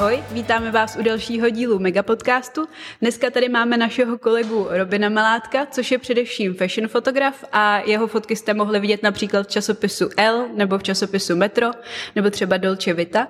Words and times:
Ahoj, 0.00 0.22
vítáme 0.30 0.70
vás 0.70 0.96
u 0.96 1.02
dalšího 1.02 1.50
dílu 1.50 1.78
Megapodcastu. 1.78 2.64
Dneska 3.00 3.30
tady 3.30 3.48
máme 3.48 3.76
našeho 3.76 4.18
kolegu 4.18 4.66
Robina 4.70 5.08
Malátka, 5.08 5.66
což 5.66 5.90
je 5.90 5.98
především 5.98 6.54
fashion 6.54 6.88
fotograf 6.88 7.44
a 7.52 7.78
jeho 7.78 8.06
fotky 8.06 8.36
jste 8.36 8.54
mohli 8.54 8.80
vidět 8.80 9.02
například 9.02 9.46
v 9.46 9.50
časopisu 9.50 10.08
L 10.16 10.48
nebo 10.56 10.78
v 10.78 10.82
časopisu 10.82 11.36
Metro 11.36 11.70
nebo 12.16 12.30
třeba 12.30 12.56
Dolce 12.56 12.92
Vita 12.92 13.28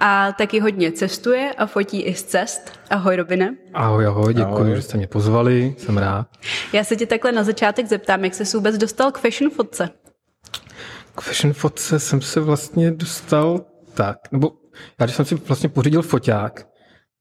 a 0.00 0.32
taky 0.32 0.60
hodně 0.60 0.92
cestuje 0.92 1.52
a 1.52 1.66
fotí 1.66 2.02
i 2.02 2.14
z 2.14 2.22
cest. 2.22 2.72
Ahoj 2.90 3.16
Robine. 3.16 3.56
Ahoj, 3.74 4.06
ahoj, 4.06 4.34
děkuji, 4.34 4.54
ahoj. 4.54 4.76
že 4.76 4.82
jste 4.82 4.96
mě 4.96 5.06
pozvali, 5.06 5.74
jsem 5.78 5.98
rád. 5.98 6.26
Já 6.72 6.84
se 6.84 6.96
tě 6.96 7.06
takhle 7.06 7.32
na 7.32 7.44
začátek 7.44 7.86
zeptám, 7.86 8.24
jak 8.24 8.34
jsi 8.34 8.56
vůbec 8.56 8.78
dostal 8.78 9.12
k 9.12 9.18
fashion 9.18 9.50
fotce? 9.50 9.90
K 11.14 11.20
fashion 11.20 11.52
fotce 11.52 11.98
jsem 11.98 12.22
se 12.22 12.40
vlastně 12.40 12.90
dostal 12.90 13.64
tak, 13.96 14.32
nebo 14.32 14.52
já 15.00 15.06
když 15.06 15.16
jsem 15.16 15.24
si 15.24 15.34
vlastně 15.34 15.68
pořídil 15.68 16.02
foťák, 16.02 16.68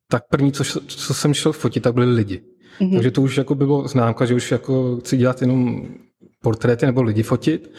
tak 0.09 0.23
první, 0.29 0.51
co, 0.51 0.63
co 0.87 1.13
jsem 1.13 1.33
šel 1.33 1.53
fotit, 1.53 1.83
tak 1.83 1.93
byli 1.93 2.13
lidi. 2.13 2.43
Mm-hmm. 2.79 2.93
Takže 2.93 3.11
to 3.11 3.21
už 3.21 3.37
jako 3.37 3.55
bylo 3.55 3.87
známka, 3.87 4.25
že 4.25 4.35
už 4.35 4.51
jako 4.51 4.97
chci 4.99 5.17
dělat 5.17 5.41
jenom 5.41 5.87
portréty 6.41 6.85
nebo 6.85 7.01
lidi 7.01 7.23
fotit. 7.23 7.71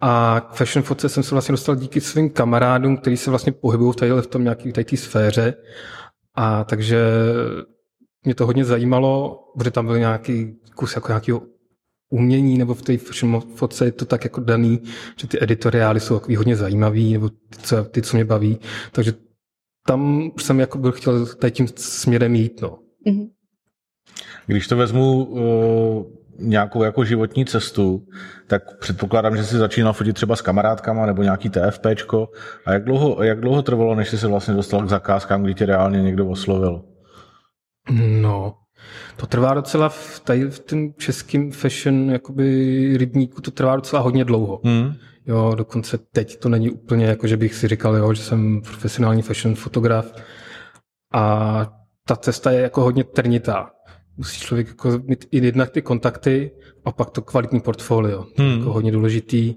A 0.00 0.40
k 0.50 0.54
fashion 0.54 0.82
fotce 0.82 1.08
jsem 1.08 1.22
se 1.22 1.34
vlastně 1.34 1.52
dostal 1.52 1.76
díky 1.76 2.00
svým 2.00 2.30
kamarádům, 2.30 2.96
kteří 2.96 3.16
se 3.16 3.30
vlastně 3.30 3.52
pohybují 3.52 3.92
v, 3.92 4.20
v 4.20 4.26
tom 4.26 4.42
nějaký 4.42 4.72
té 4.72 4.96
sféře. 4.96 5.54
A 6.34 6.64
takže 6.64 7.06
mě 8.24 8.34
to 8.34 8.46
hodně 8.46 8.64
zajímalo, 8.64 9.42
protože 9.54 9.70
tam 9.70 9.86
byl 9.86 9.98
nějaký 9.98 10.56
kus 10.74 10.94
jako 10.96 11.08
nějakého 11.08 11.42
umění, 12.10 12.58
nebo 12.58 12.74
v 12.74 12.82
té 12.82 12.96
fotce 13.54 13.84
je 13.84 13.92
to 13.92 14.04
tak 14.04 14.24
jako 14.24 14.40
daný, 14.40 14.82
že 15.16 15.26
ty 15.26 15.42
editoriály 15.42 16.00
jsou 16.00 16.14
takový 16.14 16.36
hodně 16.36 16.56
zajímavý, 16.56 17.12
nebo 17.12 17.28
ty, 17.28 17.58
co, 17.62 17.84
ty, 17.84 18.02
co 18.02 18.16
mě 18.16 18.24
baví. 18.24 18.58
Takže 18.92 19.12
tam 19.86 20.30
už 20.34 20.42
jsem 20.42 20.60
jako 20.60 20.78
byl 20.78 20.92
chtěl 20.92 21.26
tady 21.26 21.50
tím 21.50 21.66
směrem 21.76 22.34
jít. 22.34 22.60
No. 22.62 22.78
Mm-hmm. 23.06 23.28
Když 24.46 24.68
to 24.68 24.76
vezmu 24.76 25.24
uh, 25.24 26.04
nějakou 26.38 26.82
jako 26.82 27.04
životní 27.04 27.44
cestu, 27.44 28.06
tak 28.46 28.78
předpokládám, 28.78 29.36
že 29.36 29.44
jsi 29.44 29.56
začínal 29.56 29.92
fotit 29.92 30.14
třeba 30.14 30.36
s 30.36 30.42
kamarádkama 30.42 31.06
nebo 31.06 31.22
nějaký 31.22 31.50
TFPčko. 31.50 32.28
A 32.66 32.72
jak 32.72 32.84
dlouho, 32.84 33.22
jak 33.22 33.40
dlouho 33.40 33.62
trvalo, 33.62 33.94
než 33.94 34.08
jsi 34.08 34.18
se 34.18 34.26
vlastně 34.26 34.54
dostal 34.54 34.82
k 34.82 34.88
zakázkám, 34.88 35.42
kdy 35.42 35.54
tě 35.54 35.66
reálně 35.66 36.02
někdo 36.02 36.28
oslovil? 36.28 36.84
No, 38.20 38.54
to 39.16 39.26
trvá 39.26 39.54
docela 39.54 39.88
v, 39.88 40.20
tady 40.24 40.50
v 40.50 40.58
tom 40.58 40.92
českém 40.94 41.52
fashion 41.52 42.10
jakoby 42.10 42.96
rybníku, 42.96 43.40
to 43.40 43.50
trvá 43.50 43.76
docela 43.76 44.02
hodně 44.02 44.24
dlouho. 44.24 44.60
Hmm. 44.64 44.94
Jo, 45.26 45.54
dokonce 45.56 45.98
teď 45.98 46.38
to 46.38 46.48
není 46.48 46.70
úplně 46.70 47.06
jako, 47.06 47.26
že 47.26 47.36
bych 47.36 47.54
si 47.54 47.68
říkal, 47.68 47.96
jo, 47.96 48.14
že 48.14 48.22
jsem 48.22 48.62
profesionální 48.62 49.22
fashion 49.22 49.54
fotograf. 49.54 50.12
A 51.12 51.66
ta 52.06 52.16
cesta 52.16 52.50
je 52.50 52.60
jako 52.60 52.82
hodně 52.82 53.04
trnitá. 53.04 53.70
Musí 54.16 54.40
člověk 54.40 54.68
jako 54.68 54.90
mít 55.04 55.24
i 55.30 55.44
jednak 55.44 55.70
ty 55.70 55.82
kontakty 55.82 56.50
a 56.84 56.92
pak 56.92 57.10
to 57.10 57.22
kvalitní 57.22 57.60
portfolio. 57.60 58.24
To 58.36 58.42
je 58.42 58.48
hmm. 58.48 58.58
jako 58.58 58.72
hodně 58.72 58.92
důležitý 58.92 59.54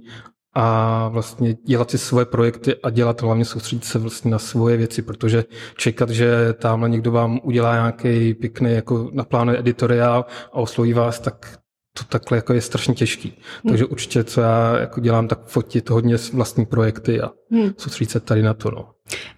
a 0.54 1.08
vlastně 1.08 1.54
dělat 1.54 1.92
si 1.92 1.98
svoje 1.98 2.26
projekty 2.26 2.76
a 2.76 2.90
dělat 2.90 3.22
hlavně 3.22 3.46
soustředit 3.46 3.86
se 3.86 4.00
vlastně 4.00 4.32
na 4.32 4.40
svoje 4.40 4.78
věci, 4.78 5.02
protože 5.02 5.44
čekat, 5.78 6.10
že 6.10 6.54
tamhle 6.54 6.90
někdo 6.90 7.12
vám 7.12 7.40
udělá 7.44 7.74
nějaký 7.74 8.34
pěkný 8.34 8.74
jako 8.74 9.10
naplánuje 9.14 9.60
editoriál 9.60 10.26
a 10.54 10.56
osloví 10.56 10.94
vás, 10.94 11.20
tak 11.20 11.60
to 11.98 12.04
takhle 12.04 12.38
jako 12.38 12.54
je 12.54 12.62
strašně 12.62 12.94
těžký. 12.94 13.34
Hmm. 13.64 13.70
Takže 13.70 13.86
určitě, 13.86 14.24
co 14.24 14.42
já 14.42 14.80
jako 14.80 15.00
dělám, 15.00 15.28
tak 15.28 15.46
fotit 15.46 15.90
hodně 15.90 16.16
vlastní 16.34 16.66
projekty 16.66 17.22
a 17.22 17.32
hmm. 17.52 17.72
soustředit 17.78 18.12
se 18.12 18.20
tady 18.20 18.42
na 18.42 18.54
to. 18.54 18.72
No. 18.72 18.90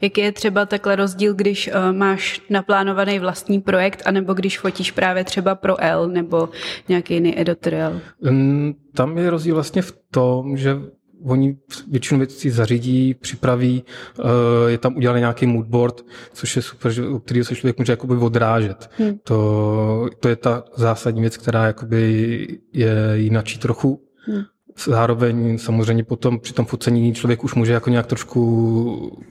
Jaký 0.02 0.22
je 0.22 0.32
třeba 0.32 0.66
takhle 0.66 0.96
rozdíl, 0.96 1.34
když 1.34 1.68
uh, 1.68 1.98
máš 1.98 2.42
naplánovaný 2.50 3.20
vlastní 3.20 3.62
projekt, 3.62 4.02
anebo 4.06 4.34
když 4.34 4.60
fotíš 4.60 4.92
právě 4.92 5.24
třeba 5.24 5.56
pro 5.56 5.82
L 5.82 6.08
nebo 6.08 6.50
nějaký 6.88 7.14
jiný 7.14 7.42
editoriál? 7.42 8.00
Um, 8.20 8.76
tam 8.96 9.18
je 9.18 9.30
rozdíl 9.30 9.56
vlastně 9.56 9.82
v 9.82 9.98
tom, 10.12 10.58
že 10.58 10.78
oni 11.26 11.58
většinu 11.88 12.20
věcí 12.20 12.50
zařídí, 12.50 13.14
připraví, 13.14 13.84
eh, 14.20 14.72
je 14.72 14.78
tam 14.78 14.98
udělaný 14.98 15.20
nějaký 15.20 15.48
moodboard, 15.48 16.02
což 16.34 16.56
je 16.56 16.62
super, 16.62 16.92
že, 16.92 17.08
u 17.08 17.20
kterého 17.20 17.46
se 17.46 17.56
člověk 17.56 17.78
může 17.78 17.94
jakoby 17.94 18.16
odrážet. 18.16 18.90
Hmm. 18.98 19.18
To, 19.24 20.10
to 20.20 20.30
je 20.30 20.36
ta 20.36 20.64
zásadní 20.76 21.22
věc, 21.22 21.38
která 21.38 21.66
jakoby 21.66 22.60
je 22.74 22.96
jinačí 23.14 23.60
trochu. 23.60 24.08
Hmm. 24.28 24.44
Zároveň 24.86 25.58
samozřejmě 25.58 26.04
potom 26.04 26.40
při 26.40 26.54
tom 26.54 26.66
focení 26.66 27.14
člověk 27.14 27.44
už 27.44 27.54
může 27.56 27.74
jako 27.74 27.90
nějak 27.90 28.08
trošku 28.08 29.22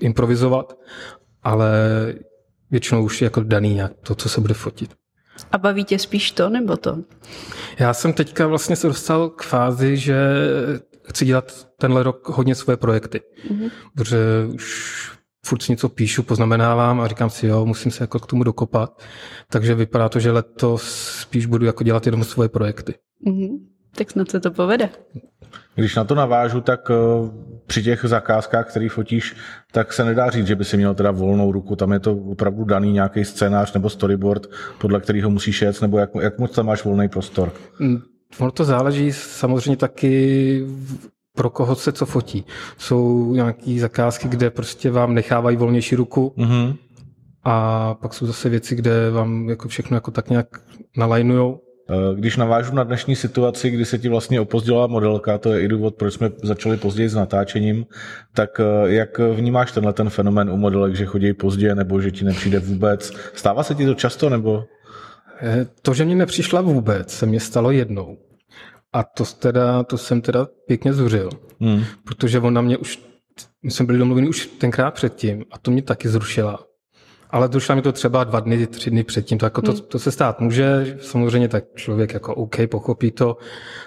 improvizovat, 0.00 0.78
ale 1.42 1.70
většinou 2.70 3.04
už 3.04 3.22
je 3.22 3.26
jako 3.26 3.40
daný 3.40 3.74
nějak 3.74 3.92
to, 4.02 4.14
co 4.14 4.28
se 4.28 4.40
bude 4.40 4.54
fotit. 4.54 4.94
A 5.52 5.58
baví 5.58 5.84
tě 5.84 5.98
spíš 5.98 6.30
to, 6.30 6.48
nebo 6.48 6.76
to? 6.76 6.98
Já 7.78 7.94
jsem 7.94 8.12
teďka 8.12 8.46
vlastně 8.46 8.76
se 8.76 8.86
dostal 8.86 9.28
k 9.28 9.42
fázi, 9.42 9.96
že 9.96 10.16
chci 11.08 11.24
dělat 11.24 11.68
tenhle 11.78 12.02
rok 12.02 12.28
hodně 12.28 12.54
své 12.54 12.76
projekty, 12.76 13.20
mm-hmm. 13.50 13.70
protože 13.94 14.18
už 14.54 15.16
furt 15.46 15.62
si 15.62 15.72
něco 15.72 15.88
píšu, 15.88 16.22
poznamenávám 16.22 17.00
a 17.00 17.08
říkám 17.08 17.30
si, 17.30 17.46
jo, 17.46 17.66
musím 17.66 17.92
se 17.92 18.02
jako 18.02 18.18
k 18.18 18.26
tomu 18.26 18.44
dokopat. 18.44 19.02
Takže 19.50 19.74
vypadá 19.74 20.08
to, 20.08 20.20
že 20.20 20.30
letos 20.30 20.82
spíš 21.20 21.46
budu 21.46 21.66
jako 21.66 21.84
dělat 21.84 22.06
jenom 22.06 22.24
svoje 22.24 22.48
projekty. 22.48 22.94
Mm-hmm. 23.26 23.58
Tak 23.96 24.10
snad 24.10 24.30
se 24.30 24.40
to 24.40 24.50
povede. 24.50 24.88
Když 25.74 25.94
na 25.94 26.04
to 26.04 26.14
navážu, 26.14 26.60
tak 26.60 26.90
eh, 26.90 26.94
při 27.66 27.82
těch 27.82 28.04
zakázkách, 28.04 28.70
který 28.70 28.88
fotíš, 28.88 29.36
tak 29.72 29.92
se 29.92 30.04
nedá 30.04 30.30
říct, 30.30 30.46
že 30.46 30.56
by 30.56 30.64
si 30.64 30.76
měl 30.76 30.94
teda 30.94 31.10
volnou 31.10 31.52
ruku. 31.52 31.76
Tam 31.76 31.92
je 31.92 32.00
to 32.00 32.16
opravdu 32.16 32.64
daný 32.64 32.92
nějaký 32.92 33.24
scénář 33.24 33.72
nebo 33.72 33.90
storyboard, 33.90 34.46
podle 34.78 35.00
kterého 35.00 35.30
musíš 35.30 35.62
jet, 35.62 35.82
nebo 35.82 35.98
jak, 35.98 36.10
jak 36.20 36.38
moc 36.38 36.54
tam 36.54 36.66
máš 36.66 36.84
volný 36.84 37.08
prostor? 37.08 37.52
Ono 38.38 38.50
to 38.50 38.64
záleží 38.64 39.12
samozřejmě 39.12 39.76
taky 39.76 40.66
pro 41.36 41.50
koho 41.50 41.74
se 41.74 41.92
co 41.92 42.06
fotí. 42.06 42.44
Jsou 42.78 43.34
nějaké 43.34 43.80
zakázky, 43.80 44.28
kde 44.28 44.50
prostě 44.50 44.90
vám 44.90 45.14
nechávají 45.14 45.56
volnější 45.56 45.96
ruku 45.96 46.34
mm-hmm. 46.38 46.76
a 47.44 47.94
pak 47.94 48.14
jsou 48.14 48.26
zase 48.26 48.48
věci, 48.48 48.74
kde 48.74 49.10
vám 49.10 49.48
jako 49.48 49.68
všechno 49.68 49.96
jako 49.96 50.10
tak 50.10 50.30
nějak 50.30 50.46
nalajnujou. 50.96 51.60
Eh, 51.90 52.14
když 52.14 52.36
navážu 52.36 52.74
na 52.74 52.84
dnešní 52.84 53.16
situaci, 53.16 53.70
kdy 53.70 53.84
se 53.84 53.98
ti 53.98 54.08
vlastně 54.08 54.40
opozdila 54.40 54.86
modelka, 54.86 55.38
to 55.38 55.52
je 55.52 55.62
i 55.62 55.68
důvod, 55.68 55.94
proč 55.94 56.14
jsme 56.14 56.30
začali 56.42 56.76
později 56.76 57.08
s 57.08 57.14
natáčením, 57.14 57.86
tak 58.34 58.60
eh, 58.60 58.92
jak 58.92 59.18
vnímáš 59.18 59.72
tenhle 59.72 59.92
ten 59.92 60.10
fenomén 60.10 60.50
u 60.50 60.56
modelek, 60.56 60.94
že 60.94 61.06
chodí 61.06 61.32
pozdě 61.32 61.74
nebo 61.74 62.00
že 62.00 62.10
ti 62.10 62.24
nepřijde 62.24 62.58
vůbec? 62.58 63.12
Stává 63.34 63.62
se 63.62 63.74
ti 63.74 63.86
to 63.86 63.94
často 63.94 64.30
nebo? 64.30 64.64
Eh, 65.40 65.66
to, 65.82 65.94
že 65.94 66.04
mě 66.04 66.14
nepřišla 66.14 66.60
vůbec, 66.60 67.12
se 67.12 67.26
mě 67.26 67.40
stalo 67.40 67.70
jednou. 67.70 68.18
A 68.92 69.04
to, 69.04 69.24
teda, 69.24 69.82
to 69.82 69.98
jsem 69.98 70.20
teda 70.20 70.48
pěkně 70.66 70.92
zuřil, 70.92 71.30
hmm. 71.60 71.84
protože 72.04 72.40
ona 72.40 72.60
mě 72.60 72.76
už, 72.76 73.00
my 73.62 73.70
jsme 73.70 73.86
byli 73.86 73.98
domluveni 73.98 74.28
už 74.28 74.46
tenkrát 74.46 74.90
předtím 74.90 75.44
a 75.50 75.58
to 75.58 75.70
mě 75.70 75.82
taky 75.82 76.08
zrušila. 76.08 76.64
Ale 77.30 77.48
zrušila 77.48 77.76
mi 77.76 77.82
to 77.82 77.92
třeba 77.92 78.24
dva 78.24 78.40
dny, 78.40 78.66
tři 78.66 78.90
dny 78.90 79.04
předtím, 79.04 79.38
to, 79.38 79.46
jako 79.46 79.62
to, 79.62 79.72
hmm. 79.72 79.80
to 79.80 79.98
se 79.98 80.10
stát 80.10 80.40
může, 80.40 80.96
samozřejmě 81.00 81.48
tak 81.48 81.64
člověk 81.74 82.14
jako 82.14 82.34
OK, 82.34 82.56
pochopí 82.70 83.10
to, 83.10 83.36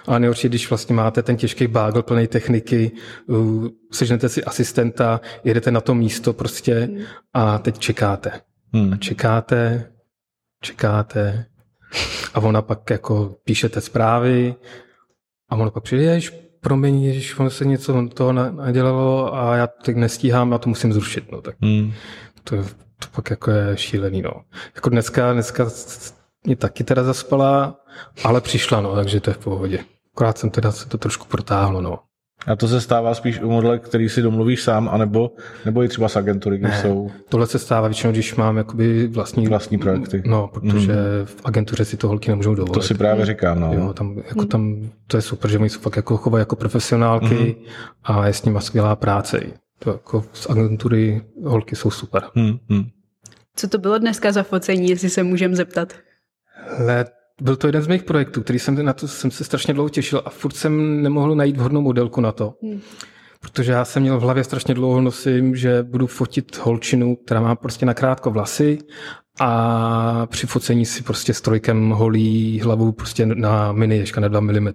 ale 0.06 0.20
nejhorší, 0.20 0.48
když 0.48 0.70
vlastně 0.70 0.94
máte 0.94 1.22
ten 1.22 1.36
těžký 1.36 1.66
bágl 1.66 2.02
plný 2.02 2.26
techniky, 2.26 2.90
uh, 3.26 3.68
sežnete 3.92 4.28
si 4.28 4.44
asistenta, 4.44 5.20
jedete 5.44 5.70
na 5.70 5.80
to 5.80 5.94
místo 5.94 6.32
prostě 6.32 6.74
hmm. 6.74 7.02
a 7.34 7.58
teď 7.58 7.78
čekáte. 7.78 8.32
Hmm. 8.72 8.92
A 8.92 8.96
čekáte, 8.96 9.90
čekáte 10.60 11.46
a 12.34 12.40
ona 12.40 12.62
pak 12.62 12.90
jako 12.90 13.34
píšete 13.44 13.80
zprávy 13.80 14.54
a 15.48 15.56
ono 15.56 15.70
pak 15.70 15.82
přijde, 15.82 16.02
jež, 16.02 16.30
promiň, 16.60 17.10
když 17.10 17.38
ono 17.38 17.50
se 17.50 17.64
něco 17.64 18.08
toho 18.14 18.32
nadělalo 18.32 19.34
a 19.34 19.56
já 19.56 19.66
teď 19.66 19.96
nestíhám, 19.96 20.52
já 20.52 20.58
to 20.58 20.68
musím 20.68 20.92
zrušit. 20.92 21.32
No, 21.32 21.42
tak 21.42 21.56
hmm. 21.60 21.92
to, 22.44 22.56
to 22.98 23.06
pak 23.14 23.30
jako 23.30 23.50
je 23.50 23.76
šílený. 23.76 24.22
No. 24.22 24.30
Jako 24.74 24.90
dneska, 24.90 25.32
dneska 25.32 25.66
mě 26.44 26.56
taky 26.56 26.84
teda 26.84 27.02
zaspala, 27.02 27.80
ale 28.24 28.40
přišla, 28.40 28.80
no, 28.80 28.94
takže 28.94 29.20
to 29.20 29.30
je 29.30 29.34
v 29.34 29.38
pohodě. 29.38 29.78
Akorát 30.14 30.38
jsem 30.38 30.50
teda 30.50 30.72
se 30.72 30.88
to 30.88 30.98
trošku 30.98 31.26
protáhlo, 31.26 31.80
no. 31.82 31.98
A 32.46 32.56
to 32.56 32.68
se 32.68 32.80
stává 32.80 33.14
spíš 33.14 33.40
u 33.40 33.50
modelek, 33.50 33.82
který 33.82 34.08
si 34.08 34.22
domluvíš 34.22 34.62
sám, 34.62 34.88
anebo, 34.92 35.30
nebo 35.64 35.82
i 35.82 35.88
třeba 35.88 36.08
z 36.08 36.16
agentury, 36.16 36.58
kde 36.58 36.68
ne, 36.68 36.82
jsou... 36.82 37.10
Tohle 37.28 37.46
se 37.46 37.58
stává 37.58 37.88
většinou, 37.88 38.12
když 38.12 38.34
mám 38.34 38.56
jakoby 38.56 39.06
vlastní... 39.06 39.46
Vlastní 39.46 39.78
projekty. 39.78 40.22
No, 40.26 40.48
protože 40.48 40.92
mm. 40.92 41.24
v 41.24 41.36
agentuře 41.44 41.84
si 41.84 41.96
to 41.96 42.08
holky 42.08 42.30
nemůžou 42.30 42.54
dovolit. 42.54 42.74
To 42.74 42.82
si 42.82 42.94
právě 42.94 43.26
říkám, 43.26 43.60
no. 43.60 43.72
Jo, 43.72 43.92
tam, 43.92 44.22
jako 44.28 44.44
tam, 44.44 44.90
to 45.06 45.16
je 45.16 45.22
super, 45.22 45.50
že 45.50 45.58
oni 45.58 45.68
jsou 45.68 45.80
fakt 45.80 45.96
jako 45.96 46.16
chovají 46.16 46.40
jako 46.40 46.56
profesionálky 46.56 47.34
mm. 47.34 47.54
a 48.04 48.26
je 48.26 48.32
s 48.32 48.44
nimi 48.44 48.58
skvělá 48.62 48.96
práce. 48.96 49.40
To 49.78 49.90
jako 49.90 50.24
z 50.32 50.50
agentury 50.50 51.22
holky 51.44 51.76
jsou 51.76 51.90
super. 51.90 52.22
Mm. 52.34 52.58
Co 53.56 53.68
to 53.68 53.78
bylo 53.78 53.98
dneska 53.98 54.32
za 54.32 54.42
focení, 54.42 54.90
jestli 54.90 55.10
se 55.10 55.22
můžeme 55.22 55.56
zeptat? 55.56 55.92
Let 56.78 57.12
byl 57.40 57.56
to 57.56 57.66
jeden 57.66 57.82
z 57.82 57.86
mých 57.86 58.02
projektů, 58.02 58.42
který 58.42 58.58
jsem 58.58 58.84
na 58.84 58.92
to 58.92 59.08
jsem 59.08 59.30
se 59.30 59.44
strašně 59.44 59.74
dlouho 59.74 59.88
těšil 59.88 60.22
a 60.24 60.30
furt 60.30 60.56
jsem 60.56 61.02
nemohl 61.02 61.34
najít 61.34 61.56
vhodnou 61.56 61.80
modelku 61.80 62.20
na 62.20 62.32
to. 62.32 62.54
Hmm. 62.62 62.80
protože 63.40 63.72
já 63.72 63.84
jsem 63.84 64.02
měl 64.02 64.18
v 64.18 64.22
hlavě 64.22 64.44
strašně 64.44 64.74
dlouho 64.74 65.00
nosím, 65.00 65.56
že 65.56 65.82
budu 65.82 66.06
fotit 66.06 66.56
holčinu, 66.58 67.16
která 67.16 67.40
má 67.40 67.54
prostě 67.54 67.86
nakrátko 67.86 68.30
vlasy 68.30 68.78
a 69.40 70.26
při 70.26 70.46
focení 70.46 70.86
si 70.86 71.02
prostě 71.02 71.34
strojkem 71.34 71.90
holí 71.90 72.60
hlavu 72.60 72.92
prostě 72.92 73.26
na 73.26 73.72
mini 73.72 73.96
ješka 73.96 74.20
na 74.20 74.28
2 74.28 74.40
mm. 74.40 74.68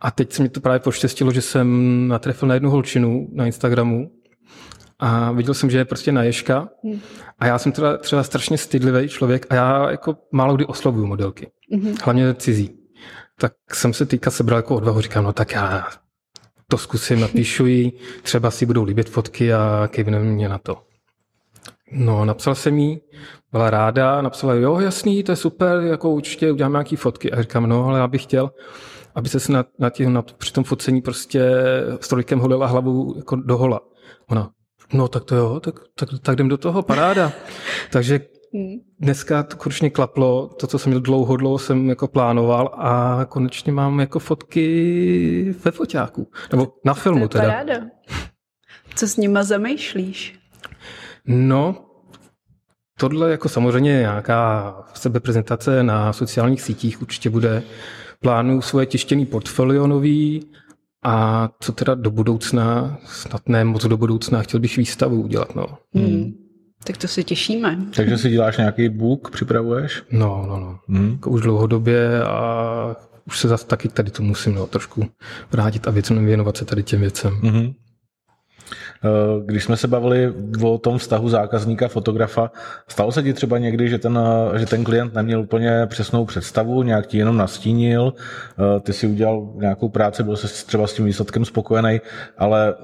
A 0.00 0.10
teď 0.10 0.32
se 0.32 0.42
mi 0.42 0.48
to 0.48 0.60
právě 0.60 0.80
poštěstilo, 0.80 1.32
že 1.32 1.40
jsem 1.42 2.08
natrefil 2.08 2.48
na 2.48 2.54
jednu 2.54 2.70
holčinu 2.70 3.28
na 3.32 3.46
Instagramu 3.46 4.10
a 5.04 5.32
viděl 5.32 5.54
jsem, 5.54 5.70
že 5.70 5.78
je 5.78 5.84
prostě 5.84 6.12
na 6.12 6.22
ješka 6.22 6.68
hmm. 6.84 7.00
a 7.38 7.46
já 7.46 7.58
jsem 7.58 7.72
teda 7.72 7.98
třeba 7.98 8.22
strašně 8.22 8.58
stydlivý 8.58 9.08
člověk 9.08 9.46
a 9.50 9.54
já 9.54 9.90
jako 9.90 10.16
málo 10.32 10.56
kdy 10.56 10.66
oslovuju 10.66 11.06
modelky, 11.06 11.50
mm-hmm. 11.74 11.96
hlavně 12.04 12.34
cizí. 12.34 12.78
Tak 13.40 13.52
jsem 13.72 13.92
se 13.92 14.06
teďka 14.06 14.30
sebral 14.30 14.58
jako 14.58 14.76
odvahu, 14.76 15.00
říkám, 15.00 15.24
no 15.24 15.32
tak 15.32 15.52
já 15.52 15.86
to 16.68 16.78
zkusím, 16.78 17.20
napíšu 17.20 17.66
jí, 17.66 17.92
třeba 18.22 18.50
si 18.50 18.66
budou 18.66 18.84
líbit 18.84 19.08
fotky 19.08 19.54
a 19.54 19.88
kejvne 19.92 20.18
mě 20.18 20.48
na 20.48 20.58
to. 20.58 20.82
No, 21.92 22.24
napsal 22.24 22.54
jsem 22.54 22.78
jí, 22.78 23.00
byla 23.52 23.70
ráda, 23.70 24.22
napsala, 24.22 24.54
jo, 24.54 24.80
jasný, 24.80 25.22
to 25.22 25.32
je 25.32 25.36
super, 25.36 25.80
jako 25.80 26.10
určitě 26.10 26.52
uděláme 26.52 26.72
nějaký 26.72 26.96
fotky. 26.96 27.32
A 27.32 27.42
říkám, 27.42 27.68
no, 27.68 27.84
ale 27.86 27.98
já 27.98 28.08
bych 28.08 28.22
chtěl, 28.22 28.50
aby 29.14 29.28
se 29.28 29.52
na, 29.52 29.64
na, 29.78 29.90
tě, 29.90 30.10
na, 30.10 30.22
při 30.22 30.52
tom 30.52 30.64
focení 30.64 31.02
prostě 31.02 31.52
strojkem 32.00 32.38
holila 32.38 32.66
hlavu 32.66 33.14
jako 33.16 33.36
do 33.36 33.58
hola. 33.58 33.80
Ona, 34.30 34.50
no 34.92 35.08
tak 35.08 35.24
to 35.24 35.36
jo, 35.36 35.60
tak, 35.60 35.74
tak, 35.94 36.08
tak 36.22 36.34
jdem 36.34 36.48
do 36.48 36.58
toho, 36.58 36.82
paráda. 36.82 37.32
Takže 37.90 38.20
dneska 39.00 39.42
to 39.42 39.56
konečně 39.56 39.90
klaplo, 39.90 40.50
to, 40.60 40.66
co 40.66 40.78
jsem 40.78 40.90
měl 40.90 41.00
dlouho, 41.00 41.36
dlouho 41.36 41.58
jsem 41.58 41.88
jako 41.88 42.08
plánoval 42.08 42.74
a 42.78 43.24
konečně 43.28 43.72
mám 43.72 44.00
jako 44.00 44.18
fotky 44.18 45.54
ve 45.64 45.70
foťáku, 45.70 46.30
nebo 46.50 46.74
na 46.84 46.94
filmu 46.94 47.28
to 47.28 47.38
je 47.38 47.40
teda. 47.40 47.52
Paráda. 47.52 47.86
Co 48.94 49.08
s 49.08 49.16
nima 49.16 49.42
zamýšlíš? 49.42 50.38
No, 51.26 51.84
tohle 52.98 53.30
jako 53.30 53.48
samozřejmě 53.48 53.92
nějaká 53.92 54.74
sebeprezentace 54.94 55.82
na 55.82 56.12
sociálních 56.12 56.62
sítích 56.62 57.02
určitě 57.02 57.30
bude. 57.30 57.62
Plánuju 58.20 58.60
svoje 58.60 58.86
tištěný 58.86 59.26
portfolio 59.26 59.86
nový 59.86 60.50
a 61.02 61.48
co 61.60 61.72
teda 61.72 61.94
do 61.94 62.10
budoucna, 62.10 62.98
snad 63.04 63.48
ne 63.48 63.64
moc 63.64 63.86
do 63.86 63.96
budoucna, 63.96 64.42
chtěl 64.42 64.60
bych 64.60 64.76
výstavu 64.76 65.22
udělat. 65.22 65.54
No. 65.54 65.66
Hmm. 65.94 66.32
Tak 66.84 66.96
to 66.96 67.08
se 67.08 67.22
těšíme. 67.22 67.78
Takže 67.96 68.18
si 68.18 68.30
děláš 68.30 68.56
nějaký 68.56 68.88
book, 68.88 69.30
připravuješ? 69.30 70.02
No, 70.10 70.44
no, 70.48 70.60
no. 70.60 70.78
Hmm. 70.88 71.10
Jako 71.10 71.30
už 71.30 71.42
dlouhodobě 71.42 72.24
a 72.24 72.96
už 73.26 73.38
se 73.38 73.48
zase 73.48 73.66
taky 73.66 73.88
tady 73.88 74.10
to 74.10 74.22
musím 74.22 74.54
no, 74.54 74.66
trošku 74.66 75.04
vrátit 75.50 75.88
a 75.88 75.90
věcem 75.90 76.26
věnovat 76.26 76.56
se 76.56 76.64
tady 76.64 76.82
těm 76.82 77.00
věcem. 77.00 77.34
Hmm. 77.34 77.72
Eh, 79.04 79.42
když 79.44 79.64
jsme 79.64 79.76
se 79.76 79.88
bavili 79.88 80.32
o 80.62 80.78
tom 80.78 80.98
vztahu 80.98 81.28
zákazníka, 81.28 81.88
fotografa, 81.88 82.50
stalo 82.88 83.12
se 83.12 83.22
ti 83.22 83.32
třeba 83.32 83.58
někdy, 83.58 83.88
že 83.88 83.98
ten, 83.98 84.18
eh, 84.54 84.58
že 84.58 84.66
ten 84.66 84.84
klient 84.84 85.14
neměl 85.14 85.40
úplně 85.40 85.86
přesnou 85.86 86.24
představu, 86.24 86.82
nějak 86.82 87.06
ti 87.06 87.18
jenom 87.18 87.36
nastínil, 87.36 88.14
eh, 88.16 88.80
ty 88.80 88.92
si 88.92 89.06
udělal 89.06 89.48
nějakou 89.54 89.88
práci, 89.88 90.22
byl 90.22 90.36
se 90.36 90.66
třeba 90.66 90.86
s 90.86 90.94
tím 90.94 91.04
výsledkem 91.04 91.44
spokojený, 91.44 92.00
ale 92.38 92.74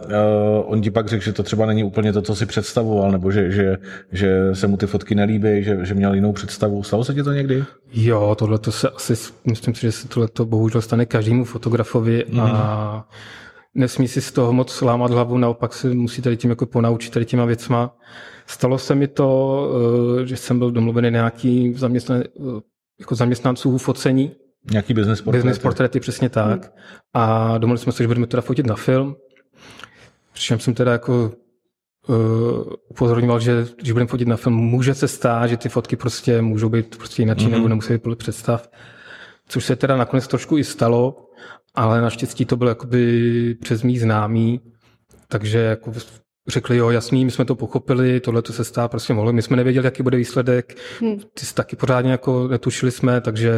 on 0.64 0.80
ti 0.80 0.90
pak 0.90 1.08
řekl, 1.08 1.24
že 1.24 1.32
to 1.32 1.42
třeba 1.42 1.66
není 1.66 1.84
úplně 1.84 2.12
to, 2.12 2.22
co 2.22 2.34
si 2.34 2.46
představoval, 2.46 3.12
nebo 3.12 3.30
že, 3.30 3.50
že, 3.50 3.76
že 4.12 4.54
se 4.54 4.66
mu 4.66 4.76
ty 4.76 4.86
fotky 4.86 5.14
nelíbí, 5.14 5.64
že, 5.64 5.78
že 5.82 5.94
měl 5.94 6.14
jinou 6.14 6.32
představu. 6.32 6.82
Stalo 6.82 7.04
se 7.04 7.14
ti 7.14 7.22
to 7.22 7.32
někdy? 7.32 7.64
Jo, 7.92 8.34
tohle 8.38 8.58
to 8.58 8.72
se 8.72 8.88
asi, 8.90 9.14
myslím 9.44 9.74
si, 9.74 9.80
že 9.80 9.92
se 9.92 10.08
tohle 10.08 10.28
to 10.28 10.46
bohužel 10.46 10.82
stane 10.82 11.06
každému 11.06 11.44
fotografovi 11.44 12.24
mm. 12.28 12.40
a 12.40 12.94
mhm 12.94 13.02
nesmí 13.74 14.08
si 14.08 14.20
z 14.20 14.32
toho 14.32 14.52
moc 14.52 14.80
lámat 14.80 15.10
hlavu, 15.10 15.38
naopak 15.38 15.74
se 15.74 15.94
musí 15.94 16.22
tady 16.22 16.36
tím 16.36 16.50
jako 16.50 16.66
ponaučit 16.66 17.12
tady 17.12 17.26
těma 17.26 17.44
věcma. 17.44 17.96
Stalo 18.46 18.78
se 18.78 18.94
mi 18.94 19.08
to, 19.08 19.70
eh, 20.22 20.26
že 20.26 20.36
jsem 20.36 20.58
byl 20.58 20.70
domluvený 20.70 21.10
nějaký 21.10 21.74
zaměstnan, 21.74 22.20
eh, 22.20 22.60
jako 23.00 23.14
zaměstnanců 23.14 23.78
focení. 23.78 24.32
Nějaký 24.70 24.94
business 24.94 25.20
portréty. 25.20 25.38
Business 25.38 25.58
portréty, 25.58 26.00
přesně 26.00 26.28
tak. 26.28 26.62
Hmm. 26.62 26.72
A 27.14 27.58
domluvili 27.58 27.78
jsme 27.78 27.92
se, 27.92 28.02
že 28.02 28.06
budeme 28.06 28.26
teda 28.26 28.40
fotit 28.40 28.66
na 28.66 28.76
film. 28.76 29.16
Přičem 30.32 30.58
jsem 30.58 30.74
teda 30.74 30.92
jako 30.92 31.32
uh, 32.08 32.16
upozorňoval, 32.88 33.40
že 33.40 33.66
když 33.78 33.92
budeme 33.92 34.08
fotit 34.08 34.28
na 34.28 34.36
film, 34.36 34.56
může 34.56 34.94
se 34.94 35.08
stát, 35.08 35.46
že 35.46 35.56
ty 35.56 35.68
fotky 35.68 35.96
prostě 35.96 36.42
můžou 36.42 36.68
být 36.68 36.96
prostě 36.96 37.22
jinak, 37.22 37.38
mm-hmm. 37.38 37.50
nebo 37.50 37.68
nemusí 37.68 37.92
být 37.92 38.02
podle 38.02 38.16
představ. 38.16 38.68
Což 39.48 39.64
se 39.64 39.76
teda 39.76 39.96
nakonec 39.96 40.26
trošku 40.26 40.58
i 40.58 40.64
stalo 40.64 41.28
ale 41.74 42.00
naštěstí 42.00 42.44
to 42.44 42.56
bylo 42.56 42.70
jakoby 42.70 43.54
přes 43.60 43.82
mý 43.82 43.98
známý, 43.98 44.60
takže 45.28 45.58
jako 45.58 45.92
řekli, 46.48 46.76
jo, 46.76 46.90
jasný, 46.90 47.24
my 47.24 47.30
jsme 47.30 47.44
to 47.44 47.54
pochopili, 47.54 48.20
tohle 48.20 48.42
to 48.42 48.52
se 48.52 48.64
stát 48.64 48.90
prostě 48.90 49.14
mohlo. 49.14 49.32
My 49.32 49.42
jsme 49.42 49.56
nevěděli, 49.56 49.86
jaký 49.86 50.02
bude 50.02 50.16
výsledek, 50.16 50.78
hmm. 51.00 51.18
ty 51.34 51.46
jsi 51.46 51.54
taky 51.54 51.76
pořádně 51.76 52.10
jako 52.10 52.48
netušili 52.48 52.92
jsme, 52.92 53.20
takže 53.20 53.52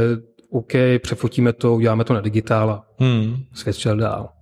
OK, 0.50 0.72
přefotíme 1.02 1.52
to, 1.52 1.74
uděláme 1.74 2.04
to 2.04 2.14
na 2.14 2.20
digitál 2.20 2.70
a 2.70 2.86
hmm. 2.98 3.36
svět 3.54 3.76
šel 3.76 3.96
dál. 3.96 4.39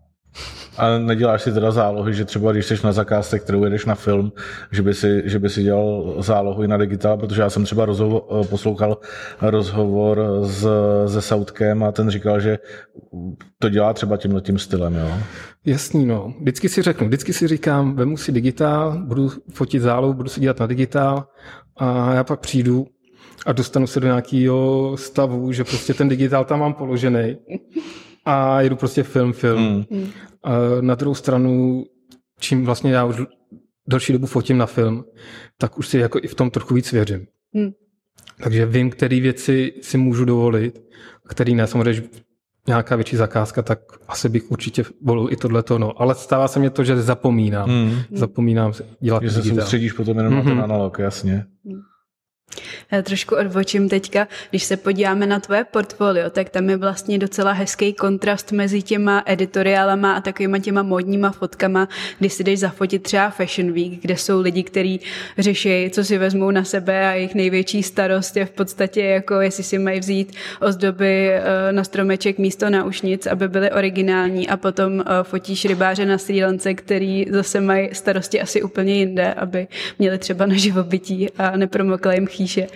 A 0.78 0.98
neděláš 0.98 1.42
si 1.42 1.52
teda 1.52 1.70
zálohy, 1.70 2.14
že 2.14 2.24
třeba 2.24 2.52
když 2.52 2.66
jsi 2.66 2.74
na 2.84 2.92
zakázce, 2.92 3.38
kterou 3.38 3.64
jedeš 3.64 3.84
na 3.84 3.94
film, 3.94 4.32
že 4.72 4.82
by 4.82 4.94
si, 4.94 5.22
že 5.24 5.38
by 5.38 5.50
si 5.50 5.62
dělal 5.62 6.14
zálohu 6.18 6.62
i 6.62 6.68
na 6.68 6.76
digitál, 6.76 7.16
protože 7.16 7.42
já 7.42 7.50
jsem 7.50 7.64
třeba 7.64 7.84
rozhovor, 7.84 8.22
poslouchal 8.50 8.98
rozhovor 9.42 10.22
s, 10.42 10.68
se 11.06 11.22
Soutkem 11.22 11.82
a 11.82 11.92
ten 11.92 12.10
říkal, 12.10 12.40
že 12.40 12.58
to 13.58 13.68
dělá 13.68 13.92
třeba 13.92 14.16
tímhle 14.16 14.40
tím 14.40 14.58
stylem, 14.58 14.94
jo? 14.94 15.18
Jasný, 15.64 16.06
no. 16.06 16.34
Vždycky 16.40 16.68
si 16.68 16.82
řeknu, 16.82 17.06
vždycky 17.06 17.32
si 17.32 17.48
říkám, 17.48 17.96
vemu 17.96 18.16
si 18.16 18.32
digitál, 18.32 19.02
budu 19.06 19.30
fotit 19.52 19.82
zálohu, 19.82 20.14
budu 20.14 20.28
si 20.28 20.40
dělat 20.40 20.60
na 20.60 20.66
digitál 20.66 21.26
a 21.76 22.14
já 22.14 22.24
pak 22.24 22.40
přijdu 22.40 22.86
a 23.46 23.52
dostanu 23.52 23.86
se 23.86 24.00
do 24.00 24.06
nějakého 24.06 24.96
stavu, 24.96 25.52
že 25.52 25.64
prostě 25.64 25.94
ten 25.94 26.08
digitál 26.08 26.44
tam 26.44 26.60
mám 26.60 26.74
položený 26.74 27.36
a 28.28 28.60
jedu 28.60 28.76
prostě 28.76 29.02
film, 29.02 29.32
film. 29.32 29.86
Hmm. 29.90 30.10
A 30.42 30.50
na 30.80 30.94
druhou 30.94 31.14
stranu, 31.14 31.84
čím 32.40 32.64
vlastně 32.64 32.92
já 32.92 33.04
už 33.04 33.22
další 33.88 34.12
dobu 34.12 34.26
fotím 34.26 34.58
na 34.58 34.66
film, 34.66 35.04
tak 35.58 35.78
už 35.78 35.88
si 35.88 35.98
jako 35.98 36.18
i 36.22 36.28
v 36.28 36.34
tom 36.34 36.50
trochu 36.50 36.74
víc 36.74 36.92
věřím. 36.92 37.26
Hmm. 37.54 37.70
Takže 38.42 38.66
vím, 38.66 38.90
které 38.90 39.20
věci 39.20 39.72
si 39.82 39.98
můžu 39.98 40.24
dovolit, 40.24 40.82
který 41.28 41.54
ne. 41.54 41.66
Samozřejmě, 41.66 42.08
nějaká 42.66 42.96
větší 42.96 43.16
zakázka, 43.16 43.62
tak 43.62 43.78
asi 44.08 44.28
bych 44.28 44.50
určitě 44.50 44.84
volil 45.02 45.28
i 45.30 45.36
tohleto. 45.36 45.78
No. 45.78 46.02
Ale 46.02 46.14
stává 46.14 46.48
se 46.48 46.60
mě 46.60 46.70
to, 46.70 46.84
že 46.84 47.02
zapomínám. 47.02 47.68
Hmm. 47.68 48.00
Zapomínám 48.12 48.72
dělat 49.00 49.22
Že 49.22 49.30
se 49.30 49.42
soustředíš 49.42 49.92
potom 49.92 50.16
jenom 50.16 50.32
mm-hmm. 50.32 50.36
na 50.36 50.42
ten 50.42 50.54
mhm. 50.54 50.64
analog, 50.64 50.98
jasně. 50.98 51.46
Hmm. 51.64 51.80
Já 52.92 53.02
trošku 53.02 53.36
odbočím 53.36 53.88
teďka, 53.88 54.28
když 54.50 54.64
se 54.64 54.76
podíváme 54.76 55.26
na 55.26 55.40
tvoje 55.40 55.64
portfolio, 55.64 56.30
tak 56.30 56.48
tam 56.48 56.70
je 56.70 56.76
vlastně 56.76 57.18
docela 57.18 57.52
hezký 57.52 57.92
kontrast 57.92 58.52
mezi 58.52 58.82
těma 58.82 59.22
editoriálama 59.26 60.12
a 60.12 60.20
takovýma 60.20 60.58
těma 60.58 60.82
modníma 60.82 61.30
fotkama, 61.30 61.88
kdy 62.18 62.30
si 62.30 62.44
jdeš 62.44 62.58
zafotit 62.58 63.02
třeba 63.02 63.30
Fashion 63.30 63.72
Week, 63.72 64.02
kde 64.02 64.16
jsou 64.16 64.40
lidi, 64.40 64.62
kteří 64.62 65.00
řeší, 65.38 65.90
co 65.90 66.04
si 66.04 66.18
vezmou 66.18 66.50
na 66.50 66.64
sebe 66.64 67.08
a 67.08 67.12
jejich 67.12 67.34
největší 67.34 67.82
starost 67.82 68.36
je 68.36 68.46
v 68.46 68.50
podstatě 68.50 69.02
jako, 69.02 69.40
jestli 69.40 69.64
si 69.64 69.78
mají 69.78 70.00
vzít 70.00 70.32
ozdoby 70.60 71.30
eh, 71.32 71.72
na 71.72 71.84
stromeček 71.84 72.38
místo 72.38 72.70
na 72.70 72.84
ušnic, 72.84 73.26
aby 73.26 73.48
byly 73.48 73.70
originální 73.70 74.48
a 74.48 74.56
potom 74.56 75.00
eh, 75.00 75.04
fotíš 75.22 75.64
rybáře 75.64 76.06
na 76.06 76.18
Sri 76.18 76.44
Lance, 76.44 76.74
který 76.74 77.26
zase 77.30 77.60
mají 77.60 77.88
starosti 77.92 78.40
asi 78.40 78.62
úplně 78.62 78.94
jinde, 78.94 79.34
aby 79.34 79.66
měli 79.98 80.18
třeba 80.18 80.46
na 80.46 80.56
živobytí 80.56 81.30
a 81.30 81.56
nepromokla 81.56 82.12
jim 82.12 82.26
chýše. 82.38 82.66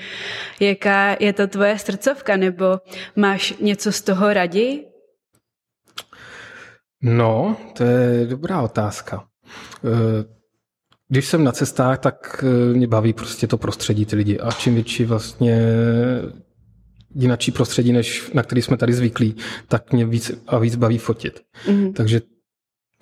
Jaká 0.60 1.16
je 1.20 1.32
to 1.32 1.46
tvoje 1.46 1.78
srdcovka, 1.78 2.36
nebo 2.36 2.78
máš 3.16 3.54
něco 3.60 3.92
z 3.92 4.00
toho 4.02 4.32
raději? 4.32 4.86
No, 7.02 7.56
to 7.76 7.84
je 7.84 8.26
dobrá 8.26 8.62
otázka. 8.62 9.24
Eh, 9.84 10.24
když 11.08 11.26
jsem 11.26 11.44
na 11.44 11.52
cestách, 11.52 11.98
tak 11.98 12.44
eh, 12.44 12.74
mě 12.74 12.86
baví 12.86 13.12
prostě 13.12 13.46
to 13.46 13.58
prostředí, 13.58 14.06
ty 14.06 14.16
lidi. 14.16 14.38
A 14.38 14.50
čím 14.50 14.74
větší 14.74 15.04
vlastně 15.04 15.58
jinačí 17.14 17.52
prostředí, 17.52 17.92
než 17.92 18.30
na 18.34 18.42
který 18.42 18.62
jsme 18.62 18.76
tady 18.76 18.92
zvyklí, 18.92 19.36
tak 19.68 19.92
mě 19.92 20.06
víc 20.06 20.32
a 20.46 20.58
víc 20.58 20.76
baví 20.76 20.98
fotit. 20.98 21.40
Mm-hmm. 21.66 21.92
Takže 21.92 22.20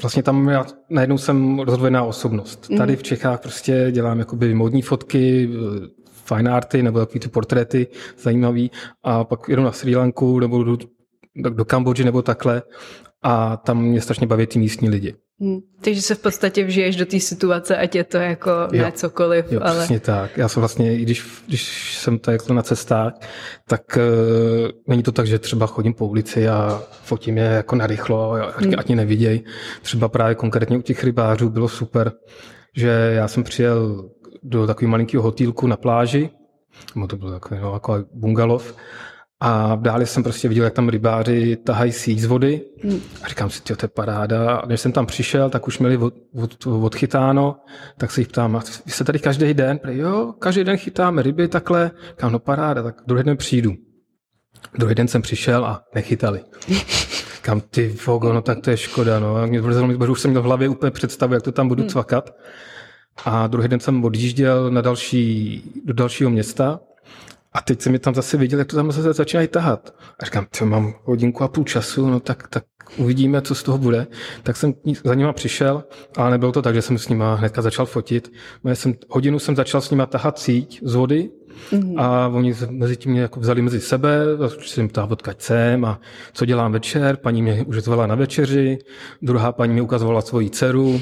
vlastně 0.02 0.22
tam 0.22 0.48
já 0.48 0.66
najednou 0.90 1.18
jsem 1.18 1.58
rozvojená 1.58 2.02
osobnost. 2.02 2.64
Mm-hmm. 2.64 2.76
Tady 2.76 2.96
v 2.96 3.02
Čechách 3.02 3.40
prostě 3.40 3.88
dělám 3.90 4.18
jakoby 4.18 4.54
modní 4.54 4.82
fotky, 4.82 5.50
fine 6.34 6.50
arty 6.50 6.82
nebo 6.82 6.98
takový 6.98 7.20
ty 7.20 7.28
portréty 7.28 7.86
zajímavý 8.22 8.70
a 9.02 9.24
pak 9.24 9.48
jedu 9.48 9.62
na 9.62 9.72
Sri 9.72 9.96
Lanku 9.96 10.40
nebo 10.40 10.64
do, 10.64 10.76
do 11.36 11.64
Kambodži 11.64 12.04
nebo 12.04 12.22
takhle 12.22 12.62
a 13.22 13.56
tam 13.56 13.82
mě 13.82 14.00
strašně 14.00 14.26
baví 14.26 14.46
ty 14.46 14.58
místní 14.58 14.88
lidi. 14.88 15.14
Hmm. 15.42 15.58
Takže 15.80 16.02
se 16.02 16.14
v 16.14 16.18
podstatě 16.18 16.64
vžiješ 16.64 16.96
do 16.96 17.06
té 17.06 17.20
situace, 17.20 17.76
ať 17.76 17.94
je 17.94 18.04
to 18.04 18.16
jako 18.16 18.50
jo. 18.50 18.82
ne 18.82 18.92
cokoliv. 18.92 19.52
Jo, 19.52 19.60
ale... 19.62 19.78
přesně 19.78 20.00
tak. 20.00 20.38
Já 20.38 20.48
jsem 20.48 20.60
vlastně, 20.60 20.98
i 20.98 21.02
když, 21.02 21.24
když 21.46 21.94
jsem 21.98 22.18
tady 22.18 22.34
jako 22.34 22.54
na 22.54 22.62
cestách, 22.62 23.12
tak 23.68 23.82
uh, 23.96 24.68
není 24.86 25.02
to 25.02 25.12
tak, 25.12 25.26
že 25.26 25.38
třeba 25.38 25.66
chodím 25.66 25.94
po 25.94 26.06
ulici 26.06 26.48
a 26.48 26.82
fotím 27.02 27.38
je 27.38 27.44
jako 27.44 27.76
narychlo, 27.76 28.32
ať, 28.32 28.64
hmm. 28.64 28.74
ať 28.78 28.86
mě 28.86 28.96
neviděj. 28.96 29.44
Třeba 29.82 30.08
právě 30.08 30.34
konkrétně 30.34 30.78
u 30.78 30.82
těch 30.82 31.04
rybářů 31.04 31.48
bylo 31.48 31.68
super, 31.68 32.12
že 32.76 33.12
já 33.14 33.28
jsem 33.28 33.44
přijel 33.44 34.08
do 34.42 34.66
takového 34.66 34.90
malinkého 34.90 35.22
hotýlku 35.22 35.66
na 35.66 35.76
pláži, 35.76 36.30
no 36.96 37.06
to 37.06 37.16
bylo 37.16 37.30
takový 37.30 37.60
no, 37.60 37.72
jako 37.72 38.04
bungalov, 38.14 38.74
a 39.42 39.74
v 39.74 39.82
dále 39.82 40.06
jsem 40.06 40.22
prostě 40.22 40.48
viděl, 40.48 40.64
jak 40.64 40.72
tam 40.72 40.88
rybáři 40.88 41.56
tahají 41.56 41.92
síť 41.92 42.18
z 42.18 42.24
vody. 42.24 42.60
A 43.22 43.28
říkám 43.28 43.50
si, 43.50 43.62
to 43.62 43.74
je 43.82 43.88
paráda. 43.88 44.56
A 44.56 44.66
když 44.66 44.80
jsem 44.80 44.92
tam 44.92 45.06
přišel, 45.06 45.50
tak 45.50 45.66
už 45.66 45.78
měli 45.78 45.96
od, 45.96 46.14
od, 46.42 46.66
odchytáno. 46.66 47.56
Tak 47.98 48.10
se 48.10 48.20
jich 48.20 48.28
ptám, 48.28 48.56
a 48.56 48.62
vy 48.86 48.92
se 48.92 49.04
tady 49.04 49.18
každý 49.18 49.54
den? 49.54 49.78
Prý, 49.78 49.98
jo, 49.98 50.34
každý 50.38 50.64
den 50.64 50.76
chytáme 50.76 51.22
ryby 51.22 51.48
takhle. 51.48 51.90
Říkám, 52.10 52.32
no 52.32 52.38
paráda, 52.38 52.82
tak 52.82 52.96
druhý 53.06 53.24
den 53.24 53.36
přijdu. 53.36 53.72
Druhý 54.78 54.94
den 54.94 55.08
jsem 55.08 55.22
přišel 55.22 55.64
a 55.64 55.84
nechytali. 55.94 56.40
Kam 57.42 57.60
ty 57.60 57.96
vogo, 58.06 58.32
no 58.32 58.42
tak 58.42 58.60
to 58.60 58.70
je 58.70 58.76
škoda. 58.76 59.18
No. 59.18 59.46
Mě 59.46 59.60
už 60.10 60.20
jsem 60.20 60.30
měl 60.30 60.42
v 60.42 60.44
hlavě 60.44 60.68
úplně 60.68 60.90
představu, 60.90 61.34
jak 61.34 61.42
to 61.42 61.52
tam 61.52 61.68
budu 61.68 61.82
hmm. 61.82 61.90
cvakat. 61.90 62.30
A 63.24 63.46
druhý 63.46 63.68
den 63.68 63.80
jsem 63.80 64.04
odjížděl 64.04 64.70
na 64.70 64.80
další, 64.80 65.62
do 65.84 65.94
dalšího 65.94 66.30
města 66.30 66.80
a 67.52 67.60
teď 67.60 67.80
jsem 67.80 67.92
je 67.92 67.98
tam 67.98 68.14
zase 68.14 68.36
viděl, 68.36 68.58
jak 68.58 68.68
to 68.68 68.76
tam 68.76 68.92
zase 68.92 69.12
začínají 69.12 69.48
tahat. 69.48 69.94
A 70.20 70.24
říkám, 70.24 70.46
co 70.52 70.66
mám 70.66 70.94
hodinku 71.04 71.44
a 71.44 71.48
půl 71.48 71.64
času, 71.64 72.10
no 72.10 72.20
tak, 72.20 72.48
tak 72.48 72.64
uvidíme, 72.96 73.42
co 73.42 73.54
z 73.54 73.62
toho 73.62 73.78
bude. 73.78 74.06
Tak 74.42 74.56
jsem 74.56 74.74
za 75.04 75.14
nima 75.14 75.32
přišel, 75.32 75.84
ale 76.16 76.30
nebylo 76.30 76.52
to 76.52 76.62
tak, 76.62 76.74
že 76.74 76.82
jsem 76.82 76.98
s 76.98 77.08
nima 77.08 77.34
hnedka 77.34 77.62
začal 77.62 77.86
fotit. 77.86 78.32
Jsem, 78.74 78.94
hodinu 79.08 79.38
jsem 79.38 79.56
začal 79.56 79.80
s 79.80 79.90
nima 79.90 80.06
tahat 80.06 80.38
síť 80.38 80.80
z 80.82 80.94
vody 80.94 81.30
Mm-hmm. 81.72 81.94
A 82.00 82.28
oni 82.28 82.54
mezi 82.70 82.96
tím 82.96 83.12
mě 83.12 83.20
jako 83.20 83.40
vzali 83.40 83.62
mezi 83.62 83.80
sebe, 83.80 84.18
jsem 84.60 84.88
ptát, 84.88 85.12
odkaď 85.12 85.42
jsem 85.42 85.84
a 85.84 86.00
co 86.32 86.44
dělám 86.44 86.72
večer. 86.72 87.16
Paní 87.16 87.42
mě 87.42 87.64
už 87.66 87.76
zvala 87.76 88.06
na 88.06 88.14
večeři, 88.14 88.78
druhá 89.22 89.52
paní 89.52 89.74
mi 89.74 89.80
ukazovala 89.80 90.20
svoji 90.20 90.50
dceru, 90.50 91.00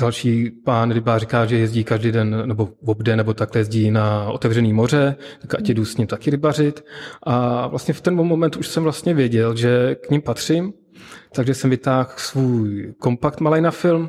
další 0.00 0.50
pán 0.50 0.90
rybář 0.90 1.20
říká, 1.20 1.46
že 1.46 1.58
jezdí 1.58 1.84
každý 1.84 2.12
den 2.12 2.42
nebo 2.46 2.66
v 2.66 2.90
obden 2.90 3.16
nebo 3.16 3.34
takhle 3.34 3.60
jezdí 3.60 3.90
na 3.90 4.24
otevřený 4.30 4.72
moře, 4.72 5.16
tak 5.40 5.54
ať 5.54 5.68
jdu 5.68 5.84
s 5.84 5.96
ním 5.96 6.06
taky 6.06 6.30
rybařit. 6.30 6.84
A 7.22 7.66
vlastně 7.66 7.94
v 7.94 8.00
ten 8.00 8.14
moment 8.14 8.56
už 8.56 8.68
jsem 8.68 8.82
vlastně 8.82 9.14
věděl, 9.14 9.56
že 9.56 9.94
k 9.94 10.10
ním 10.10 10.22
patřím, 10.22 10.72
takže 11.32 11.54
jsem 11.54 11.70
vytáhl 11.70 12.10
svůj 12.16 12.94
kompakt 12.98 13.40
malý 13.40 13.60
na 13.60 13.70
film, 13.70 14.08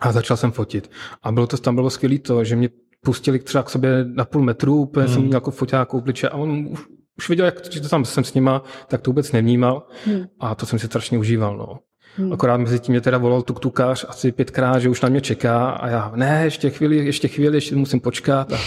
a 0.00 0.12
začal 0.12 0.36
jsem 0.36 0.52
fotit. 0.52 0.90
A 1.22 1.32
bylo 1.32 1.46
to, 1.46 1.56
tam 1.56 1.74
bylo 1.74 1.90
skvělé 1.90 2.18
to, 2.18 2.44
že 2.44 2.56
mě 2.56 2.68
pustili 3.04 3.38
třeba 3.38 3.64
k 3.64 3.70
sobě 3.70 4.04
na 4.14 4.24
půl 4.24 4.42
metru, 4.42 4.76
úplně 4.76 5.06
hmm. 5.06 5.14
jsem 5.14 5.22
měl 5.22 5.36
jako 5.36 5.50
foťák 5.50 5.94
obliče 5.94 6.28
a 6.28 6.36
on 6.36 6.66
už, 6.70 6.80
už 7.18 7.28
viděl, 7.28 7.44
jak 7.44 7.60
to 7.60 7.88
tam 7.88 8.04
jsem 8.04 8.24
s 8.24 8.34
nima, 8.34 8.62
tak 8.88 9.00
to 9.00 9.10
vůbec 9.10 9.32
nevnímal 9.32 9.86
hmm. 10.04 10.24
a 10.40 10.54
to 10.54 10.66
jsem 10.66 10.78
si 10.78 10.86
strašně 10.86 11.18
užíval. 11.18 11.56
No. 11.56 11.78
Hmm. 12.16 12.32
Akorát 12.32 12.56
mezi 12.56 12.80
tím 12.80 12.92
mě 12.92 13.00
teda 13.00 13.18
volal 13.18 13.42
tuktukář 13.42 14.06
asi 14.08 14.32
pětkrát, 14.32 14.82
že 14.82 14.88
už 14.88 15.00
na 15.00 15.08
mě 15.08 15.20
čeká 15.20 15.70
a 15.70 15.88
já, 15.88 16.12
ne, 16.16 16.40
ještě 16.44 16.70
chvíli, 16.70 16.96
ještě 16.96 17.28
chvíli, 17.28 17.56
ještě 17.56 17.76
musím 17.76 18.00
počkat. 18.00 18.52
A, 18.52 18.58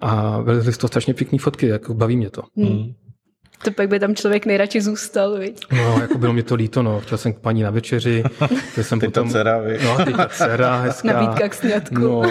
a 0.00 0.42
byly 0.44 0.72
to 0.72 0.88
strašně 0.88 1.14
pěkné 1.14 1.38
fotky, 1.38 1.66
jako 1.66 1.94
baví 1.94 2.16
mě 2.16 2.30
to. 2.30 2.42
Hmm. 2.56 2.92
To 3.64 3.70
pak 3.70 3.88
by 3.88 4.00
tam 4.00 4.14
člověk 4.14 4.46
nejradši 4.46 4.80
zůstal, 4.80 5.38
viď? 5.38 5.66
No, 5.72 5.98
jako 6.00 6.18
bylo 6.18 6.32
mi 6.32 6.42
to 6.42 6.54
líto, 6.54 6.82
no. 6.82 7.00
Chtěl 7.00 7.18
jsem 7.18 7.32
k 7.32 7.38
paní 7.38 7.62
na 7.62 7.70
večeři. 7.70 8.22
Jsem 8.82 9.00
teď 9.00 9.08
potom, 9.08 9.28
ta 9.28 9.32
dcera, 9.32 9.58
viď? 9.58 9.82
No, 9.84 10.04
teď 10.04 10.16
ta 10.16 10.28
dcera, 10.28 10.76
hezká. 10.80 11.12
Nabídka 11.12 11.48
k 11.48 11.54
snědku. 11.54 12.00
No, 12.00 12.22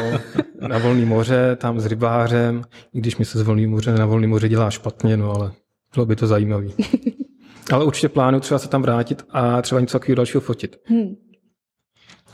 na 0.67 0.77
volný 0.77 1.05
moře, 1.05 1.55
tam 1.55 1.79
s 1.79 1.85
rybářem, 1.85 2.61
i 2.93 2.99
když 2.99 3.17
mi 3.17 3.25
se 3.25 3.39
z 3.39 3.41
volný 3.41 3.67
moře 3.67 3.91
na 3.91 4.05
volný 4.05 4.27
moře 4.27 4.49
dělá 4.49 4.69
špatně, 4.69 5.17
no 5.17 5.35
ale 5.35 5.51
bylo 5.93 6.05
by 6.05 6.15
to 6.15 6.27
zajímavé. 6.27 6.67
ale 7.71 7.85
určitě 7.85 8.09
plánuju 8.09 8.41
třeba 8.41 8.59
se 8.59 8.67
tam 8.67 8.81
vrátit 8.81 9.25
a 9.29 9.61
třeba 9.61 9.81
něco 9.81 9.99
takového 9.99 10.15
dalšího 10.15 10.41
fotit. 10.41 10.75
Hmm. 10.85 11.15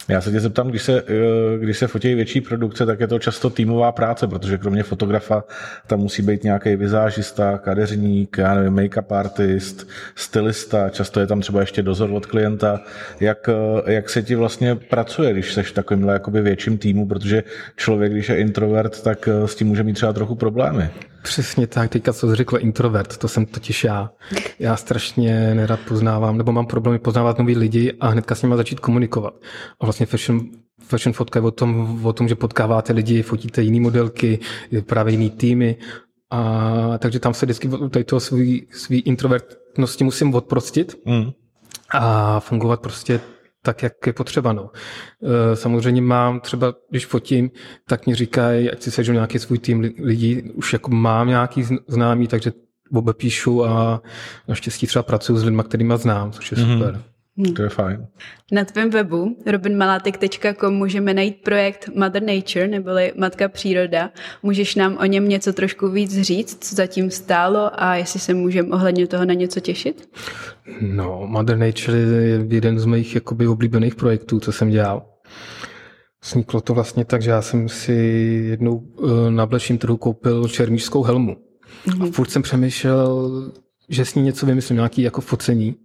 Já 0.10 0.22
se 0.22 0.32
tě 0.32 0.40
zeptám, 0.40 0.68
když 0.68 0.84
se, 0.84 1.04
eh, 1.08 1.58
když 1.60 1.78
se 1.78 1.88
fotí 1.88 2.16
větší 2.16 2.42
produkce, 2.42 2.86
tak 2.86 3.00
je 3.00 3.08
to 3.08 3.20
často 3.20 3.50
týmová 3.50 3.92
práce, 3.92 4.28
protože 4.28 4.58
kromě 4.58 4.84
fotografa 4.84 5.44
tam 5.88 6.00
musí 6.00 6.22
být 6.22 6.44
nějaký 6.44 6.76
vizážista, 6.76 7.58
kadeřník, 7.58 8.38
já 8.38 8.56
nevím, 8.56 8.76
make-up 8.76 9.16
artist, 9.16 9.88
stylista, 10.16 10.90
často 10.90 11.20
je 11.20 11.28
tam 11.28 11.42
třeba 11.42 11.60
ještě 11.60 11.82
dozor 11.82 12.10
od 12.12 12.26
klienta. 12.26 12.80
Jak, 13.20 13.50
eh, 13.50 13.94
jak 13.94 14.10
se 14.10 14.24
ti 14.24 14.36
vlastně 14.36 14.76
pracuje, 14.76 15.34
když 15.34 15.54
seš 15.54 15.72
v 15.72 16.10
jakoby 16.12 16.42
větším 16.42 16.78
týmu, 16.78 17.08
protože 17.08 17.44
člověk, 17.76 18.12
když 18.12 18.30
je 18.30 18.38
introvert, 18.38 19.04
tak 19.04 19.28
eh, 19.28 19.48
s 19.48 19.56
tím 19.56 19.68
může 19.68 19.84
mít 19.84 19.94
třeba 19.94 20.14
trochu 20.14 20.36
problémy. 20.36 20.90
Přesně 21.28 21.68
tak, 21.68 21.90
teďka 21.90 22.14
co 22.14 22.36
řekl 22.36 22.58
introvert, 22.60 23.18
to 23.18 23.28
jsem 23.28 23.46
totiž 23.46 23.84
já. 23.84 24.12
Já 24.60 24.76
strašně 24.76 25.56
nerad 25.56 25.80
poznávám, 25.88 26.38
nebo 26.38 26.52
mám 26.52 26.66
problémy 26.66 27.00
poznávat 27.00 27.40
nový 27.40 27.56
lidi 27.56 27.94
a 28.00 28.08
hnedka 28.08 28.36
s 28.36 28.42
nimi 28.42 28.56
začít 28.56 28.80
komunikovat. 28.80 29.34
A 29.80 29.86
vlastně 29.86 30.06
fashion, 30.06 30.42
fashion 30.82 31.14
fotka 31.14 31.40
je 31.40 31.44
o 31.46 31.52
tom, 31.52 32.00
o 32.06 32.14
tom, 32.14 32.28
že 32.28 32.36
potkáváte 32.36 32.94
lidi, 32.94 33.22
fotíte 33.22 33.62
jiný 33.62 33.80
modelky, 33.80 34.40
právě 34.86 35.12
jiný 35.12 35.30
týmy. 35.30 35.76
A 36.32 36.98
takže 36.98 37.20
tam 37.20 37.34
se 37.34 37.46
vždycky 37.46 37.70
tady 37.90 38.06
toho 38.06 38.20
svý, 38.20 38.68
svý 38.72 39.00
introvertnosti 39.00 40.04
musím 40.04 40.36
odprostit 40.36 40.96
mm. 41.06 41.32
a 41.92 42.40
fungovat 42.40 42.82
prostě 42.82 43.20
tak, 43.68 43.84
jak 43.84 44.08
je 44.08 44.14
potřeba. 44.14 44.54
No. 44.54 44.70
E, 45.24 45.56
samozřejmě 45.56 46.02
mám 46.02 46.40
třeba, 46.40 46.74
když 46.90 47.06
fotím, 47.06 47.52
tak 47.88 48.08
mi 48.08 48.16
říkají, 48.16 48.72
ať 48.72 48.82
si 48.82 48.92
sežu 48.92 49.14
nějaký 49.14 49.40
svůj 49.40 49.60
tým 49.60 49.80
lidí, 50.04 50.42
už 50.42 50.74
jako 50.74 50.92
mám 50.92 51.28
nějaký 51.28 51.64
známý, 51.88 52.28
takže 52.28 52.52
obepíšu 52.94 53.66
a 53.66 54.02
naštěstí 54.48 54.88
třeba 54.88 55.04
pracuji 55.04 55.38
s 55.38 55.44
lidmi, 55.44 55.64
kterými 55.66 55.94
znám, 55.98 56.32
což 56.32 56.52
je 56.52 56.58
mm-hmm. 56.58 56.74
super. 56.74 57.02
Hmm. 57.38 57.54
To 57.54 57.64
je 57.64 57.70
fajn. 57.70 58.08
Na 58.52 58.66
tvém 58.66 58.90
webu 58.90 59.38
robinmalatek.com 59.46 60.74
můžeme 60.74 61.14
najít 61.14 61.44
projekt 61.44 61.90
Mother 61.96 62.24
Nature, 62.24 62.68
neboli 62.68 63.14
Matka 63.18 63.48
příroda. 63.48 64.10
Můžeš 64.44 64.76
nám 64.76 64.98
o 64.98 65.06
něm 65.06 65.30
něco 65.30 65.54
trošku 65.54 65.90
víc 65.90 66.22
říct, 66.22 66.58
co 66.64 66.76
zatím 66.76 67.12
stálo 67.12 67.82
a 67.84 67.96
jestli 67.96 68.20
se 68.20 68.34
můžeme 68.34 68.70
ohledně 68.70 69.08
toho 69.08 69.26
na 69.26 69.34
něco 69.34 69.60
těšit? 69.60 70.10
No, 70.82 71.24
Mother 71.26 71.58
Nature 71.58 71.98
je 71.98 72.46
jeden 72.50 72.80
z 72.80 72.86
mých 72.86 73.16
jakoby 73.16 73.48
oblíbených 73.48 73.96
projektů, 73.96 74.40
co 74.40 74.52
jsem 74.52 74.70
dělal. 74.70 75.06
Vzniklo 76.24 76.62
to 76.62 76.74
vlastně 76.74 77.06
tak, 77.06 77.22
že 77.22 77.30
já 77.30 77.42
jsem 77.42 77.70
si 77.70 77.94
jednou 78.50 78.84
eh, 79.04 79.32
na 79.32 79.46
bleším 79.46 79.78
trhu 79.78 79.98
koupil 79.98 80.48
čermířskou 80.48 81.04
helmu. 81.04 81.38
Mm-hmm. 81.88 82.08
A 82.08 82.12
furt 82.12 82.32
jsem 82.32 82.42
přemýšlel, 82.42 83.32
že 83.90 84.06
s 84.06 84.16
ní 84.16 84.24
něco 84.24 84.46
vymyslím, 84.46 84.76
nějaký 84.76 85.02
jako 85.02 85.22
focení 85.22 85.76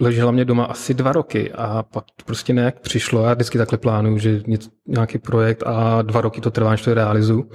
ležela 0.00 0.30
mě 0.30 0.44
doma 0.44 0.64
asi 0.64 0.94
dva 0.94 1.12
roky 1.12 1.52
a 1.52 1.82
pak 1.82 2.04
prostě 2.26 2.52
nějak 2.52 2.80
přišlo, 2.80 3.24
já 3.24 3.34
vždycky 3.34 3.58
takhle 3.58 3.78
plánuju, 3.78 4.18
že 4.18 4.42
nějaký 4.86 5.18
projekt 5.18 5.62
a 5.66 6.02
dva 6.02 6.20
roky 6.20 6.40
to 6.40 6.50
trvá, 6.50 6.70
než 6.70 6.82
to 6.82 6.94
realizuju. 6.94 7.50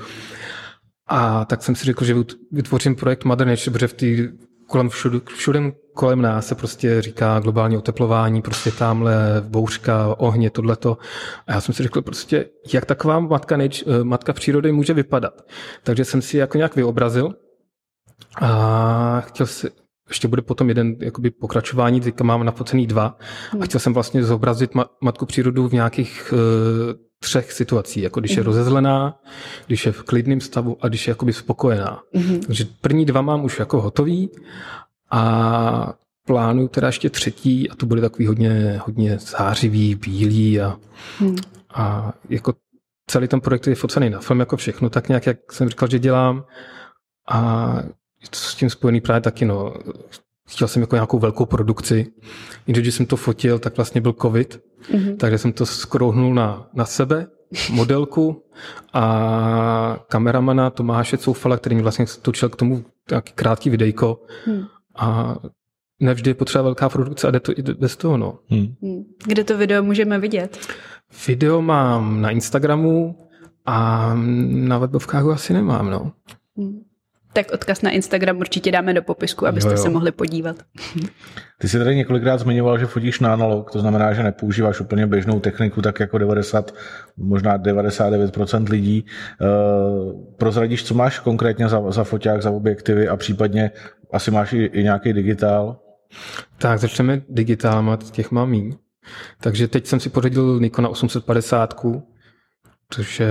A 1.07 1.45
tak 1.45 1.63
jsem 1.63 1.75
si 1.75 1.85
řekl, 1.85 2.05
že 2.05 2.15
vytvořím 2.51 2.95
projekt 2.95 3.23
Mother 3.23 3.47
Nature, 3.47 3.71
protože 3.71 3.87
v 3.87 3.93
tý, 3.93 4.27
kolem 4.67 4.89
všude, 4.89 5.19
všude 5.35 5.71
kolem 5.93 6.21
nás 6.21 6.47
se 6.47 6.55
prostě 6.55 7.01
říká 7.01 7.39
globální 7.39 7.77
oteplování, 7.77 8.41
prostě 8.41 8.71
tamhle 8.71 9.41
bouřka, 9.41 10.15
ohně, 10.17 10.49
tohleto. 10.49 10.97
A 11.47 11.53
já 11.53 11.61
jsem 11.61 11.75
si 11.75 11.83
řekl 11.83 12.01
prostě, 12.01 12.45
jak 12.73 12.85
taková 12.85 13.19
matka, 13.19 13.57
nature, 13.57 14.03
matka 14.03 14.33
přírody 14.33 14.71
může 14.71 14.93
vypadat. 14.93 15.41
Takže 15.83 16.05
jsem 16.05 16.21
si 16.21 16.37
jako 16.37 16.57
nějak 16.57 16.75
vyobrazil 16.75 17.33
a 18.41 19.21
chtěl 19.21 19.45
si, 19.45 19.69
ještě 20.09 20.27
bude 20.27 20.41
potom 20.41 20.69
jeden 20.69 20.95
jakoby 20.99 21.31
pokračování, 21.31 22.01
teďka 22.01 22.23
mám 22.23 22.43
nafocený 22.43 22.87
dva 22.87 23.17
a 23.59 23.65
chtěl 23.65 23.79
jsem 23.79 23.93
vlastně 23.93 24.23
zobrazit 24.23 24.73
ma- 24.73 24.85
matku 25.01 25.25
přírodu 25.25 25.67
v 25.67 25.73
nějakých 25.73 26.33
uh, 26.33 26.39
třech 27.19 27.51
situacích, 27.51 28.03
jako 28.03 28.19
když 28.19 28.31
je 28.31 28.41
mhm. 28.41 28.45
rozezlená, 28.45 29.19
když 29.67 29.85
je 29.85 29.91
v 29.91 30.03
klidném 30.03 30.41
stavu 30.41 30.77
a 30.81 30.87
když 30.87 31.07
je 31.07 31.11
jakoby 31.11 31.33
spokojená. 31.33 32.01
Mm-hmm. 32.15 32.45
Takže 32.45 32.65
první 32.81 33.05
dva 33.05 33.21
mám 33.21 33.45
už 33.45 33.59
jako 33.59 33.81
hotový 33.81 34.29
a 35.11 35.93
plánuju 36.27 36.67
teda 36.67 36.87
ještě 36.87 37.09
třetí 37.09 37.69
a 37.69 37.75
to 37.75 37.85
bude 37.85 38.01
takový 38.01 38.27
hodně, 38.27 38.81
hodně 38.85 39.17
zářivý, 39.19 39.95
bílý 39.95 40.61
a, 40.61 40.77
mm. 41.19 41.35
a 41.73 42.13
jako 42.29 42.53
celý 43.09 43.27
ten 43.27 43.41
projekt 43.41 43.67
je 43.67 43.75
focený 43.75 44.09
na 44.09 44.19
film 44.19 44.39
jako 44.39 44.57
všechno, 44.57 44.89
tak 44.89 45.07
nějak, 45.07 45.25
jak 45.25 45.51
jsem 45.51 45.69
říkal, 45.69 45.89
že 45.89 45.99
dělám 45.99 46.45
a 47.29 47.73
s 48.33 48.55
tím 48.55 48.69
spojený 48.69 49.01
právě 49.01 49.21
taky, 49.21 49.45
no. 49.45 49.73
Chtěl 50.49 50.67
jsem 50.67 50.81
jako 50.81 50.95
nějakou 50.95 51.19
velkou 51.19 51.45
produkci, 51.45 52.11
jenže 52.67 52.81
když 52.81 52.95
jsem 52.95 53.05
to 53.05 53.15
fotil, 53.15 53.59
tak 53.59 53.77
vlastně 53.77 54.01
byl 54.01 54.13
covid, 54.13 54.61
mm-hmm. 54.91 55.17
takže 55.17 55.37
jsem 55.37 55.53
to 55.53 55.65
skrouhnul 55.65 56.33
na, 56.33 56.69
na 56.73 56.85
sebe, 56.85 57.27
modelku 57.71 58.43
a 58.93 59.99
kameramana 60.07 60.69
Tomáše 60.69 61.17
Coufala, 61.17 61.57
který 61.57 61.75
mi 61.75 61.81
vlastně 61.81 62.05
točil 62.21 62.49
k 62.49 62.55
tomu 62.55 62.85
nějaký 63.09 63.33
krátký 63.33 63.69
videjko 63.69 64.21
mm. 64.47 64.63
a 64.95 65.35
nevždy 65.99 66.29
je 66.29 66.35
potřeba 66.35 66.61
velká 66.61 66.89
produkce 66.89 67.27
a 67.27 67.31
jde 67.31 67.39
to 67.39 67.51
i 67.51 67.61
bez 67.61 67.95
toho. 67.95 68.17
No. 68.17 68.39
Hmm. 68.49 68.75
Kde 69.25 69.43
to 69.43 69.57
video 69.57 69.83
můžeme 69.83 70.19
vidět? 70.19 70.67
Video 71.27 71.61
mám 71.61 72.21
na 72.21 72.29
Instagramu 72.29 73.15
a 73.65 74.11
na 74.47 74.77
webovkách 74.77 75.23
ho 75.23 75.31
asi 75.31 75.53
nemám. 75.53 75.89
No. 75.89 76.11
Hmm. 76.57 76.79
Tak 77.37 77.51
odkaz 77.53 77.81
na 77.81 77.89
Instagram 77.89 78.37
určitě 78.37 78.71
dáme 78.71 78.93
do 78.93 79.01
popisku, 79.01 79.47
abyste 79.47 79.69
jo, 79.69 79.77
jo. 79.77 79.83
se 79.83 79.89
mohli 79.89 80.11
podívat. 80.11 80.55
Ty 81.59 81.67
jsi 81.67 81.77
tady 81.77 81.95
několikrát 81.95 82.37
zmiňoval, 82.37 82.77
že 82.77 82.85
fotíš 82.85 83.19
na 83.19 83.33
analog, 83.33 83.71
to 83.71 83.79
znamená, 83.79 84.13
že 84.13 84.23
nepoužíváš 84.23 84.79
úplně 84.79 85.07
běžnou 85.07 85.39
techniku, 85.39 85.81
tak 85.81 85.99
jako 85.99 86.17
90, 86.17 86.75
možná 87.17 87.57
99% 87.57 88.69
lidí. 88.69 89.05
Uh, 89.41 90.35
prozradíš, 90.37 90.83
co 90.83 90.93
máš 90.93 91.19
konkrétně 91.19 91.69
za, 91.69 91.91
za 91.91 92.03
foťák, 92.03 92.41
za 92.41 92.51
objektivy 92.51 93.07
a 93.07 93.17
případně 93.17 93.71
asi 94.13 94.31
máš 94.31 94.53
i, 94.53 94.65
i 94.65 94.83
nějaký 94.83 95.13
digitál? 95.13 95.79
Tak 96.57 96.79
začneme 96.79 97.21
digitálem, 97.29 97.97
těch 98.11 98.31
mám 98.31 98.49
míň. 98.49 98.75
Takže 99.41 99.67
teď 99.67 99.85
jsem 99.87 99.99
si 99.99 100.09
pořídil 100.09 100.59
Nikona 100.59 100.89
850, 100.89 101.73
což 102.89 103.19
je, 103.19 103.27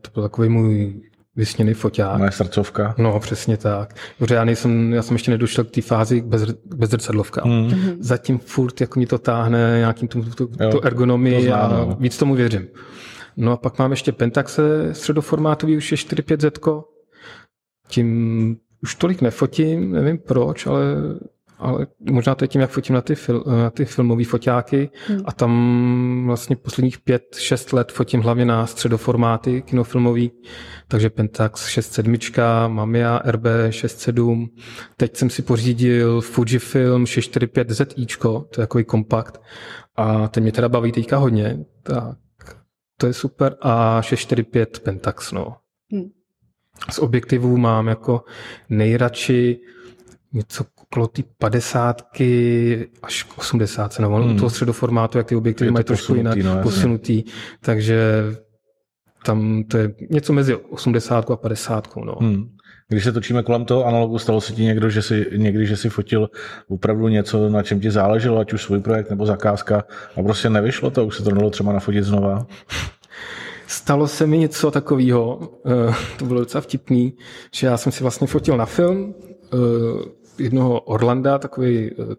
to 0.00 0.10
byl 0.10 0.22
takový 0.22 0.48
můj 0.48 1.09
vysněný 1.36 1.74
foťák. 1.74 2.18
Moje 2.18 2.30
srdcovka. 2.30 2.94
No, 2.98 3.20
přesně 3.20 3.56
tak. 3.56 3.94
Protože 4.18 4.34
já, 4.34 4.44
nejsem, 4.44 4.92
já 4.92 5.02
jsem 5.02 5.14
ještě 5.14 5.30
nedošel 5.30 5.64
k 5.64 5.70
té 5.70 5.82
fázi 5.82 6.20
bez, 6.20 6.42
bez 6.64 6.90
zrcadlovka. 6.90 7.42
Mm. 7.44 7.70
Zatím 7.98 8.38
furt 8.38 8.80
jako 8.80 9.00
mi 9.00 9.06
to 9.06 9.18
táhne 9.18 9.74
nějakým 9.78 10.08
tu, 10.08 10.22
tu, 10.22 10.50
jo, 10.60 10.70
tu 10.70 10.80
ergonomii 10.84 11.48
to 11.48 11.54
a 11.54 11.68
no. 11.68 11.96
víc 12.00 12.18
tomu 12.18 12.34
věřím. 12.34 12.66
No 13.36 13.52
a 13.52 13.56
pak 13.56 13.78
mám 13.78 13.90
ještě 13.90 14.12
Pentaxe 14.12 14.94
středoformátový, 14.94 15.76
už 15.76 15.92
je 15.92 15.98
4.5 15.98 16.40
Z. 16.40 16.58
Tím 17.88 18.56
už 18.82 18.94
tolik 18.94 19.22
nefotím, 19.22 19.92
nevím 19.92 20.18
proč, 20.18 20.66
ale 20.66 20.82
ale 21.60 21.86
možná 22.10 22.34
to 22.34 22.44
je 22.44 22.48
tím, 22.48 22.60
jak 22.60 22.70
fotím 22.70 22.94
na 22.94 23.00
ty, 23.00 23.14
fil, 23.14 23.44
na 23.46 23.70
ty 23.70 23.84
filmové 23.84 24.24
foťáky 24.24 24.90
hmm. 25.06 25.20
a 25.24 25.32
tam 25.32 26.22
vlastně 26.26 26.56
posledních 26.56 26.98
pět, 26.98 27.36
šest 27.38 27.72
let 27.72 27.92
fotím 27.92 28.20
hlavně 28.20 28.44
na 28.44 28.66
středoformáty 28.66 29.62
kinofilmový, 29.62 30.30
takže 30.88 31.10
Pentax 31.10 31.66
6.7, 31.66 32.68
Mamiya 32.68 33.22
RB 33.24 33.44
6.7, 33.44 34.48
teď 34.96 35.16
jsem 35.16 35.30
si 35.30 35.42
pořídil 35.42 36.20
Fujifilm 36.20 37.06
645 37.06 37.70
ZI, 37.70 38.06
to 38.20 38.46
je 38.52 38.56
takový 38.56 38.84
kompakt 38.84 39.40
a 39.96 40.28
ten 40.28 40.42
mě 40.42 40.52
teda 40.52 40.68
baví 40.68 40.92
teďka 40.92 41.16
hodně, 41.16 41.64
tak 41.82 42.16
to 42.96 43.06
je 43.06 43.12
super 43.12 43.56
a 43.60 44.02
645 44.02 44.78
Pentax, 44.78 45.32
no. 45.32 45.56
Hmm. 45.92 46.10
Z 46.90 46.98
objektivů 46.98 47.56
mám 47.56 47.88
jako 47.88 48.24
nejradši 48.68 49.60
něco 50.32 50.64
okolo 50.92 51.06
ty 51.06 51.24
padesátky 51.38 52.88
až 53.02 53.22
k 53.22 53.38
80, 53.38 53.98
no, 53.98 54.08
hmm. 54.08 54.36
toho 54.36 54.50
středoformátu, 54.50 55.18
jak 55.18 55.26
ty 55.26 55.36
objektivy 55.36 55.70
mají 55.70 55.84
trošku 55.84 56.14
jinak 56.14 56.38
no, 56.38 56.62
posunutý, 56.62 57.24
takže 57.60 58.24
tam 59.24 59.64
to 59.64 59.78
je 59.78 59.94
něco 60.10 60.32
mezi 60.32 60.56
80 60.56 61.30
a 61.30 61.36
50. 61.36 61.96
No. 61.96 62.16
Hmm. 62.20 62.44
Když 62.88 63.04
se 63.04 63.12
točíme 63.12 63.42
kolem 63.42 63.64
toho 63.64 63.86
analogu, 63.86 64.18
stalo 64.18 64.40
se 64.40 64.52
ti 64.52 64.62
někdo, 64.62 64.90
že 64.90 65.02
si, 65.02 65.26
někdy, 65.36 65.66
že 65.66 65.76
si 65.76 65.88
fotil 65.88 66.30
opravdu 66.68 67.08
něco, 67.08 67.48
na 67.48 67.62
čem 67.62 67.80
ti 67.80 67.90
záleželo, 67.90 68.38
ať 68.38 68.52
už 68.52 68.62
svůj 68.62 68.80
projekt 68.80 69.10
nebo 69.10 69.26
zakázka 69.26 69.84
a 70.16 70.22
prostě 70.22 70.50
nevyšlo 70.50 70.90
to, 70.90 71.06
už 71.06 71.16
se 71.16 71.22
to 71.22 71.30
dalo 71.30 71.50
třeba 71.50 71.72
nafotit 71.72 72.04
znova? 72.04 72.46
Stalo 73.66 74.08
se 74.08 74.26
mi 74.26 74.38
něco 74.38 74.70
takového, 74.70 75.50
eh, 75.66 75.94
to 76.18 76.24
bylo 76.24 76.40
docela 76.40 76.60
vtipný, 76.60 77.12
že 77.54 77.66
já 77.66 77.76
jsem 77.76 77.92
si 77.92 78.02
vlastně 78.02 78.26
fotil 78.26 78.56
na 78.56 78.66
film, 78.66 79.14
eh, 79.54 80.19
jednoho 80.38 80.80
Orlanda, 80.80 81.38
takový 81.38 81.90
eh, 81.90 82.14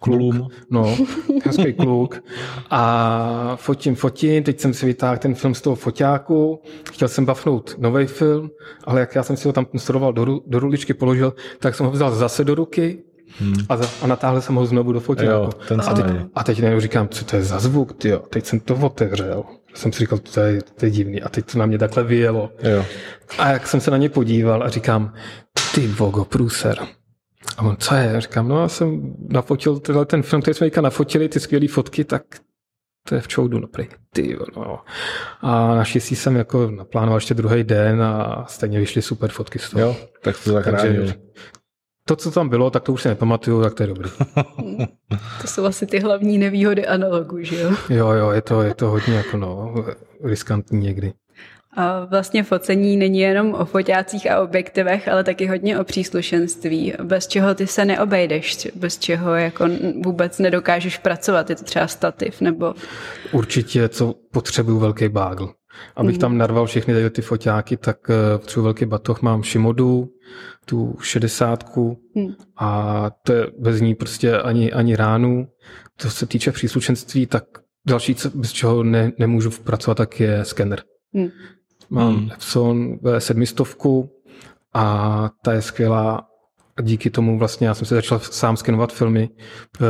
kluk, 0.00 0.34
no, 0.70 0.96
hezký 1.44 1.72
kluk 1.72 2.24
a 2.70 3.56
fotím, 3.56 3.94
fotím, 3.94 4.42
teď 4.42 4.60
jsem 4.60 4.74
si 4.74 4.86
vytáhl 4.86 5.16
ten 5.16 5.34
film 5.34 5.54
z 5.54 5.60
toho 5.60 5.76
foťáku, 5.76 6.62
chtěl 6.92 7.08
jsem 7.08 7.24
bafnout 7.24 7.74
nový 7.78 8.06
film, 8.06 8.50
ale 8.84 9.00
jak 9.00 9.14
já 9.14 9.22
jsem 9.22 9.36
si 9.36 9.48
ho 9.48 9.52
tam 9.52 9.66
instaloval 9.72 10.12
do, 10.12 10.40
do 10.46 10.58
ruličky, 10.58 10.94
položil, 10.94 11.34
tak 11.58 11.74
jsem 11.74 11.86
ho 11.86 11.92
vzal 11.92 12.14
zase 12.14 12.44
do 12.44 12.54
ruky 12.54 13.02
Hmm. 13.38 13.54
A, 13.68 13.76
za, 13.76 13.88
a 14.02 14.06
natáhl 14.06 14.40
jsem 14.40 14.54
ho 14.54 14.66
znovu 14.66 14.92
do 14.92 15.00
foťáku. 15.00 15.30
Jo, 15.30 15.50
ten 15.68 15.80
a, 15.86 15.94
teď, 15.94 16.04
a 16.34 16.44
teď 16.44 16.60
nevím, 16.60 16.80
říkám, 16.80 17.08
co 17.08 17.24
to 17.24 17.36
je 17.36 17.42
za 17.42 17.58
zvuk, 17.58 17.92
tyjo. 17.92 18.18
Teď 18.18 18.46
jsem 18.46 18.60
to 18.60 18.74
otevřel. 18.74 19.44
Jsem 19.74 19.92
si 19.92 19.98
říkal, 19.98 20.18
to 20.18 20.40
je, 20.40 20.62
to 20.62 20.84
je 20.84 20.90
divný. 20.90 21.22
A 21.22 21.28
teď 21.28 21.52
to 21.52 21.58
na 21.58 21.66
mě 21.66 21.78
takhle 21.78 22.04
vyjelo. 22.04 22.50
Jo. 22.62 22.84
A 23.38 23.48
jak 23.48 23.66
jsem 23.66 23.80
se 23.80 23.90
na 23.90 23.96
ně 23.96 24.08
podíval 24.08 24.62
a 24.62 24.68
říkám, 24.68 25.12
ty 25.74 25.86
vogo, 25.86 26.24
průser. 26.24 26.78
A 27.56 27.62
on, 27.62 27.76
co 27.76 27.94
je? 27.94 28.20
Říkám, 28.20 28.48
no 28.48 28.60
já 28.60 28.68
jsem 28.68 29.14
nafotil 29.28 29.78
tenhle 29.80 30.06
ten 30.06 30.22
film, 30.22 30.42
který 30.42 30.54
jsme 30.54 30.82
nafotili, 30.82 31.28
ty 31.28 31.40
skvělé 31.40 31.68
fotky, 31.68 32.04
tak 32.04 32.22
to 33.08 33.14
je 33.14 33.20
v 33.20 33.28
čoudu, 33.28 33.58
no 33.58 33.68
prý, 33.68 33.86
ty, 34.12 34.38
no. 34.56 34.80
A 35.40 35.74
naštěstí 35.74 36.16
jsem 36.16 36.36
jako 36.36 36.70
naplánoval 36.70 37.16
ještě 37.16 37.34
druhý 37.34 37.64
den 37.64 38.02
a 38.02 38.44
stejně 38.48 38.80
vyšly 38.80 39.02
super 39.02 39.30
fotky 39.30 39.58
z 39.58 39.70
toho. 39.70 39.82
Jo, 39.82 39.96
tak 40.22 40.36
to 40.44 40.52
zachránil. 40.52 41.12
To, 42.08 42.16
co 42.16 42.30
tam 42.30 42.48
bylo, 42.48 42.70
tak 42.70 42.82
to 42.82 42.92
už 42.92 43.02
si 43.02 43.08
nepamatuju, 43.08 43.62
tak 43.62 43.74
to 43.74 43.82
je 43.82 43.86
dobrý. 43.86 44.10
to 45.40 45.46
jsou 45.46 45.64
asi 45.64 45.86
ty 45.86 45.98
hlavní 45.98 46.38
nevýhody 46.38 46.86
analogu, 46.86 47.42
že 47.42 47.60
jo? 47.60 47.70
Jo, 47.88 48.10
jo, 48.10 48.30
je 48.30 48.42
to, 48.42 48.62
je 48.62 48.74
to 48.74 48.90
hodně 48.90 49.14
jako 49.14 49.36
no, 49.36 49.74
riskantní 50.24 50.80
někdy. 50.80 51.12
A 51.76 52.04
vlastně 52.04 52.42
focení 52.42 52.96
není 52.96 53.20
jenom 53.20 53.54
o 53.54 53.64
foťácích 53.64 54.30
a 54.30 54.40
objektivech, 54.40 55.08
ale 55.08 55.24
taky 55.24 55.46
hodně 55.46 55.78
o 55.78 55.84
příslušenství, 55.84 56.94
bez 57.02 57.26
čeho 57.26 57.54
ty 57.54 57.66
se 57.66 57.84
neobejdeš, 57.84 58.68
bez 58.74 58.98
čeho 58.98 59.34
jako 59.34 59.68
vůbec 60.04 60.38
nedokážeš 60.38 60.98
pracovat. 60.98 61.50
Je 61.50 61.56
to 61.56 61.64
třeba 61.64 61.86
stativ 61.86 62.40
nebo... 62.40 62.74
Určitě, 63.32 63.88
co 63.88 64.14
potřebuju 64.32 64.78
velký 64.78 65.08
bágl. 65.08 65.52
Abych 65.96 66.14
mm. 66.14 66.20
tam 66.20 66.38
narval 66.38 66.66
všechny 66.66 67.10
ty 67.10 67.22
foťáky, 67.22 67.76
tak 67.76 67.96
eh, 68.10 68.38
potřebuji 68.38 68.64
velký 68.64 68.84
batoh. 68.84 69.22
Mám 69.22 69.44
Shimodu, 69.44 70.08
tu 70.64 70.96
šedesátku 71.00 71.98
mm. 72.14 72.34
a 72.56 73.10
to 73.22 73.32
je 73.32 73.46
bez 73.58 73.80
ní 73.80 73.94
prostě 73.94 74.38
ani, 74.38 74.72
ani 74.72 74.96
ránu. 74.96 75.48
Co 75.98 76.10
se 76.10 76.26
týče 76.26 76.52
příslušenství, 76.52 77.26
tak 77.26 77.44
další, 77.86 78.16
bez 78.34 78.52
čeho 78.52 78.82
ne, 78.82 79.12
nemůžu 79.18 79.50
pracovat, 79.50 79.94
tak 79.94 80.20
je 80.20 80.44
skener. 80.44 80.82
Mm. 81.12 81.28
Mám 81.90 82.16
hmm. 82.16 82.30
Epson 82.32 82.94
V700 82.94 84.08
a 84.74 85.30
ta 85.42 85.52
je 85.52 85.62
skvělá 85.62 86.28
a 86.76 86.82
díky 86.82 87.10
tomu 87.10 87.38
vlastně 87.38 87.66
já 87.66 87.74
jsem 87.74 87.86
si 87.86 87.94
začal 87.94 88.18
sám 88.18 88.56
skenovat 88.56 88.92
filmy. 88.92 89.30
Eh, 89.80 89.84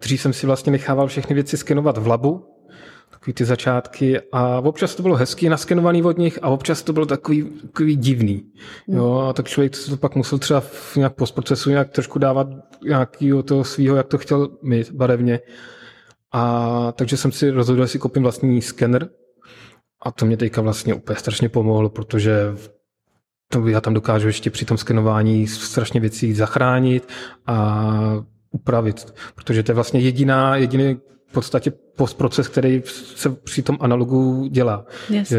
dřív 0.00 0.20
jsem 0.20 0.32
si 0.32 0.46
vlastně 0.46 0.72
nechával 0.72 1.06
všechny 1.06 1.34
věci 1.34 1.56
skenovat 1.56 1.98
v 1.98 2.06
labu, 2.06 2.44
takový 3.10 3.34
ty 3.34 3.44
začátky 3.44 4.20
a 4.32 4.58
občas 4.60 4.94
to 4.94 5.02
bylo 5.02 5.16
hezký 5.16 5.48
naskenovaný 5.48 6.02
od 6.02 6.18
nich 6.18 6.38
a 6.42 6.48
občas 6.48 6.82
to 6.82 6.92
bylo 6.92 7.06
takový, 7.06 7.44
takový 7.44 7.96
divný. 7.96 8.44
Hmm. 8.88 8.98
Jo, 8.98 9.26
a 9.30 9.32
tak 9.32 9.48
člověk 9.48 9.72
to 9.90 9.96
pak 9.96 10.14
musel 10.14 10.38
třeba 10.38 10.60
v 10.60 10.96
nějak 10.96 11.14
postprocesu 11.14 11.70
nějak 11.70 11.90
trošku 11.90 12.18
dávat 12.18 12.48
nějakého 12.84 13.42
toho 13.42 13.64
svého, 13.64 13.96
jak 13.96 14.06
to 14.06 14.18
chtěl 14.18 14.48
mít 14.62 14.90
barevně. 14.90 15.40
A 16.32 16.92
takže 16.92 17.16
jsem 17.16 17.32
si 17.32 17.50
rozhodl, 17.50 17.82
že 17.82 17.88
si 17.88 17.98
koupím 17.98 18.22
vlastní 18.22 18.62
skener, 18.62 19.08
a 20.02 20.10
to 20.10 20.26
mě 20.26 20.36
teďka 20.36 20.60
vlastně 20.60 20.94
úplně 20.94 21.16
strašně 21.16 21.48
pomohlo, 21.48 21.88
protože 21.88 22.54
to 23.48 23.68
já 23.68 23.80
tam 23.80 23.94
dokážu 23.94 24.26
ještě 24.26 24.50
při 24.50 24.64
tom 24.64 24.78
skenování 24.78 25.46
strašně 25.46 26.00
věcí 26.00 26.34
zachránit 26.34 27.08
a 27.46 28.24
upravit, 28.50 29.14
protože 29.34 29.62
to 29.62 29.72
je 29.72 29.74
vlastně 29.74 30.00
jediná, 30.00 30.56
jediný 30.56 31.00
v 31.26 31.32
podstatě 31.32 31.70
postproces, 31.96 32.48
který 32.48 32.82
se 33.16 33.30
při 33.30 33.62
tom 33.62 33.78
analogu 33.80 34.46
dělá. 34.46 34.86
Jasně. 35.10 35.38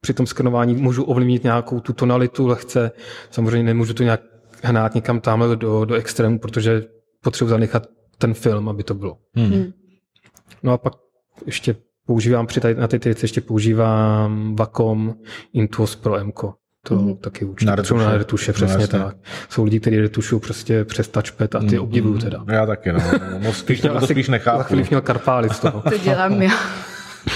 Při 0.00 0.14
tom 0.14 0.26
skenování 0.26 0.74
můžu 0.74 1.04
ovlivnit 1.04 1.44
nějakou 1.44 1.80
tu 1.80 1.92
tonalitu 1.92 2.46
lehce, 2.46 2.90
samozřejmě 3.30 3.62
nemůžu 3.62 3.94
to 3.94 4.02
nějak 4.02 4.20
hnát 4.62 4.94
někam 4.94 5.20
tamhle 5.20 5.56
do, 5.56 5.84
do 5.84 5.94
extrému, 5.94 6.38
protože 6.38 6.84
potřebuji 7.22 7.48
zanechat 7.48 7.86
ten 8.18 8.34
film, 8.34 8.68
aby 8.68 8.82
to 8.82 8.94
bylo. 8.94 9.18
Hmm. 9.34 9.72
No 10.62 10.72
a 10.72 10.78
pak 10.78 10.92
ještě 11.46 11.76
používám 12.12 12.46
při 12.46 12.60
tady, 12.60 12.74
na 12.74 12.88
ty 12.88 12.98
věci 12.98 13.24
ještě 13.24 13.40
používám 13.40 14.56
Vacom 14.56 15.14
Intuos 15.52 15.96
Pro 15.96 16.18
M. 16.18 16.32
To 16.86 16.94
mm. 16.94 17.16
taky 17.16 17.44
určitě. 17.44 17.66
Na 17.70 17.74
retuše. 17.74 18.04
Na 18.04 18.16
retuše, 18.16 18.52
přesně 18.52 18.78
no, 18.82 18.86
tak. 18.86 19.16
Jsou 19.48 19.64
lidi, 19.64 19.80
kteří 19.80 20.00
retušují 20.00 20.40
prostě 20.40 20.84
přes 20.84 21.08
touchpad 21.08 21.54
a 21.54 21.58
ty 21.58 21.76
mm, 21.76 21.82
obdivuju 21.82 22.18
teda. 22.18 22.44
Já 22.48 22.66
taky, 22.66 22.92
no. 22.92 23.00
Moc 23.38 23.56
spíš, 23.56 23.82
měl, 23.82 24.00
to 24.00 24.06
spíš 24.06 24.28
nechápu. 24.28 24.58
Za 24.58 24.64
chvíli 24.64 24.86
měl 24.90 25.00
karpály 25.00 25.48
z 25.50 25.58
toho. 25.58 25.82
to 25.90 25.98
dělám 25.98 26.42
já. 26.42 26.50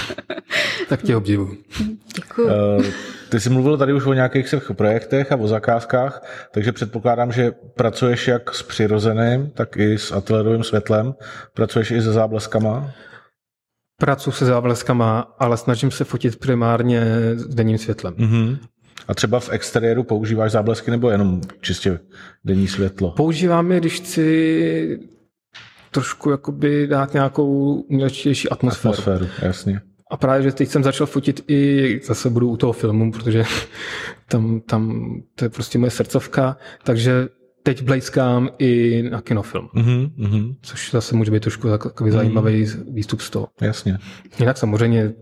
tak 0.89 1.01
tě 1.01 1.15
obdivuju. 1.15 1.57
Děkuji. 2.15 2.45
Uh, 2.45 2.85
ty 3.29 3.39
jsi 3.39 3.49
mluvil 3.49 3.77
tady 3.77 3.93
už 3.93 4.05
o 4.05 4.13
nějakých 4.13 4.49
svých 4.49 4.71
projektech 4.73 5.31
a 5.31 5.35
o 5.35 5.47
zakázkách, 5.47 6.23
takže 6.51 6.71
předpokládám, 6.71 7.31
že 7.31 7.51
pracuješ 7.75 8.27
jak 8.27 8.53
s 8.53 8.63
přirozeným, 8.63 9.49
tak 9.49 9.77
i 9.77 9.97
s 9.97 10.11
ateliérovým 10.11 10.63
světlem. 10.63 11.15
Pracuješ 11.53 11.91
i 11.91 12.01
se 12.01 12.11
zábleskama? 12.11 12.93
Pracuji 13.99 14.31
se 14.31 14.45
zábleskama, 14.45 15.35
ale 15.39 15.57
snažím 15.57 15.91
se 15.91 16.03
fotit 16.03 16.39
primárně 16.39 17.01
s 17.35 17.47
denním 17.47 17.77
světlem. 17.77 18.13
Mm-hmm. 18.13 18.57
A 19.07 19.13
třeba 19.13 19.39
v 19.39 19.49
exteriéru 19.49 20.03
používáš 20.03 20.51
záblesky 20.51 20.91
nebo 20.91 21.09
jenom 21.09 21.41
čistě 21.61 21.99
denní 22.45 22.67
světlo? 22.67 23.11
Používám 23.11 23.71
je, 23.71 23.79
když 23.79 23.93
chci 23.93 24.99
trošku 25.91 26.29
jakoby 26.29 26.87
dát 26.87 27.13
nějakou 27.13 27.73
umělečtější 27.73 28.49
atmosféru. 28.49 28.93
Atmosféru, 28.93 29.27
jasně. 29.41 29.81
A 30.11 30.17
právě, 30.17 30.43
že 30.43 30.51
teď 30.51 30.69
jsem 30.69 30.83
začal 30.83 31.07
fotit 31.07 31.43
i, 31.47 32.01
zase 32.03 32.29
budu 32.29 32.49
u 32.49 32.57
toho 32.57 32.73
filmu, 32.73 33.11
protože 33.11 33.43
tam, 34.29 34.61
tam 34.61 35.11
to 35.35 35.45
je 35.45 35.49
prostě 35.49 35.79
moje 35.79 35.91
srdcovka, 35.91 36.57
takže 36.83 37.27
teď 37.67 37.83
blejskám 37.83 38.49
i 38.59 39.03
na 39.11 39.21
kinofilm. 39.21 39.69
Mm-hmm. 39.75 40.55
Což 40.61 40.91
zase 40.91 41.15
může 41.15 41.31
být 41.31 41.43
trošku 41.43 41.67
takový 41.67 42.11
mm-hmm. 42.11 42.13
zajímavý 42.13 42.65
výstup 42.91 43.21
z 43.21 43.29
toho. 43.29 43.47
Jasně. 43.61 43.97
Jinak 44.39 44.57
samozřejmě 44.57 45.13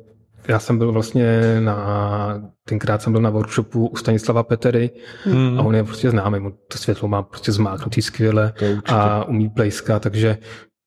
já 0.47 0.59
jsem 0.59 0.77
byl 0.77 0.91
vlastně 0.91 1.57
na, 1.59 2.41
tenkrát 2.67 3.01
jsem 3.01 3.13
byl 3.13 3.21
na 3.21 3.29
workshopu 3.29 3.87
u 3.87 3.95
Stanislava 3.95 4.43
Petery 4.43 4.89
mm. 5.25 5.59
a 5.59 5.63
on 5.63 5.75
je 5.75 5.83
prostě 5.83 6.09
známý, 6.09 6.51
to 6.71 6.77
světlo 6.77 7.07
má 7.07 7.23
prostě 7.23 7.51
zmáknutý 7.51 8.01
skvěle 8.01 8.53
a 8.85 9.25
umí 9.25 9.47
blejskat, 9.47 10.01
takže 10.01 10.37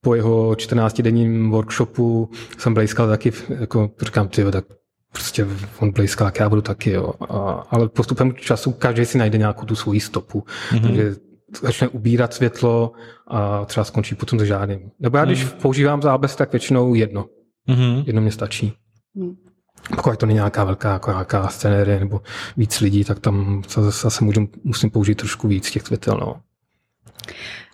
po 0.01 0.14
jeho 0.14 0.53
14-denním 0.53 1.51
workshopu 1.51 2.31
jsem 2.59 2.75
blejskal 2.75 3.09
taky, 3.09 3.33
jako 3.61 3.90
říkám, 4.03 4.29
ty 4.29 4.44
tak 4.44 4.64
prostě 5.12 5.47
on 5.79 5.90
blejskal, 5.92 6.27
jak 6.27 6.40
já 6.40 6.49
budu 6.49 6.62
taky, 6.62 6.90
jo. 6.90 7.12
A, 7.29 7.35
ale 7.71 7.88
postupem 7.88 8.33
času 8.35 8.73
každý 8.73 9.05
si 9.05 9.18
najde 9.18 9.38
nějakou 9.38 9.66
tu 9.66 9.77
svoji 9.77 10.01
stopu, 10.01 10.44
mm-hmm. 10.71 10.83
takže 10.83 11.27
začne 11.62 11.88
ubírat 11.88 12.34
světlo 12.34 12.92
a 13.26 13.64
třeba 13.64 13.84
skončí 13.84 14.14
potom 14.14 14.38
se 14.38 14.46
žádným. 14.46 14.90
Nebo 15.00 15.18
já 15.18 15.24
když 15.24 15.44
mm. 15.44 15.50
používám 15.50 16.02
zábez, 16.02 16.37
tak 16.37 16.52
většinou 16.52 16.94
jedno. 16.94 17.26
Mm-hmm. 17.68 18.04
Jedno 18.06 18.22
mě 18.22 18.32
stačí. 18.32 18.72
Mm. 19.14 19.37
Pokud 19.96 20.18
to 20.18 20.26
není 20.26 20.34
nějaká 20.34 20.64
velká 20.64 20.92
jako 20.92 21.11
nějaká 21.11 21.48
scenérie 21.48 22.00
nebo 22.00 22.20
víc 22.56 22.80
lidí, 22.80 23.04
tak 23.04 23.20
tam 23.20 23.62
zase, 23.68 24.02
zase 24.02 24.24
můžu, 24.24 24.48
musím 24.64 24.90
použít 24.90 25.14
trošku 25.14 25.48
víc 25.48 25.70
těch 25.70 25.82
světel. 25.82 26.16
No. 26.20 26.40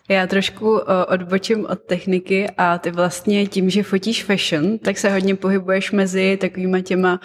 Já 0.08 0.26
trošku 0.26 0.80
odbočím 1.08 1.66
od 1.66 1.82
techniky 1.82 2.50
a 2.56 2.78
ty 2.78 2.90
vlastně 2.90 3.46
tím, 3.46 3.70
že 3.70 3.82
fotíš 3.82 4.24
fashion, 4.24 4.78
tak 4.78 4.98
se 4.98 5.10
hodně 5.10 5.34
pohybuješ 5.34 5.92
mezi 5.92 6.36
takovýma 6.40 6.80
těma, 6.80 7.20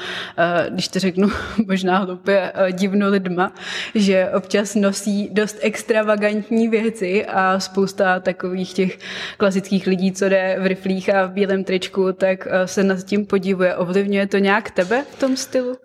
když 0.69 0.87
to 0.87 0.99
řeknu 0.99 1.29
možná 1.67 1.97
hlupě, 1.97 2.53
divno 2.71 3.09
lidma, 3.09 3.53
že 3.95 4.29
občas 4.35 4.75
nosí 4.75 5.29
dost 5.29 5.57
extravagantní 5.61 6.67
věci 6.67 7.25
a 7.25 7.59
spousta 7.59 8.19
takových 8.19 8.73
těch 8.73 8.99
klasických 9.37 9.87
lidí, 9.87 10.11
co 10.11 10.29
jde 10.29 10.57
v 10.61 10.65
riflích 10.65 11.15
a 11.15 11.25
v 11.25 11.31
bílém 11.31 11.63
tričku, 11.63 12.13
tak 12.13 12.47
se 12.65 12.83
nad 12.83 13.03
tím 13.03 13.25
podivuje. 13.25 13.75
Ovlivňuje 13.75 14.27
to 14.27 14.37
nějak 14.37 14.71
tebe 14.71 15.05
v 15.11 15.19
tom 15.19 15.37
stylu? 15.37 15.75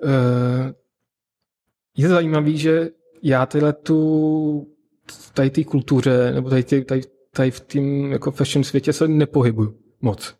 Je 1.96 2.08
zajímavý, 2.08 2.58
že 2.58 2.88
já 3.22 3.46
tyhle 3.46 3.72
tu 3.72 4.66
tady 5.34 5.50
té 5.50 5.64
kultuře, 5.64 6.32
nebo 6.34 6.50
tady, 6.50 6.62
tady, 6.62 7.00
tady 7.32 7.50
v 7.50 7.60
tím 7.60 8.12
jako 8.12 8.30
fashion 8.30 8.64
světě 8.64 8.92
se 8.92 9.08
nepohybuju 9.08 9.74
moc. 10.00 10.34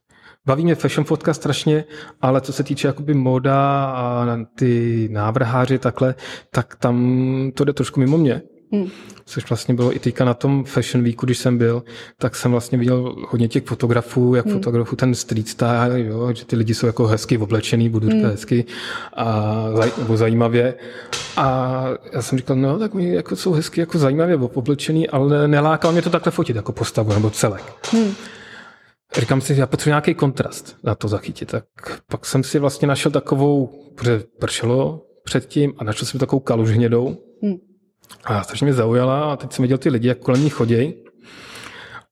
Baví 0.46 0.64
mě 0.64 0.74
fashion 0.74 1.05
fotka 1.05 1.35
strašně, 1.35 1.85
ale 2.20 2.40
co 2.40 2.53
se 2.53 2.64
týče 2.64 2.87
jakoby 2.87 3.14
moda 3.14 3.85
a 3.85 4.38
ty 4.55 5.09
návrháři 5.12 5.79
takhle, 5.79 6.14
tak 6.50 6.77
tam 6.77 7.53
to 7.55 7.64
jde 7.64 7.72
trošku 7.72 8.00
mimo 8.00 8.18
mě. 8.18 8.42
Hmm. 8.74 8.90
Což 9.26 9.48
vlastně 9.48 9.74
bylo 9.74 9.96
i 9.96 9.98
teďka 9.98 10.24
na 10.24 10.34
tom 10.34 10.64
Fashion 10.64 11.04
Weeku, 11.04 11.26
když 11.26 11.38
jsem 11.38 11.58
byl, 11.58 11.82
tak 12.18 12.37
jsem 12.37 12.50
vlastně 12.50 12.78
viděl 12.78 13.14
hodně 13.28 13.48
těch 13.48 13.64
fotografů, 13.64 14.34
jak 14.34 14.46
hmm. 14.46 14.54
fotografu 14.54 14.96
ten 14.96 15.14
street 15.14 15.48
style, 15.48 16.00
jo, 16.00 16.32
že 16.34 16.44
ty 16.44 16.56
lidi 16.56 16.74
jsou 16.74 16.87
jako 16.87 17.06
hezky 17.06 17.38
oblečený, 17.38 17.88
budu 17.88 18.06
říkat 18.10 18.22
hmm. 18.22 18.30
hezky, 18.30 18.64
a, 19.16 19.64
nebo 19.98 20.16
zajímavě. 20.16 20.74
A 21.37 21.84
já 22.12 22.22
jsem 22.22 22.38
říkal, 22.38 22.56
no 22.56 22.78
tak 22.78 22.94
mi 22.94 23.14
jako 23.14 23.37
jsou 23.37 23.52
hezky 23.52 23.80
jako 23.80 23.98
zajímavě 23.98 24.37
oblečený, 24.37 25.08
ale 25.08 25.48
nelákalo 25.48 25.92
mě 25.92 26.02
to 26.02 26.10
takhle 26.10 26.32
fotit 26.32 26.56
jako 26.56 26.72
postavu 26.72 27.12
nebo 27.12 27.30
celek. 27.30 27.62
Hmm. 27.92 28.14
Říkám 29.16 29.40
si, 29.40 29.54
že 29.54 29.60
já 29.60 29.66
potřebuji 29.66 29.90
nějaký 29.90 30.14
kontrast 30.14 30.76
na 30.84 30.94
to 30.94 31.08
zachytit. 31.08 31.50
Tak 31.50 31.64
pak 32.10 32.26
jsem 32.26 32.42
si 32.42 32.58
vlastně 32.58 32.88
našel 32.88 33.12
takovou, 33.12 33.66
protože 33.94 34.22
pršelo 34.40 35.02
předtím 35.24 35.72
a 35.78 35.84
našel 35.84 36.06
jsem 36.06 36.20
takovou 36.20 36.40
kaluž 36.40 36.70
hnědou. 36.70 37.16
Hmm 37.42 37.73
a 38.24 38.42
strašně 38.42 38.64
mě 38.64 38.74
zaujala 38.74 39.33
a 39.33 39.37
teď 39.37 39.53
jsem 39.53 39.62
viděl 39.62 39.79
ty 39.79 39.88
lidi, 39.88 40.09
jak 40.09 40.18
kolem 40.18 40.44
ní 40.44 40.50
chodí. 40.50 40.94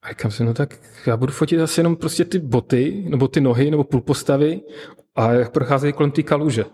A 0.03 0.09
říkám 0.09 0.31
si, 0.31 0.45
no 0.45 0.55
tak 0.55 0.79
já 1.07 1.17
budu 1.17 1.33
fotit 1.33 1.61
asi 1.61 1.81
jenom 1.81 1.97
prostě 1.97 2.25
ty 2.25 2.39
boty, 2.39 3.05
nebo 3.09 3.29
ty 3.29 3.41
nohy, 3.41 3.71
nebo 3.71 3.85
půl 3.85 4.01
postavy 4.01 4.61
a 5.17 5.33
jak 5.33 5.53
procházejí 5.53 5.93
kolem 5.93 6.11
té 6.11 6.23
kaluže. 6.23 6.65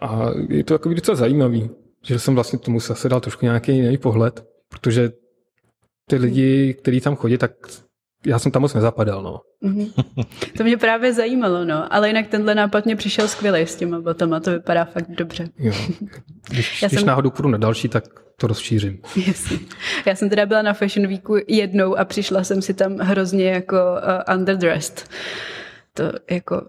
A 0.00 0.30
je 0.48 0.64
to 0.64 0.74
takový 0.74 0.94
docela 0.94 1.16
zajímavý, 1.16 1.70
že 2.04 2.18
jsem 2.18 2.34
vlastně 2.34 2.58
tomu 2.58 2.80
zase 2.80 3.08
dal 3.08 3.20
trošku 3.20 3.44
nějaký 3.44 3.72
jiný 3.72 3.98
pohled, 3.98 4.44
protože 4.68 5.10
ty 6.08 6.16
lidi, 6.16 6.74
kteří 6.74 7.00
tam 7.00 7.16
chodí, 7.16 7.38
tak 7.38 7.52
já 8.26 8.38
jsem 8.38 8.52
tam 8.52 8.62
moc 8.62 8.74
nezapadal, 8.74 9.22
no. 9.22 9.40
Mm-hmm. 9.64 10.04
To 10.56 10.64
mě 10.64 10.76
právě 10.76 11.12
zajímalo, 11.12 11.64
no. 11.64 11.94
Ale 11.94 12.08
jinak 12.08 12.26
tenhle 12.26 12.54
nápad 12.54 12.84
mě 12.84 12.96
přišel 12.96 13.28
skvělý 13.28 13.60
s 13.60 13.76
těma 13.76 14.00
botama, 14.00 14.40
to 14.40 14.50
vypadá 14.50 14.84
fakt 14.84 15.10
dobře. 15.10 15.48
Jo. 15.58 15.72
Když, 16.50 16.82
já 16.82 16.88
když 16.88 17.00
jsem... 17.00 17.06
náhodou 17.06 17.30
půjdu 17.30 17.48
na 17.48 17.58
další, 17.58 17.88
tak 17.88 18.04
to 18.36 18.46
rozšířím. 18.46 18.98
Jasně. 19.26 19.58
Já 20.06 20.14
jsem 20.14 20.30
teda 20.30 20.46
byla 20.46 20.62
na 20.62 20.72
Fashion 20.72 21.08
Weeku 21.08 21.36
jednou 21.48 21.98
a 21.98 22.04
přišla 22.04 22.44
jsem 22.44 22.62
si 22.62 22.74
tam 22.74 22.96
hrozně 22.96 23.50
jako 23.50 23.76
uh, 23.76 24.34
underdressed. 24.34 25.08
To 25.94 26.12
jako... 26.30 26.62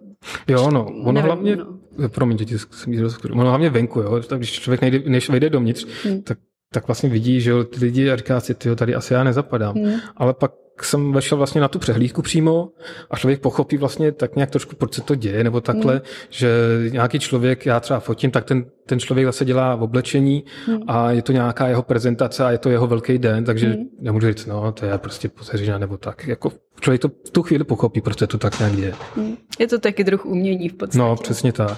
Jo, 0.47 0.71
no, 0.71 0.85
ono 0.85 1.11
nevím, 1.11 1.25
hlavně, 1.25 1.55
no. 1.55 2.09
promiň, 2.09 2.37
že 2.47 2.59
jsem 2.59 2.93
ono 3.31 3.49
hlavně 3.49 3.69
venku, 3.69 3.99
jo, 3.99 4.19
tak 4.19 4.39
když 4.39 4.51
člověk 4.51 4.81
nejde, 4.81 4.99
než 5.09 5.29
vejde 5.29 5.49
dovnitř, 5.49 5.87
hmm. 6.03 6.21
tak 6.21 6.37
tak 6.73 6.87
vlastně 6.87 7.09
vidí, 7.09 7.41
že 7.41 7.63
ty 7.63 7.79
lidi 7.79 8.11
a 8.11 8.15
říká 8.15 8.39
si, 8.39 8.53
tyjo, 8.53 8.75
tady 8.75 8.95
asi 8.95 9.13
já 9.13 9.23
nezapadám. 9.23 9.75
Hmm. 9.75 9.99
Ale 10.15 10.33
pak 10.33 10.51
jsem 10.83 11.13
vešel 11.13 11.37
vlastně 11.37 11.61
na 11.61 11.67
tu 11.67 11.79
přehlídku 11.79 12.21
přímo 12.21 12.69
a 13.11 13.17
člověk 13.17 13.41
pochopí 13.41 13.77
vlastně 13.77 14.11
tak 14.11 14.35
nějak 14.35 14.51
trošku, 14.51 14.75
proč 14.75 14.93
se 14.93 15.01
to 15.01 15.15
děje, 15.15 15.43
nebo 15.43 15.61
takhle, 15.61 15.93
hmm. 15.93 16.01
že 16.29 16.49
nějaký 16.91 17.19
člověk, 17.19 17.65
já 17.65 17.79
třeba 17.79 17.99
fotím, 17.99 18.31
tak 18.31 18.45
ten, 18.45 18.65
ten 18.85 18.99
člověk 18.99 19.25
zase 19.25 19.45
dělá 19.45 19.75
v 19.75 19.83
oblečení 19.83 20.43
hmm. 20.65 20.79
a 20.87 21.11
je 21.11 21.21
to 21.21 21.31
nějaká 21.31 21.67
jeho 21.67 21.83
prezentace 21.83 22.45
a 22.45 22.51
je 22.51 22.57
to 22.57 22.69
jeho 22.69 22.87
velký 22.87 23.17
den, 23.17 23.45
takže 23.45 23.67
hmm. 23.67 23.85
nemůžu 23.99 24.27
říct, 24.27 24.45
no, 24.45 24.71
to 24.71 24.85
je 24.85 24.97
prostě 24.97 25.29
poseřina 25.29 25.77
nebo 25.77 25.97
tak. 25.97 26.27
Jako 26.27 26.51
člověk 26.79 27.01
to 27.01 27.07
v 27.07 27.29
tu 27.29 27.43
chvíli 27.43 27.63
pochopí, 27.63 28.01
proč 28.01 28.19
se 28.19 28.27
to 28.27 28.37
tak 28.37 28.59
nějak 28.59 28.75
děje. 28.75 28.93
Hmm. 29.15 29.37
Je 29.59 29.67
to 29.67 29.79
taky 29.79 30.03
druh 30.03 30.25
umění 30.25 30.69
v 30.69 30.73
podstatě. 30.73 30.97
No, 30.97 31.15
přesně 31.15 31.53
tak. 31.53 31.77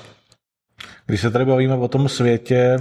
Když 1.06 1.22
se 1.22 1.32
tady 1.32 1.46
bavíme 1.46 1.76
o 1.76 1.88
tom 1.88 2.10
světě 2.10 2.78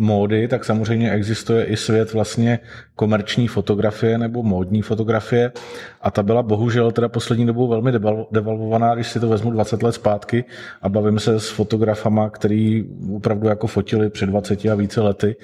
módy, 0.00 0.48
tak 0.48 0.64
samozřejmě 0.64 1.12
existuje 1.12 1.64
i 1.64 1.76
svět 1.76 2.12
vlastně 2.12 2.58
komerční 2.96 3.48
fotografie 3.48 4.18
nebo 4.18 4.42
módní 4.42 4.82
fotografie. 4.82 5.52
A 6.00 6.10
ta 6.10 6.22
byla 6.22 6.42
bohužel 6.42 6.90
teda 6.90 7.08
poslední 7.08 7.46
dobou 7.46 7.68
velmi 7.68 7.92
devalvovaná, 8.30 8.94
když 8.94 9.08
si 9.08 9.20
to 9.20 9.28
vezmu 9.28 9.50
20 9.50 9.82
let 9.82 9.92
zpátky 9.92 10.44
a 10.82 10.88
bavím 10.88 11.18
se 11.18 11.40
s 11.40 11.48
fotografama, 11.48 12.30
který 12.30 12.84
opravdu 13.14 13.48
jako 13.48 13.66
fotili 13.66 14.10
před 14.10 14.26
20 14.26 14.64
a 14.64 14.74
více 14.74 15.00
lety, 15.00 15.36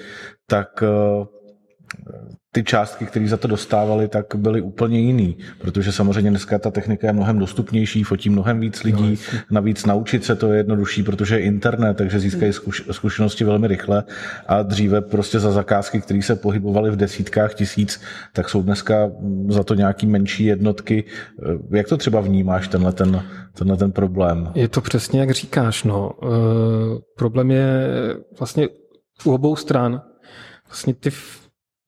tak 0.46 0.82
eh, 0.82 1.36
ty 2.56 2.64
částky, 2.64 3.06
které 3.06 3.28
za 3.28 3.36
to 3.36 3.48
dostávali, 3.48 4.08
tak 4.08 4.34
byly 4.34 4.60
úplně 4.60 5.00
jiný, 5.00 5.36
protože 5.60 5.92
samozřejmě 5.92 6.30
dneska 6.30 6.58
ta 6.58 6.70
technika 6.70 7.06
je 7.06 7.12
mnohem 7.12 7.38
dostupnější, 7.38 8.02
fotí 8.02 8.30
mnohem 8.30 8.60
víc 8.60 8.82
lidí, 8.82 9.18
no, 9.32 9.40
navíc 9.50 9.86
naučit 9.86 10.24
se 10.24 10.36
to 10.36 10.52
je 10.52 10.58
jednodušší, 10.58 11.02
protože 11.02 11.34
je 11.34 11.40
internet, 11.40 11.96
takže 11.96 12.20
získají 12.20 12.52
zkušenosti 12.90 13.44
velmi 13.44 13.66
rychle 13.66 14.04
a 14.46 14.62
dříve 14.62 15.00
prostě 15.00 15.38
za 15.38 15.52
zakázky, 15.52 16.00
které 16.00 16.22
se 16.22 16.36
pohybovaly 16.36 16.90
v 16.90 16.96
desítkách 16.96 17.54
tisíc, 17.54 18.00
tak 18.32 18.48
jsou 18.48 18.62
dneska 18.62 19.10
za 19.48 19.62
to 19.62 19.74
nějaký 19.74 20.06
menší 20.06 20.44
jednotky. 20.44 21.04
Jak 21.70 21.88
to 21.88 21.96
třeba 21.96 22.20
vnímáš, 22.20 22.68
tenhle 22.68 22.92
ten, 22.92 23.22
tenhle 23.58 23.76
ten 23.76 23.92
problém? 23.92 24.52
Je 24.54 24.68
to 24.68 24.80
přesně, 24.80 25.20
jak 25.20 25.30
říkáš. 25.30 25.84
No. 25.84 26.12
E, 26.22 26.26
problém 27.16 27.50
je 27.50 27.88
vlastně 28.38 28.68
u 29.24 29.32
obou 29.32 29.56
stran. 29.56 30.02
Vlastně 30.68 30.94
ty 30.94 31.10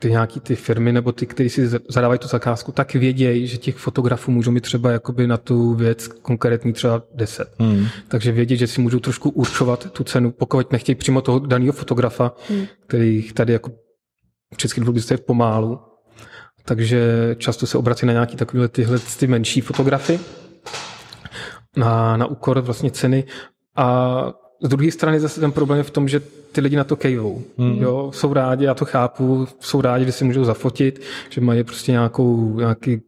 ty 0.00 0.10
nějaký 0.10 0.40
ty 0.40 0.56
firmy 0.56 0.92
nebo 0.92 1.12
ty, 1.12 1.26
kteří 1.26 1.50
si 1.50 1.68
zadávají 1.88 2.18
tu 2.18 2.28
zakázku, 2.28 2.72
tak 2.72 2.94
vědějí, 2.94 3.46
že 3.46 3.58
těch 3.58 3.76
fotografů 3.76 4.30
můžou 4.30 4.50
mít 4.50 4.60
třeba 4.60 4.90
jakoby 4.90 5.26
na 5.26 5.36
tu 5.36 5.74
věc 5.74 6.08
konkrétní 6.08 6.72
třeba 6.72 7.02
10. 7.14 7.54
Hmm. 7.58 7.86
Takže 8.08 8.32
vědět, 8.32 8.56
že 8.56 8.66
si 8.66 8.80
můžou 8.80 9.00
trošku 9.00 9.30
určovat 9.30 9.90
tu 9.92 10.04
cenu, 10.04 10.30
pokud 10.30 10.72
nechtějí 10.72 10.96
přímo 10.96 11.20
toho 11.20 11.38
daného 11.38 11.72
fotografa, 11.72 12.34
hmm. 12.48 12.66
který 12.86 13.32
tady 13.32 13.52
jako 13.52 13.70
český 14.56 14.80
republice 14.80 15.14
je 15.14 15.18
pomálu. 15.18 15.80
Takže 16.64 17.34
často 17.38 17.66
se 17.66 17.78
obrací 17.78 18.06
na 18.06 18.12
nějaký 18.12 18.36
takovéhle 18.36 18.68
tyhle 18.68 18.98
ty 19.18 19.26
menší 19.26 19.60
fotografy 19.60 20.20
na, 21.76 22.16
na 22.16 22.26
úkor 22.26 22.60
vlastně 22.60 22.90
ceny. 22.90 23.24
A 23.76 24.18
z 24.62 24.68
druhé 24.68 24.90
strany 24.90 25.20
zase 25.20 25.40
ten 25.40 25.52
problém 25.52 25.78
je 25.78 25.84
v 25.84 25.90
tom, 25.90 26.08
že 26.08 26.20
ty 26.52 26.60
lidi 26.60 26.76
na 26.76 26.84
to 26.84 26.96
kejvou. 26.96 27.42
Hmm. 27.58 27.82
Jo, 27.82 28.10
jsou 28.14 28.32
rádi, 28.32 28.64
já 28.64 28.74
to 28.74 28.84
chápu, 28.84 29.48
jsou 29.60 29.80
rádi, 29.80 30.04
že 30.04 30.12
si 30.12 30.24
můžou 30.24 30.44
zafotit, 30.44 31.02
že 31.30 31.40
mají 31.40 31.64
prostě 31.64 31.92
nějakou, 31.92 32.58
nějaký 32.58 33.00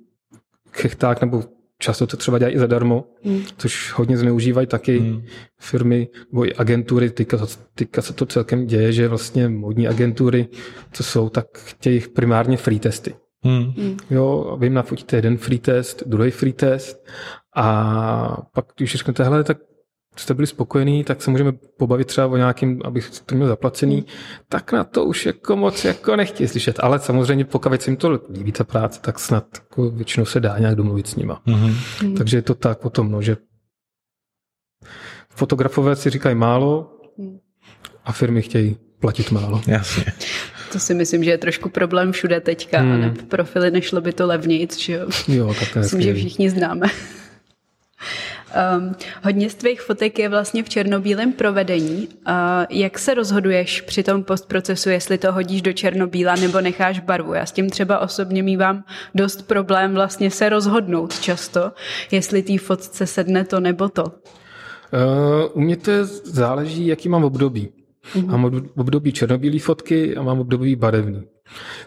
chechták 0.72 1.20
nebo 1.20 1.44
často 1.78 2.06
to 2.06 2.16
třeba 2.16 2.38
dělají 2.38 2.54
i 2.54 2.58
zadarmo, 2.58 3.04
hmm. 3.24 3.42
což 3.56 3.92
hodně 3.92 4.18
zneužívají 4.18 4.66
taky 4.66 4.98
hmm. 4.98 5.22
firmy 5.60 6.08
nebo 6.32 6.46
i 6.46 6.54
agentury. 6.54 7.10
Teďka, 7.10 7.38
teďka 7.74 8.02
se 8.02 8.12
to 8.12 8.26
celkem 8.26 8.66
děje, 8.66 8.92
že 8.92 9.08
vlastně 9.08 9.48
modní 9.48 9.88
agentury, 9.88 10.48
co 10.92 11.02
jsou, 11.02 11.28
tak 11.28 11.58
chtějí 11.58 12.00
primárně 12.00 12.56
free 12.56 12.78
testy. 12.78 13.14
Hmm. 13.42 13.96
Jo, 14.10 14.56
vy 14.60 14.70
nafotíte 14.70 15.16
jeden 15.16 15.36
free 15.36 15.58
test, 15.58 16.02
druhý 16.06 16.30
free 16.30 16.52
test 16.52 17.06
a 17.56 18.42
pak, 18.54 18.66
když 18.76 18.94
řeknete, 18.94 19.24
hele, 19.24 19.44
tak 19.44 19.58
jste 20.16 20.34
byli 20.34 20.46
spokojení, 20.46 21.04
tak 21.04 21.22
se 21.22 21.30
můžeme 21.30 21.52
pobavit 21.52 22.08
třeba 22.08 22.26
o 22.26 22.36
nějakým, 22.36 22.80
abych 22.84 23.10
to 23.26 23.34
měl 23.34 23.48
zaplacený, 23.48 24.06
tak 24.48 24.72
na 24.72 24.84
to 24.84 25.04
už 25.04 25.26
jako 25.26 25.56
moc 25.56 25.84
jako 25.84 26.16
nechtějí 26.16 26.48
slyšet. 26.48 26.80
Ale 26.80 26.98
samozřejmě 26.98 27.44
pokud 27.44 27.82
se 27.82 27.90
jim 27.90 27.96
to 27.96 28.20
líbí 28.32 28.52
ta 28.52 28.64
práce, 28.64 29.00
tak 29.00 29.18
snad 29.18 29.46
jako 29.54 29.90
většinou 29.90 30.26
se 30.26 30.40
dá 30.40 30.58
nějak 30.58 30.74
domluvit 30.74 31.06
s 31.06 31.16
nima. 31.16 31.42
Mm-hmm. 31.46 32.16
Takže 32.18 32.36
je 32.36 32.42
to 32.42 32.54
tak 32.54 32.84
o 32.84 32.90
tom, 32.90 33.10
no, 33.10 33.22
že 33.22 33.36
fotografové 35.30 35.96
si 35.96 36.10
říkají 36.10 36.34
málo 36.34 36.92
a 38.04 38.12
firmy 38.12 38.42
chtějí 38.42 38.76
platit 39.00 39.30
málo. 39.30 39.62
Jasně. 39.66 40.04
To 40.72 40.78
si 40.78 40.94
myslím, 40.94 41.24
že 41.24 41.30
je 41.30 41.38
trošku 41.38 41.68
problém 41.68 42.12
všude 42.12 42.40
teďka. 42.40 42.80
Hmm. 42.80 42.92
A 42.92 42.96
ne 42.96 43.14
profily 43.28 43.70
nešlo 43.70 44.00
by 44.00 44.12
to 44.12 44.26
levnějc, 44.26 44.78
že 44.78 44.92
jo? 44.92 45.08
Jo, 45.28 45.54
tak 45.58 45.76
Myslím, 45.76 46.02
že 46.02 46.14
všichni 46.14 46.50
známe. 46.50 46.86
Um, 48.50 48.94
hodně 49.24 49.50
z 49.50 49.54
tvých 49.54 49.80
fotek 49.80 50.18
je 50.18 50.28
vlastně 50.28 50.62
v 50.62 50.68
černobílém 50.68 51.32
provedení. 51.32 52.08
Uh, 52.08 52.34
jak 52.70 52.98
se 52.98 53.14
rozhoduješ 53.14 53.80
při 53.80 54.02
tom 54.02 54.24
postprocesu, 54.24 54.90
jestli 54.90 55.18
to 55.18 55.32
hodíš 55.32 55.62
do 55.62 55.72
černobíla 55.72 56.34
nebo 56.34 56.60
necháš 56.60 57.00
barvu? 57.00 57.34
Já 57.34 57.46
s 57.46 57.52
tím 57.52 57.70
třeba 57.70 57.98
osobně 57.98 58.42
mývám 58.42 58.84
dost 59.14 59.42
problém 59.42 59.94
vlastně 59.94 60.30
se 60.30 60.48
rozhodnout 60.48 61.20
často, 61.20 61.72
jestli 62.10 62.42
té 62.42 62.58
fotce 62.58 63.06
sedne 63.06 63.44
to 63.44 63.60
nebo 63.60 63.88
to. 63.88 64.04
Uh, 64.04 64.10
u 65.52 65.60
mě 65.60 65.76
to 65.76 65.92
záleží, 66.24 66.86
jaký 66.86 67.08
mám 67.08 67.24
období. 67.24 67.68
Mm-hmm. 68.14 68.26
Mám 68.26 68.68
období 68.76 69.12
černobílé 69.12 69.58
fotky 69.58 70.16
a 70.16 70.22
mám 70.22 70.40
období 70.40 70.76
barevný. 70.76 71.22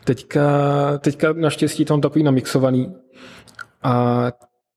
Teďka, 0.04 0.44
teďka 0.98 1.34
naštěstí 1.34 1.86
tam 1.86 2.02
takový 2.02 2.24
namixovaný 2.24 2.96
a 3.84 4.32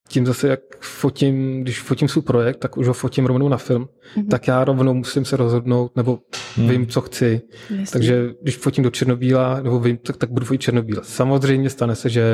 tím 0.08 0.26
zase, 0.26 0.48
jak 0.48 0.60
fotím, 0.80 1.62
když 1.62 1.80
fotím 1.80 2.08
svůj 2.08 2.22
projekt, 2.22 2.56
tak 2.56 2.76
už 2.76 2.86
ho 2.86 2.92
fotím 2.94 3.26
rovnou 3.26 3.48
na 3.48 3.56
film, 3.56 3.88
mm-hmm. 4.16 4.28
tak 4.28 4.48
já 4.48 4.64
rovnou 4.64 4.94
musím 4.94 5.24
se 5.24 5.36
rozhodnout, 5.36 5.96
nebo 5.96 6.18
mm. 6.56 6.68
vím, 6.68 6.86
co 6.86 7.00
chci. 7.00 7.40
Jasně. 7.70 7.86
Takže 7.92 8.30
když 8.42 8.56
fotím 8.56 8.84
do 8.84 8.90
černobíla, 8.90 9.60
nebo 9.62 9.80
vím, 9.80 9.96
tak, 9.96 10.16
tak 10.16 10.30
budu 10.30 10.46
fotit 10.46 10.60
černobíla. 10.60 11.02
Samozřejmě 11.04 11.70
stane 11.70 11.94
se, 11.94 12.08
že 12.08 12.24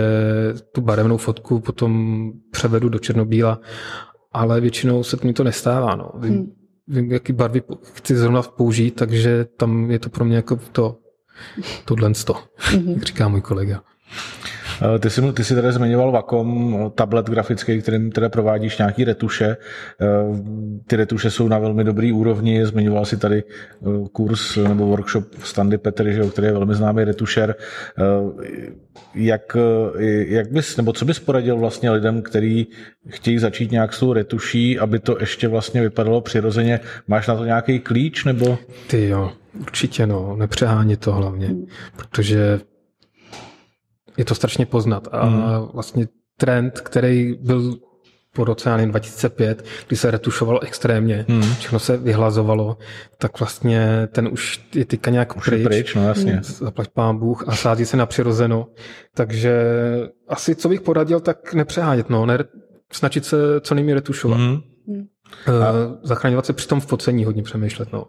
tu 0.72 0.80
barevnou 0.80 1.16
fotku 1.16 1.60
potom 1.60 2.32
převedu 2.50 2.88
do 2.88 2.98
černobíla, 2.98 3.60
ale 4.32 4.60
většinou 4.60 5.02
se 5.02 5.16
mi 5.24 5.32
to 5.32 5.44
nestává. 5.44 5.96
No. 5.96 6.10
Vím, 6.18 6.34
mm. 6.34 6.52
vím, 6.88 7.12
jaký 7.12 7.32
barvy 7.32 7.62
chci 7.94 8.16
zrovna 8.16 8.42
použít, 8.42 8.90
takže 8.90 9.46
tam 9.56 9.90
je 9.90 9.98
to 9.98 10.08
pro 10.08 10.24
mě 10.24 10.36
jako 10.36 10.56
to, 10.72 10.96
tohle 11.84 12.12
to, 12.24 12.34
mm-hmm. 12.34 12.94
jak 12.94 13.02
říká 13.02 13.28
můj 13.28 13.40
kolega. 13.40 13.82
Eh, 14.82 14.98
ty 14.98 15.10
jsi, 15.10 15.32
ty 15.32 15.44
jsi 15.44 15.54
tady 15.54 15.72
zmiňoval 15.72 16.12
Vacom, 16.12 16.78
eh, 16.86 16.90
tablet 16.94 17.30
grafický, 17.30 17.82
kterým 17.82 18.10
teda 18.10 18.28
provádíš 18.28 18.78
nějaký 18.78 19.04
retuše. 19.04 19.56
Eh, 20.00 20.06
ty 20.86 20.96
retuše 20.96 21.30
jsou 21.30 21.48
na 21.48 21.58
velmi 21.58 21.84
dobrý 21.84 22.12
úrovni. 22.12 22.66
Zmiňoval 22.66 23.04
si 23.04 23.16
tady 23.16 23.44
kurz 24.12 24.56
nebo 24.56 24.86
workshop 24.86 25.24
Standy 25.44 25.78
Petr, 25.78 26.10
že, 26.10 26.22
který 26.22 26.46
je 26.46 26.52
velmi 26.52 26.74
známý 26.74 27.04
retušer. 27.04 27.54
Jak, 29.14 29.56
jak 30.26 30.52
bys, 30.52 30.76
nebo 30.76 30.92
co 30.92 31.04
bys 31.04 31.18
poradil 31.18 31.56
vlastně 31.56 31.90
lidem, 31.90 32.22
kteří 32.22 32.66
chtějí 33.08 33.38
začít 33.38 33.70
nějak 33.70 33.92
s 33.92 33.98
tou 33.98 34.12
retuší, 34.12 34.78
aby 34.78 34.98
to 34.98 35.16
ještě 35.20 35.48
vlastně 35.48 35.80
vypadalo 35.80 36.20
přirozeně? 36.20 36.80
Máš 37.08 37.26
na 37.26 37.36
to 37.36 37.44
nějaký 37.44 37.80
klíč? 37.80 38.24
Nebo? 38.24 38.58
Ty 38.86 39.08
jo, 39.08 39.32
určitě 39.60 40.06
no, 40.06 40.36
nepřehání 40.36 40.96
to 40.96 41.12
hlavně, 41.12 41.54
protože 41.96 42.60
je 44.16 44.24
to 44.24 44.34
strašně 44.34 44.66
poznat. 44.66 45.08
A 45.12 45.26
mm. 45.26 45.42
vlastně 45.72 46.06
trend, 46.36 46.80
který 46.80 47.34
byl 47.40 47.76
po 48.34 48.44
roce 48.44 48.86
2005, 48.86 49.64
kdy 49.88 49.96
se 49.96 50.10
retušovalo 50.10 50.62
extrémně, 50.62 51.24
mm. 51.28 51.42
všechno 51.42 51.78
se 51.78 51.96
vyhlazovalo, 51.96 52.76
tak 53.18 53.38
vlastně 53.40 54.08
ten 54.12 54.28
už 54.32 54.64
je 54.74 54.84
teďka 54.84 55.10
nějak 55.10 55.36
už 55.36 55.44
pryč, 55.44 55.64
pryč 55.64 55.94
no 55.94 56.08
jasně. 56.08 56.40
zaplať 56.42 56.88
pán 56.88 57.18
Bůh 57.18 57.48
a 57.48 57.56
sází 57.56 57.86
se 57.86 57.96
na 57.96 58.06
přirozeno. 58.06 58.66
Takže 59.14 59.62
asi 60.28 60.54
co 60.54 60.68
bych 60.68 60.80
poradil, 60.80 61.20
tak 61.20 61.54
nepřehánět, 61.54 62.10
no, 62.10 62.26
ne, 62.26 62.38
snažit 62.92 63.24
se 63.24 63.36
co 63.60 63.74
nejméně 63.74 63.94
retušovat. 63.94 64.38
Mm. 64.38 64.60
A... 65.46 65.72
Zachraňovat 66.02 66.46
se 66.46 66.52
při 66.52 66.68
tom 66.68 66.80
v 66.80 66.86
pocení 66.86 67.24
hodně 67.24 67.42
přemýšlet, 67.42 67.92
no. 67.92 68.06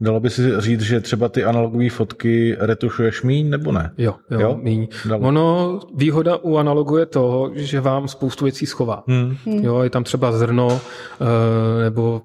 Dalo 0.00 0.20
by 0.20 0.30
si 0.30 0.60
říct, 0.60 0.80
že 0.80 1.00
třeba 1.00 1.28
ty 1.28 1.44
analogové 1.44 1.90
fotky 1.90 2.56
retušuješ 2.58 3.22
míň 3.22 3.50
nebo 3.50 3.72
ne? 3.72 3.90
Jo, 3.98 4.14
jo, 4.30 4.40
jo? 4.40 4.58
míň. 4.62 4.88
Dalo. 5.08 5.28
Ono, 5.28 5.80
výhoda 5.96 6.36
u 6.36 6.56
analogu 6.56 6.96
je 6.96 7.06
toho, 7.06 7.50
že 7.54 7.80
vám 7.80 8.08
spoustu 8.08 8.44
věcí 8.44 8.66
schová. 8.66 9.04
Hmm. 9.06 9.36
Jo, 9.46 9.82
je 9.82 9.90
tam 9.90 10.04
třeba 10.04 10.32
zrno, 10.32 10.80
eh, 11.20 11.84
nebo 11.84 12.22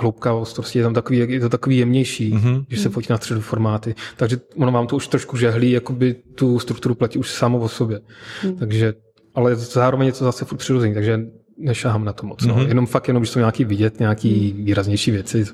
hloubkavost, 0.00 0.54
prostě 0.54 0.78
je 0.78 0.82
tam 0.82 0.94
takový, 0.94 1.18
je 1.18 1.40
to 1.40 1.48
takový 1.48 1.78
jemnější, 1.78 2.34
mm-hmm. 2.34 2.64
že 2.68 2.76
se 2.76 2.88
fotí 2.88 3.06
na 3.10 3.16
středu 3.16 3.40
formáty. 3.40 3.94
Takže 4.16 4.36
ono 4.56 4.72
vám 4.72 4.86
to 4.86 4.96
už 4.96 5.08
trošku 5.08 5.36
žehlí, 5.36 5.70
jakoby 5.70 6.14
tu 6.34 6.58
strukturu 6.58 6.94
platí 6.94 7.18
už 7.18 7.30
samo 7.30 7.58
o 7.58 7.68
sobě. 7.68 8.00
Mm. 8.44 8.56
Takže, 8.56 8.94
ale 9.34 9.56
zároveň 9.56 10.06
je 10.06 10.12
to 10.12 10.24
zase 10.24 10.44
furt 10.44 10.58
přirozený, 10.58 10.94
takže 10.94 11.20
nešáhám 11.58 12.04
na 12.04 12.12
to 12.12 12.26
moc. 12.26 12.44
No. 12.44 12.54
Mm-hmm. 12.54 12.68
Jenom 12.68 12.86
fakt, 12.86 13.08
jenom 13.08 13.20
když 13.20 13.30
jsou 13.30 13.38
nějaký 13.38 13.64
vidět, 13.64 14.00
nějaký 14.00 14.52
mm. 14.52 14.64
výraznější 14.64 15.10
věci, 15.10 15.44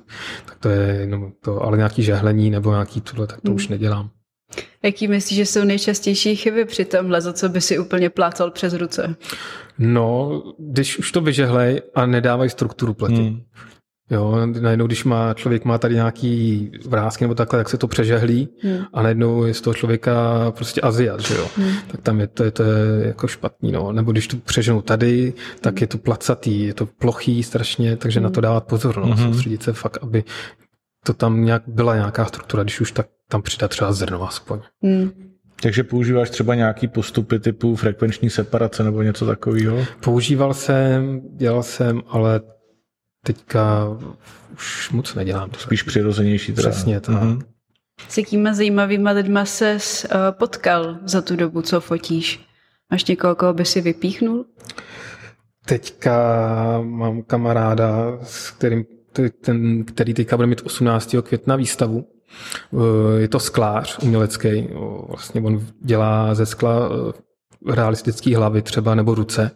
tak 0.45 0.59
to 0.59 0.69
je 0.69 0.95
jenom 1.01 1.33
to, 1.41 1.63
ale 1.63 1.77
nějaký 1.77 2.03
žehlení 2.03 2.51
nebo 2.51 2.71
nějaký 2.71 3.01
tohle, 3.01 3.27
tak 3.27 3.41
to 3.41 3.51
mm. 3.51 3.57
už 3.57 3.69
nedělám. 3.69 4.11
Jaký 4.83 5.09
myslíš, 5.09 5.37
že 5.37 5.47
jsou 5.47 5.65
nejčastější 5.65 6.37
chyby 6.37 6.65
při 6.65 6.85
tomhle, 6.85 7.21
za 7.21 7.33
co 7.33 7.49
by 7.49 7.61
si 7.61 7.79
úplně 7.79 8.11
plácal 8.11 8.51
přes 8.51 8.75
ruce? 8.75 9.17
No, 9.79 10.43
když 10.59 10.99
už 10.99 11.13
to 11.13 11.21
vyžehlej 11.21 11.83
a 11.95 12.07
nedávají 12.07 12.51
strukturu 12.51 12.95
plety. 12.95 13.15
Mm. 13.15 13.43
Jo, 14.11 14.47
najednou, 14.61 14.87
když 14.87 15.05
má 15.05 15.35
člověk 15.35 15.65
má 15.65 15.79
tady 15.79 15.95
nějaký 15.95 16.71
vrázky 16.87 17.25
nebo 17.25 17.35
takhle, 17.35 17.59
tak 17.59 17.69
se 17.69 17.79
to 17.79 17.89
přežehlí 17.89 18.49
hmm. 18.63 18.85
a 18.95 19.03
najednou 19.03 19.45
je 19.45 19.55
z 19.55 19.61
toho 19.61 19.75
člověka 19.75 20.13
prostě 20.57 20.81
Aziat, 20.81 21.21
že 21.21 21.35
jo. 21.35 21.47
Hmm. 21.57 21.73
Tak 21.91 22.01
tam 22.01 22.21
je 22.21 22.27
to, 22.27 22.45
je 22.45 22.51
to 22.51 22.63
jako 23.03 23.29
špatný, 23.29 23.73
no. 23.73 23.93
Nebo 23.93 24.13
když 24.13 24.27
to 24.27 24.37
přeženu 24.37 24.83
tady, 24.83 25.33
tak 25.61 25.75
hmm. 25.75 25.79
je 25.81 25.87
to 25.87 25.99
placatý, 25.99 26.67
je 26.67 26.75
to 26.75 26.87
plochý 26.87 27.43
strašně, 27.43 27.97
takže 27.97 28.21
hmm. 28.21 28.25
na 28.25 28.31
to 28.31 28.41
dávat 28.41 28.65
pozor, 28.65 28.97
no. 28.97 29.07
Hmm. 29.07 29.33
Soustředit 29.33 29.63
se 29.63 29.73
fakt, 29.73 29.99
aby 30.03 30.25
to 31.05 31.13
tam 31.15 31.45
nějak 31.45 31.63
byla 31.67 31.95
nějaká 31.95 32.25
struktura, 32.25 32.63
když 32.63 32.81
už 32.81 32.93
tak 32.93 33.07
tam 33.29 33.43
přidat 33.43 33.69
třeba 33.69 33.93
zrno 33.93 34.29
aspoň. 34.29 34.61
Hmm. 34.83 35.11
Takže 35.63 35.85
používáš 35.85 36.31
třeba 36.31 36.55
nějaký 36.55 36.89
postupy 36.89 37.39
typu 37.39 37.77
frekvenční 37.77 38.31
separace 38.31 38.85
nebo 38.85 39.03
něco 39.03 39.27
takového? 39.27 39.87
Používal 40.05 40.55
jsem, 40.55 41.21
dělal 41.37 41.63
jsem, 41.63 42.03
ale 42.09 42.41
teďka 43.25 43.87
už 44.53 44.91
moc 44.91 45.15
nedělám. 45.15 45.51
Spíš 45.59 45.83
přirozenější 45.83 46.53
teda. 46.53 46.71
Přesně 46.71 47.01
tak. 47.01 47.15
Mm-hmm. 47.15 47.43
S 48.09 48.19
jakýma 48.19 48.55
zajímavýma 48.55 49.11
lidma 49.11 49.45
se 49.45 49.75
uh, 49.75 50.11
potkal 50.31 50.97
za 51.05 51.23
tu 51.23 51.37
dobu, 51.37 51.63
co 51.63 51.81
fotíš? 51.81 52.47
Máš 52.91 53.05
někoho, 53.05 53.35
koho 53.35 53.55
by 53.55 53.65
si 53.65 53.81
vypíchnul? 53.81 54.45
Teďka 55.67 56.15
mám 56.81 57.23
kamaráda, 57.23 58.19
s 58.23 58.51
kterým, 58.51 58.85
ten, 59.41 59.85
který 59.85 60.15
teďka 60.15 60.37
bude 60.37 60.47
mít 60.47 60.63
18. 60.65 61.15
května 61.23 61.57
výstavu. 61.57 62.05
Eh, 62.73 63.21
je 63.21 63.29
to 63.29 63.41
sklář 63.41 63.99
umělecký. 64.03 64.69
Vlastně 65.09 65.41
on 65.41 65.67
dělá 65.83 66.35
ze 66.35 66.47
skla 66.47 66.89
eh, 66.89 67.73
realistické 67.75 68.37
hlavy 68.37 68.63
třeba 68.63 68.95
nebo 68.95 69.15
ruce. 69.15 69.51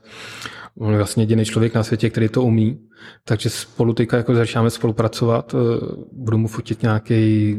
On 0.79 0.91
je 0.91 0.97
vlastně 0.97 1.23
jediný 1.23 1.45
člověk 1.45 1.75
na 1.75 1.83
světě, 1.83 2.11
který 2.11 2.29
to 2.29 2.43
umí. 2.43 2.79
Takže 3.25 3.51
spolu 3.51 3.93
teďka 3.93 4.17
jako 4.17 4.35
začínáme 4.35 4.71
spolupracovat. 4.71 5.55
Eh, 5.55 5.87
budu 6.13 6.39
mu 6.39 6.49
fotit 6.49 6.83
nějaký 6.83 7.57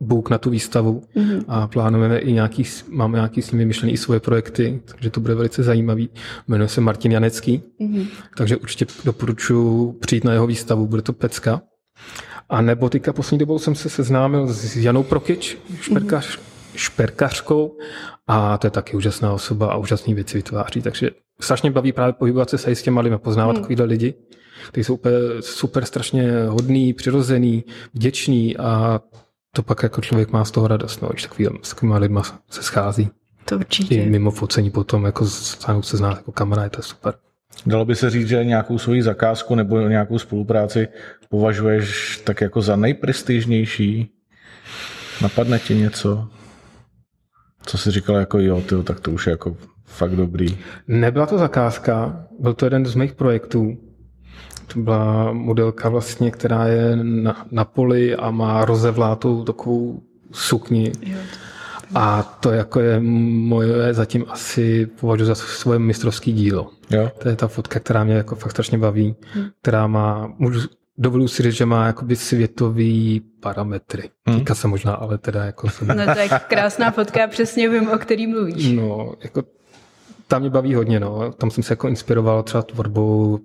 book 0.00 0.30
na 0.30 0.38
tu 0.38 0.50
výstavu 0.50 1.02
mm-hmm. 1.16 1.44
a 1.48 1.66
plánujeme 1.66 2.18
i 2.18 2.32
nějaký, 2.32 2.64
máme 2.88 3.18
nějaký 3.18 3.42
s 3.42 3.52
nimi 3.52 3.64
myšlený 3.64 3.92
i 3.92 3.96
svoje 3.96 4.20
projekty, 4.20 4.82
takže 4.84 5.10
to 5.10 5.20
bude 5.20 5.34
velice 5.34 5.62
zajímavý. 5.62 6.08
Jmenuje 6.48 6.68
se 6.68 6.80
Martin 6.80 7.12
Janecký, 7.12 7.62
mm-hmm. 7.80 8.06
takže 8.36 8.56
určitě 8.56 8.86
doporučuji 9.04 9.92
přijít 9.92 10.24
na 10.24 10.32
jeho 10.32 10.46
výstavu, 10.46 10.86
bude 10.86 11.02
to 11.02 11.12
pecka. 11.12 11.62
A 12.48 12.62
nebo 12.62 12.88
teďka 12.88 13.12
poslední 13.12 13.38
dobou 13.38 13.58
jsem 13.58 13.74
se 13.74 13.88
seznámil 13.88 14.46
s 14.46 14.76
Janou 14.76 15.02
Prokyč, 15.02 15.58
šperkař, 15.80 16.38
mm-hmm. 16.38 16.49
Šperkařkou 16.80 17.78
a 18.26 18.58
to 18.58 18.66
je 18.66 18.70
taky 18.70 18.96
úžasná 18.96 19.32
osoba 19.32 19.72
a 19.72 19.76
úžasné 19.76 20.14
věci 20.14 20.38
vytváří, 20.38 20.82
takže 20.82 21.10
strašně 21.40 21.70
baví 21.70 21.92
právě 21.92 22.12
pohybovat 22.12 22.50
se 22.50 22.70
s 22.70 22.82
těma 22.82 23.00
lidmi, 23.00 23.18
poznávat 23.18 23.56
mm. 23.56 23.62
takovýhle 23.62 23.84
lidi 23.84 24.14
kteří 24.68 24.84
jsou 24.84 24.94
úplně 24.94 25.16
super 25.40 25.84
strašně 25.84 26.32
hodný, 26.48 26.92
přirozený, 26.92 27.64
vděčný 27.94 28.56
a 28.56 29.00
to 29.54 29.62
pak 29.62 29.82
jako 29.82 30.00
člověk 30.00 30.30
má 30.30 30.44
z 30.44 30.50
toho 30.50 30.68
radost, 30.68 31.02
no, 31.02 31.08
když 31.08 31.22
takový, 31.22 31.48
s 31.62 31.68
takovými 31.68 31.98
lidmi 31.98 32.20
se 32.50 32.62
schází. 32.62 33.08
To 33.44 33.56
určitě. 33.56 33.94
I 33.94 34.10
mimo 34.10 34.30
focení 34.30 34.70
potom, 34.70 35.04
jako 35.04 35.26
stáhnout 35.26 35.82
se 35.82 35.96
znát 35.96 36.16
jako 36.16 36.32
kamarád, 36.32 36.72
to 36.72 36.78
je 36.78 36.82
super. 36.82 37.14
Dalo 37.66 37.84
by 37.84 37.96
se 37.96 38.10
říct, 38.10 38.28
že 38.28 38.44
nějakou 38.44 38.78
svoji 38.78 39.02
zakázku 39.02 39.54
nebo 39.54 39.80
nějakou 39.80 40.18
spolupráci 40.18 40.88
považuješ 41.28 42.16
tak 42.24 42.40
jako 42.40 42.62
za 42.62 42.76
nejprestižnější? 42.76 44.10
Napadne 45.22 45.58
ti 45.58 45.74
něco? 45.74 46.28
Co 47.66 47.78
jsi 47.78 47.90
říkal 47.90 48.16
jako 48.16 48.38
jo, 48.38 48.60
tyjo, 48.60 48.82
tak 48.82 49.00
to 49.00 49.10
už 49.10 49.26
je 49.26 49.30
jako 49.30 49.56
fakt 49.84 50.16
dobrý. 50.16 50.58
Nebyla 50.88 51.26
to 51.26 51.38
zakázka, 51.38 52.24
byl 52.38 52.54
to 52.54 52.66
jeden 52.66 52.86
z 52.86 52.94
mých 52.94 53.14
projektů. 53.14 53.76
To 54.66 54.80
byla 54.80 55.32
modelka 55.32 55.88
vlastně, 55.88 56.30
která 56.30 56.66
je 56.66 56.96
na, 57.02 57.46
na 57.50 57.64
poli 57.64 58.16
a 58.16 58.30
má 58.30 58.64
rozevlátou 58.64 59.44
takovou 59.44 60.02
sukni. 60.32 60.92
Jo. 61.02 61.18
A 61.94 62.22
to 62.22 62.50
jako 62.50 62.80
je 62.80 63.00
moje 63.00 63.94
zatím 63.94 64.24
asi 64.28 64.86
považuji 64.86 65.24
za 65.24 65.34
svoje 65.34 65.78
mistrovský 65.78 66.32
dílo. 66.32 66.70
Jo. 66.90 67.10
To 67.18 67.28
je 67.28 67.36
ta 67.36 67.48
fotka, 67.48 67.80
která 67.80 68.04
mě 68.04 68.14
jako 68.14 68.34
fakt 68.34 68.50
strašně 68.50 68.78
baví, 68.78 69.14
hmm. 69.32 69.46
která 69.62 69.86
má, 69.86 70.34
můžu, 70.38 70.60
dovoluji 71.00 71.28
si 71.28 71.42
říct, 71.42 71.54
že 71.54 71.66
má 71.66 71.86
jakoby 71.86 72.16
světový 72.16 73.20
parametry. 73.40 74.10
Hmm. 74.26 74.38
Týká 74.38 74.54
se 74.54 74.68
možná, 74.68 74.94
ale 74.94 75.18
teda 75.18 75.44
jako... 75.44 75.68
No 75.84 76.14
to 76.14 76.20
je 76.20 76.28
krásná 76.48 76.90
fotka, 76.90 77.26
přesně 77.26 77.68
vím, 77.68 77.88
o 77.88 77.98
který 77.98 78.26
mluvíš. 78.26 78.72
No, 78.72 79.14
jako 79.22 79.42
tam 80.28 80.40
mě 80.40 80.50
baví 80.50 80.74
hodně, 80.74 81.00
no. 81.00 81.32
Tam 81.32 81.50
jsem 81.50 81.64
se 81.64 81.72
jako 81.72 81.88
inspiroval 81.88 82.42
třeba 82.42 82.62
tvorbou 82.62 83.38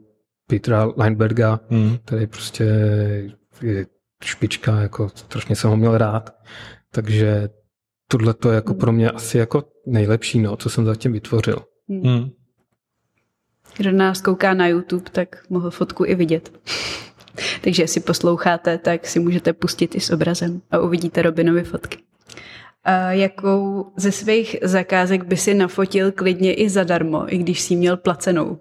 Petra 0.47 0.91
Leinberga, 0.97 1.59
hmm. 1.69 1.97
který 2.05 2.27
prostě 2.27 2.63
je 3.61 3.85
špička, 4.23 4.81
jako 4.81 5.09
strašně 5.15 5.55
jsem 5.55 5.69
ho 5.69 5.77
měl 5.77 5.97
rád. 5.97 6.35
Takže 6.91 7.49
tohle 8.07 8.33
to 8.33 8.49
je 8.49 8.55
jako 8.55 8.71
hmm. 8.71 8.79
pro 8.79 8.91
mě 8.91 9.11
asi 9.11 9.37
jako 9.37 9.63
nejlepší, 9.87 10.39
no, 10.39 10.57
co 10.57 10.69
jsem 10.69 10.85
zatím 10.85 11.11
vytvořil. 11.11 11.57
Hmm. 11.89 12.29
Kdo 13.77 13.91
nás 13.91 14.21
kouká 14.21 14.53
na 14.53 14.67
YouTube, 14.67 15.09
tak 15.11 15.49
mohl 15.49 15.71
fotku 15.71 16.05
i 16.05 16.15
vidět. 16.15 16.59
Takže 17.65 17.83
jestli 17.83 18.01
posloucháte, 18.01 18.77
tak 18.77 19.07
si 19.07 19.19
můžete 19.19 19.53
pustit 19.53 19.95
i 19.95 19.99
s 19.99 20.09
obrazem 20.09 20.61
a 20.71 20.79
uvidíte 20.79 21.21
Robinovy 21.21 21.63
fotky. 21.63 21.97
A 22.83 22.91
jakou 23.11 23.91
ze 23.97 24.11
svých 24.11 24.55
zakázek 24.61 25.23
by 25.23 25.37
si 25.37 25.53
nafotil 25.53 26.11
klidně 26.11 26.53
i 26.53 26.69
zadarmo, 26.69 27.33
i 27.33 27.37
když 27.37 27.61
si 27.61 27.75
měl 27.75 27.97
placenou? 27.97 28.59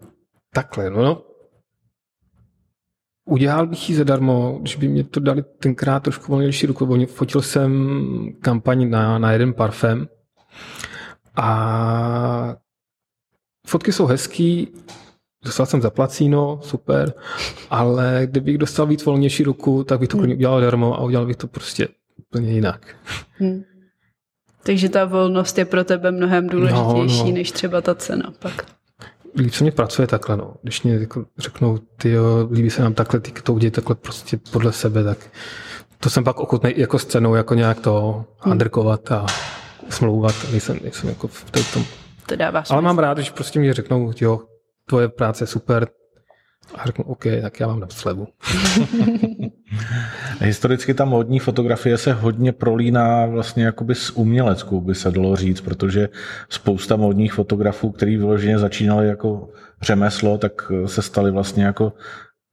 Takhle, 0.54 0.90
no, 0.90 1.02
no. 1.02 1.22
Udělal 3.24 3.66
bych 3.66 3.90
ji 3.90 3.96
zadarmo, 3.96 4.58
když 4.60 4.76
by 4.76 4.88
mě 4.88 5.04
to 5.04 5.20
dali 5.20 5.42
tenkrát 5.42 6.02
trošku 6.02 6.32
volnější 6.32 6.66
ruku. 6.66 7.06
Fotil 7.06 7.42
jsem 7.42 7.98
kampaň 8.40 8.90
na, 8.90 9.18
na 9.18 9.32
jeden 9.32 9.54
parfém 9.54 10.08
a 11.36 12.56
fotky 13.66 13.92
jsou 13.92 14.06
hezký, 14.06 14.68
dostal 15.44 15.66
jsem 15.66 15.82
zaplacíno, 15.82 16.60
super, 16.62 17.12
ale 17.70 18.22
kdybych 18.26 18.58
dostal 18.58 18.86
víc 18.86 19.04
volnější 19.04 19.44
ruku, 19.44 19.84
tak 19.84 20.00
bych 20.00 20.08
to 20.08 20.16
hmm. 20.16 20.30
udělal 20.30 20.60
darmo 20.60 20.94
a 20.94 21.04
udělal 21.04 21.26
bych 21.26 21.36
to 21.36 21.46
prostě 21.46 21.88
úplně 22.16 22.52
jinak. 22.52 22.86
Hmm. 23.38 23.62
Takže 24.62 24.88
ta 24.88 25.04
volnost 25.04 25.58
je 25.58 25.64
pro 25.64 25.84
tebe 25.84 26.10
mnohem 26.10 26.48
důležitější, 26.48 27.18
no, 27.18 27.24
no. 27.24 27.32
než 27.34 27.52
třeba 27.52 27.80
ta 27.80 27.94
cena 27.94 28.32
pak. 28.38 28.66
Líp 29.36 29.54
se 29.54 29.64
mě 29.64 29.72
pracuje 29.72 30.08
takhle, 30.08 30.36
no. 30.36 30.54
Když 30.62 30.82
mě 30.82 30.94
jako 30.94 31.24
řeknou, 31.38 31.78
ty 31.78 32.10
jo, 32.10 32.48
líbí 32.52 32.70
se 32.70 32.82
nám 32.82 32.94
takhle, 32.94 33.20
ty 33.20 33.32
to 33.42 33.52
udělej 33.52 33.70
takhle 33.70 33.94
prostě 33.94 34.38
podle 34.52 34.72
sebe, 34.72 35.04
tak 35.04 35.18
to 36.00 36.10
jsem 36.10 36.24
pak 36.24 36.40
ochotný 36.40 36.74
jako 36.76 36.98
s 36.98 37.04
cenou 37.04 37.34
jako 37.34 37.54
nějak 37.54 37.80
to 37.80 38.24
hmm. 38.38 38.52
underkovat 38.52 39.12
a 39.12 39.26
smlouvat, 39.88 40.34
nejsem, 40.50 40.78
nejsem 40.82 41.08
jako 41.08 41.28
v 41.28 41.72
tom. 41.74 41.84
To 42.26 42.36
dává 42.36 42.62
smysl. 42.62 42.72
Ale 42.72 42.82
mám 42.82 42.98
rád, 42.98 43.14
když 43.14 43.30
prostě 43.30 43.60
mi 43.60 43.72
řeknou, 43.72 44.12
jo, 44.20 44.40
tvoje 44.86 45.08
práce 45.08 45.46
super, 45.46 45.88
a 46.74 46.86
řeknu, 46.86 47.04
OK, 47.04 47.24
tak 47.42 47.60
já 47.60 47.66
vám 47.66 47.80
dám 47.80 47.90
slevu. 47.90 48.26
Historicky 50.40 50.94
ta 50.94 51.04
módní 51.04 51.38
fotografie 51.38 51.98
se 51.98 52.12
hodně 52.12 52.52
prolíná 52.52 53.26
vlastně 53.26 53.64
jakoby 53.64 53.94
s 53.94 54.10
uměleckou, 54.10 54.80
by 54.80 54.94
se 54.94 55.10
dalo 55.10 55.36
říct, 55.36 55.60
protože 55.60 56.08
spousta 56.48 56.96
módních 56.96 57.32
fotografů, 57.32 57.90
který 57.90 58.16
vyloženě 58.16 58.58
začínali 58.58 59.08
jako 59.08 59.48
řemeslo, 59.82 60.38
tak 60.38 60.72
se 60.86 61.02
stali 61.02 61.30
vlastně 61.30 61.64
jako 61.64 61.92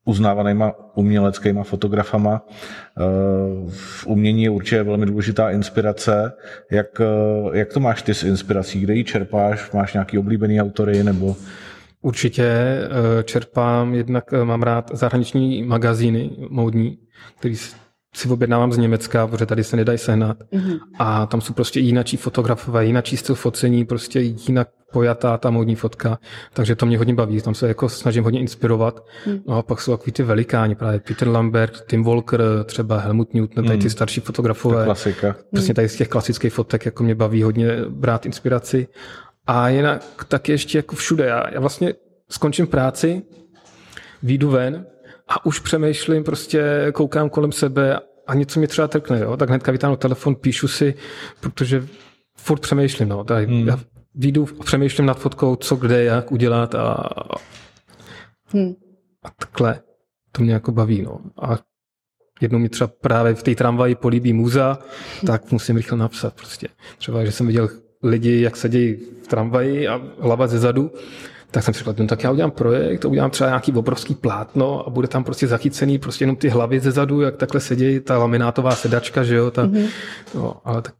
uznávanýma 0.05 0.73
uměleckýma 0.95 1.63
fotografama. 1.63 2.45
V 3.69 4.07
umění 4.07 4.43
je 4.43 4.49
určitě 4.49 4.83
velmi 4.83 5.05
důležitá 5.05 5.49
inspirace. 5.49 6.33
Jak, 6.71 7.01
jak 7.53 7.73
to 7.73 7.79
máš 7.79 8.01
ty 8.01 8.13
s 8.13 8.23
inspirací? 8.23 8.79
Kde 8.79 8.95
ji 8.95 9.03
čerpáš? 9.03 9.71
Máš 9.71 9.93
nějaký 9.93 10.17
oblíbený 10.17 10.61
autory 10.61 11.03
nebo 11.03 11.35
Určitě 12.01 12.43
eh, 12.43 13.23
čerpám, 13.23 13.93
jednak 13.93 14.33
eh, 14.33 14.45
mám 14.45 14.63
rád 14.63 14.91
zahraniční 14.93 15.63
magazíny 15.63 16.29
módní, 16.49 16.97
který 17.39 17.55
si 18.15 18.29
objednávám 18.29 18.73
z 18.73 18.77
Německa, 18.77 19.27
protože 19.27 19.45
tady 19.45 19.63
se 19.63 19.75
nedají 19.75 19.97
sehnat. 19.97 20.37
Mm-hmm. 20.39 20.79
A 20.99 21.25
tam 21.25 21.41
jsou 21.41 21.53
prostě 21.53 21.79
jinačí 21.79 22.17
fotografové, 22.17 22.85
jinačí 22.85 23.17
styl 23.17 23.35
focení, 23.35 23.85
prostě 23.85 24.19
jinak 24.19 24.67
pojatá 24.91 25.37
ta 25.37 25.49
módní 25.49 25.75
fotka, 25.75 26.19
takže 26.53 26.75
to 26.75 26.85
mě 26.85 26.97
hodně 26.97 27.13
baví, 27.13 27.41
tam 27.41 27.55
se 27.55 27.67
jako 27.67 27.89
snažím 27.89 28.23
hodně 28.23 28.39
inspirovat. 28.39 29.05
Mm. 29.27 29.39
No 29.47 29.57
a 29.57 29.63
pak 29.63 29.81
jsou 29.81 29.91
takový 29.91 30.11
ty 30.11 30.23
velikáni, 30.23 30.75
právě 30.75 30.99
Peter 30.99 31.27
Lambert, 31.27 31.87
Tim 31.87 32.03
Walker, 32.03 32.41
třeba 32.65 32.99
Helmut 32.99 33.33
Newton, 33.33 33.65
tady 33.65 33.77
ty 33.77 33.85
mm. 33.85 33.89
starší 33.89 34.21
fotografové. 34.21 34.77
Ta 34.77 34.85
klasika. 34.85 35.35
Přesně 35.53 35.73
tady 35.73 35.89
z 35.89 35.95
těch 35.95 36.07
klasických 36.07 36.53
fotek, 36.53 36.85
jako 36.85 37.03
mě 37.03 37.15
baví 37.15 37.43
hodně 37.43 37.67
brát 37.89 38.25
inspiraci. 38.25 38.87
A 39.47 39.69
jinak 39.69 40.25
tak 40.27 40.49
ještě 40.49 40.77
jako 40.77 40.95
všude. 40.95 41.25
Já, 41.25 41.49
já 41.53 41.59
vlastně 41.59 41.93
skončím 42.29 42.67
práci, 42.67 43.21
výjdu 44.23 44.49
ven 44.49 44.85
a 45.27 45.45
už 45.45 45.59
přemýšlím, 45.59 46.23
prostě 46.23 46.91
koukám 46.93 47.29
kolem 47.29 47.51
sebe 47.51 47.99
a 48.27 48.33
něco 48.33 48.59
mi 48.59 48.67
třeba 48.67 48.87
trkne, 48.87 49.19
jo? 49.19 49.37
tak 49.37 49.49
hnedka 49.49 49.71
vytáhnu 49.71 49.97
telefon, 49.97 50.35
píšu 50.35 50.67
si, 50.67 50.93
protože 51.39 51.87
furt 52.37 52.59
přemýšlím. 52.59 53.09
No? 53.09 53.23
Tady, 53.23 53.45
hmm. 53.45 53.67
Já 53.67 53.79
výjdu 54.15 54.47
a 54.59 54.63
přemýšlím 54.63 55.05
nad 55.05 55.19
fotkou, 55.19 55.55
co 55.55 55.75
kde, 55.75 56.03
jak 56.03 56.31
udělat 56.31 56.75
a, 56.75 57.09
hmm. 58.45 58.73
a 59.23 59.29
takhle. 59.39 59.81
To 60.31 60.43
mě 60.43 60.53
jako 60.53 60.71
baví. 60.71 61.01
No. 61.01 61.19
A 61.41 61.57
jednou 62.41 62.59
mi 62.59 62.69
třeba 62.69 62.91
právě 63.01 63.33
v 63.33 63.43
té 63.43 63.55
tramvaji 63.55 63.95
políbí 63.95 64.33
muza, 64.33 64.79
tak 65.25 65.51
musím 65.51 65.77
rychle 65.77 65.97
napsat 65.97 66.33
prostě. 66.33 66.67
Třeba, 66.97 67.25
že 67.25 67.31
jsem 67.31 67.47
viděl 67.47 67.69
lidi, 68.03 68.41
jak 68.41 68.57
sedějí 68.57 68.97
v 69.23 69.27
tramvaji 69.27 69.87
a 69.87 70.01
hlava 70.19 70.47
ze 70.47 70.59
zadu, 70.59 70.91
tak 71.51 71.63
jsem 71.63 71.73
si 71.73 71.83
řekl, 71.83 71.95
no, 71.97 72.07
tak 72.07 72.23
já 72.23 72.31
udělám 72.31 72.51
projekt, 72.51 73.05
udělám 73.05 73.31
třeba 73.31 73.49
nějaký 73.49 73.73
obrovský 73.73 74.15
plátno 74.15 74.87
a 74.87 74.89
bude 74.89 75.07
tam 75.07 75.23
prostě 75.23 75.47
zachycený 75.47 75.99
prostě 75.99 76.23
jenom 76.23 76.35
ty 76.35 76.49
hlavy 76.49 76.79
ze 76.79 76.91
zadu, 76.91 77.21
jak 77.21 77.37
takhle 77.37 77.61
sedějí, 77.61 77.99
ta 77.99 78.17
laminátová 78.17 78.71
sedačka, 78.71 79.23
že 79.23 79.35
jo, 79.35 79.51
ta, 79.51 79.65
mm-hmm. 79.65 79.89
no, 80.35 80.61
ale 80.63 80.81
tak 80.81 80.95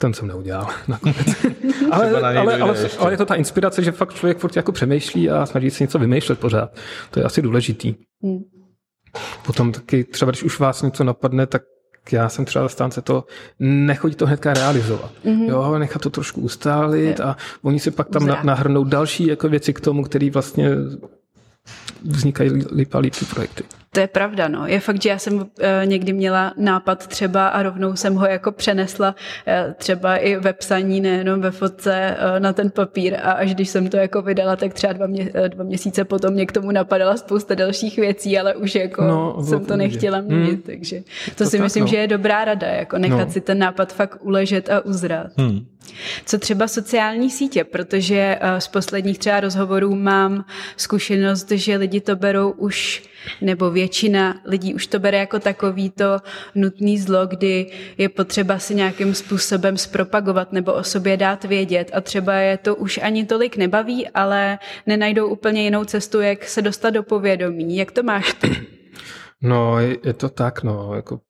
ten 0.00 0.14
jsem 0.14 0.28
neudělal 0.28 0.66
nakonec. 0.88 1.16
ale, 1.90 2.10
ale, 2.10 2.38
ale, 2.38 2.58
ale, 2.58 2.88
ale, 2.98 3.12
je 3.12 3.16
to 3.16 3.26
ta 3.26 3.34
inspirace, 3.34 3.82
že 3.82 3.92
fakt 3.92 4.14
člověk 4.14 4.38
furt 4.38 4.56
jako 4.56 4.72
přemýšlí 4.72 5.30
a 5.30 5.46
snaží 5.46 5.70
se 5.70 5.84
něco 5.84 5.98
vymýšlet 5.98 6.38
pořád. 6.38 6.70
To 7.10 7.20
je 7.20 7.24
asi 7.24 7.42
důležitý. 7.42 7.94
Mm. 8.22 8.38
Potom 9.46 9.72
taky 9.72 10.04
třeba, 10.04 10.30
když 10.30 10.42
už 10.42 10.58
vás 10.58 10.82
něco 10.82 11.04
napadne, 11.04 11.46
tak 11.46 11.62
já 12.12 12.28
jsem 12.28 12.44
třeba 12.44 12.64
zastánce 12.64 13.02
to 13.02 13.24
nechodí 13.58 14.14
to 14.14 14.26
hnedka 14.26 14.54
realizovat. 14.54 15.12
Mm-hmm. 15.24 15.48
Jo, 15.48 15.78
nechat 15.78 16.02
to 16.02 16.10
trošku 16.10 16.40
ustálit 16.40 17.20
a 17.20 17.36
oni 17.62 17.80
si 17.80 17.90
pak 17.90 18.08
tam 18.08 18.26
na, 18.26 18.42
nahrnou 18.42 18.84
další 18.84 19.26
jako 19.26 19.48
věci 19.48 19.74
k 19.74 19.80
tomu, 19.80 20.04
který 20.04 20.30
vlastně 20.30 20.70
vznikají 22.02 22.50
líp 22.74 22.94
a 22.94 22.98
líp 22.98 23.14
ty 23.18 23.24
projekty. 23.24 23.64
To 23.98 24.02
je 24.02 24.08
pravda, 24.08 24.48
no. 24.48 24.66
Je 24.66 24.80
fakt, 24.80 25.02
že 25.02 25.08
já 25.08 25.18
jsem 25.18 25.34
uh, 25.34 25.44
někdy 25.84 26.12
měla 26.12 26.52
nápad 26.56 27.06
třeba 27.06 27.48
a 27.48 27.62
rovnou 27.62 27.96
jsem 27.96 28.14
ho 28.14 28.26
jako 28.26 28.52
přenesla 28.52 29.14
uh, 29.14 29.72
třeba 29.74 30.16
i 30.16 30.36
ve 30.36 30.52
psaní, 30.52 31.00
nejenom 31.00 31.40
ve 31.40 31.50
fotce 31.50 32.16
uh, 32.16 32.40
na 32.40 32.52
ten 32.52 32.70
papír 32.70 33.16
a 33.22 33.32
až 33.32 33.54
když 33.54 33.68
jsem 33.68 33.88
to 33.88 33.96
jako 33.96 34.22
vydala, 34.22 34.56
tak 34.56 34.74
třeba 34.74 34.92
dva, 34.92 35.06
mě, 35.06 35.32
dva 35.48 35.64
měsíce 35.64 36.04
potom 36.04 36.34
mě 36.34 36.46
k 36.46 36.52
tomu 36.52 36.70
napadala 36.70 37.16
spousta 37.16 37.54
dalších 37.54 37.96
věcí, 37.96 38.38
ale 38.38 38.54
už 38.54 38.74
jako 38.74 39.04
no, 39.04 39.36
jsem 39.44 39.64
to 39.64 39.76
nechtěla 39.76 40.20
měnit, 40.20 40.50
hmm. 40.50 40.62
takže 40.62 41.00
to, 41.00 41.44
to 41.44 41.50
si 41.50 41.56
tak, 41.56 41.64
myslím, 41.64 41.84
no. 41.84 41.88
že 41.88 41.96
je 41.96 42.06
dobrá 42.06 42.44
rada, 42.44 42.66
jako 42.66 42.98
nechat 42.98 43.24
no. 43.24 43.30
si 43.30 43.40
ten 43.40 43.58
nápad 43.58 43.92
fakt 43.92 44.18
uležet 44.20 44.70
a 44.70 44.84
uzrát. 44.84 45.30
Hmm. 45.36 45.66
Co 46.26 46.38
třeba 46.38 46.68
sociální 46.68 47.30
sítě, 47.30 47.64
protože 47.64 48.38
z 48.58 48.68
posledních 48.68 49.18
třeba 49.18 49.40
rozhovorů 49.40 49.94
mám 49.94 50.44
zkušenost, 50.76 51.50
že 51.50 51.76
lidi 51.76 52.00
to 52.00 52.16
berou 52.16 52.50
už, 52.50 53.02
nebo 53.40 53.70
většina 53.70 54.40
lidí 54.44 54.74
už 54.74 54.86
to 54.86 54.98
bere 54.98 55.18
jako 55.18 55.38
takový 55.38 55.90
to 55.90 56.18
nutný 56.54 56.98
zlo, 56.98 57.26
kdy 57.26 57.66
je 57.98 58.08
potřeba 58.08 58.58
si 58.58 58.74
nějakým 58.74 59.14
způsobem 59.14 59.76
zpropagovat 59.76 60.52
nebo 60.52 60.72
o 60.72 60.84
sobě 60.84 61.16
dát 61.16 61.44
vědět 61.44 61.90
a 61.94 62.00
třeba 62.00 62.34
je 62.34 62.58
to 62.58 62.76
už 62.76 63.00
ani 63.02 63.26
tolik 63.26 63.56
nebaví, 63.56 64.08
ale 64.08 64.58
nenajdou 64.86 65.28
úplně 65.28 65.62
jinou 65.62 65.84
cestu, 65.84 66.20
jak 66.20 66.44
se 66.44 66.62
dostat 66.62 66.90
do 66.90 67.02
povědomí. 67.02 67.76
Jak 67.76 67.92
to 67.92 68.02
máš 68.02 68.34
ty? 68.34 68.56
No, 69.42 69.80
je 69.80 70.12
to 70.16 70.28
tak, 70.28 70.62
no, 70.62 70.94
jako 70.94 71.20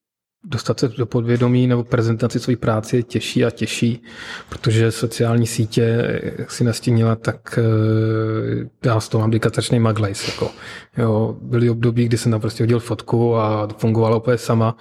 dostat 0.45 0.81
se 0.81 0.89
do 0.89 1.07
podvědomí 1.07 1.67
nebo 1.67 1.85
prezentaci 1.85 2.41
své 2.41 2.57
práce 2.57 2.97
je 2.97 3.03
těžší 3.03 3.45
a 3.45 3.51
těžší, 3.51 4.03
protože 4.49 4.93
sociální 4.93 5.47
sítě, 5.47 6.21
jak 6.39 6.51
si 6.51 6.65
nastínila, 6.65 7.17
tak 7.17 7.59
eh, 7.59 8.89
já 8.89 9.01
z 9.01 9.09
toho 9.09 9.21
mám 9.21 9.31
dikatačný 9.31 9.79
maglejs. 9.79 10.29
Jako, 10.29 10.51
jo, 10.97 11.37
byly 11.43 11.71
období, 11.71 12.05
kdy 12.05 12.19
jsem 12.19 12.33
tam 12.33 12.41
prostě 12.41 12.63
hodil 12.63 12.81
fotku 12.81 13.37
a 13.37 13.69
fungovalo 13.79 14.21
úplně 14.21 14.39
sama 14.39 14.77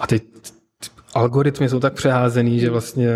a 0.00 0.06
ty 0.06 0.20
algoritmy 1.14 1.68
jsou 1.68 1.80
tak 1.80 1.92
přeházený, 1.94 2.60
že 2.60 2.70
vlastně 2.70 3.08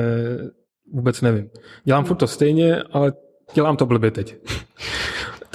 vůbec 0.93 1.21
nevím. 1.21 1.51
Dělám 1.85 2.05
furt 2.05 2.17
to 2.17 2.27
stejně, 2.27 2.83
ale 2.93 3.13
dělám 3.55 3.77
to 3.77 3.87
blbě 3.87 4.11
teď. 4.11 4.37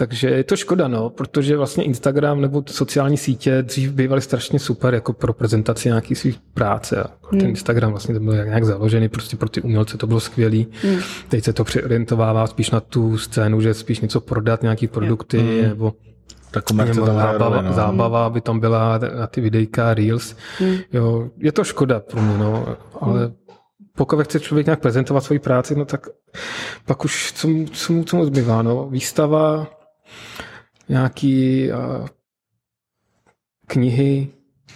Takže 0.01 0.29
je 0.29 0.43
to 0.43 0.55
škoda, 0.55 0.87
no, 0.87 1.09
protože 1.09 1.57
vlastně 1.57 1.83
Instagram 1.83 2.41
nebo 2.41 2.63
sociální 2.67 3.17
sítě 3.17 3.61
dřív 3.61 3.91
bývaly 3.91 4.21
strašně 4.21 4.59
super 4.59 4.93
jako 4.93 5.13
pro 5.13 5.33
prezentaci 5.33 5.89
nějakých 5.89 6.17
svých 6.17 6.39
práce. 6.53 7.03
A 7.03 7.07
hmm. 7.31 7.39
ten 7.39 7.49
Instagram 7.49 7.91
vlastně 7.91 8.13
to 8.13 8.19
byl 8.19 8.45
nějak 8.45 8.65
založený, 8.65 9.09
prostě 9.09 9.37
pro 9.37 9.49
ty 9.49 9.61
umělce 9.61 9.97
to 9.97 10.07
bylo 10.07 10.19
skvělý. 10.19 10.67
Hmm. 10.83 10.99
Teď 11.29 11.43
se 11.43 11.53
to 11.53 11.63
přeorientovává 11.63 12.47
spíš 12.47 12.71
na 12.71 12.79
tu 12.79 13.17
scénu, 13.17 13.61
že 13.61 13.73
spíš 13.73 13.99
něco 13.99 14.21
prodat, 14.21 14.61
nějaký 14.61 14.87
produkty 14.87 15.37
hmm. 15.37 15.61
nebo 15.61 15.93
ta 16.51 16.61
komerce 16.61 17.01
zábava, 17.01 17.61
no. 17.61 17.73
zábava, 17.73 18.25
aby 18.25 18.41
tam 18.41 18.59
byla 18.59 18.99
na 19.19 19.27
ty 19.27 19.41
videjka, 19.41 19.93
reels. 19.93 20.35
Hmm. 20.59 20.77
Jo, 20.93 21.29
je 21.37 21.51
to 21.51 21.63
škoda 21.63 21.99
pro 21.99 22.21
mě, 22.21 22.37
no, 22.37 22.77
ale 23.01 23.19
hmm. 23.25 23.35
pokud 23.95 24.23
chce 24.23 24.39
člověk 24.39 24.65
nějak 24.65 24.79
prezentovat 24.79 25.21
svoji 25.21 25.39
práci, 25.39 25.75
no 25.75 25.85
tak 25.85 26.07
pak 26.85 27.05
už 27.05 27.33
co, 27.35 27.47
co, 27.71 28.03
co 28.05 28.17
mu 28.17 28.25
zbývá, 28.25 28.61
no, 28.61 28.89
výstava, 28.89 29.67
nějaký 30.89 31.70
uh, 31.72 32.07
knihy, 33.68 34.28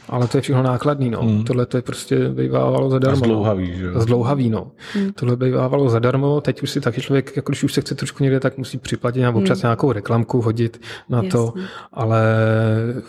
ale 0.09 0.27
to 0.27 0.37
je 0.37 0.41
všechno 0.41 0.63
nákladný, 0.63 1.09
no. 1.09 1.21
Hmm. 1.21 1.43
Tohle 1.43 1.65
to 1.65 1.77
je 1.77 1.81
prostě 1.81 2.29
bývávalo 2.29 2.89
zadarmo. 2.89 3.23
A 3.23 3.25
zdlouhavý, 3.25 3.77
že 3.77 3.85
jo? 3.85 3.99
Zdlouhavý, 3.99 4.49
no. 4.49 4.71
Hmm. 4.93 5.11
Tohle 5.11 5.35
bývávalo 5.35 5.89
zadarmo, 5.89 6.41
teď 6.41 6.63
už 6.63 6.69
si 6.69 6.81
taky 6.81 7.01
člověk, 7.01 7.35
jako 7.35 7.51
když 7.51 7.63
už 7.63 7.73
se 7.73 7.81
chce 7.81 7.95
trošku 7.95 8.23
někde, 8.23 8.39
tak 8.39 8.57
musí 8.57 8.77
připlatit 8.77 9.19
nějakou, 9.19 9.39
občas 9.39 9.61
hmm. 9.61 9.67
nějakou 9.67 9.91
reklamku 9.91 10.41
hodit 10.41 10.81
na 11.09 11.17
Jasně. 11.17 11.31
to, 11.31 11.53
ale 11.93 12.23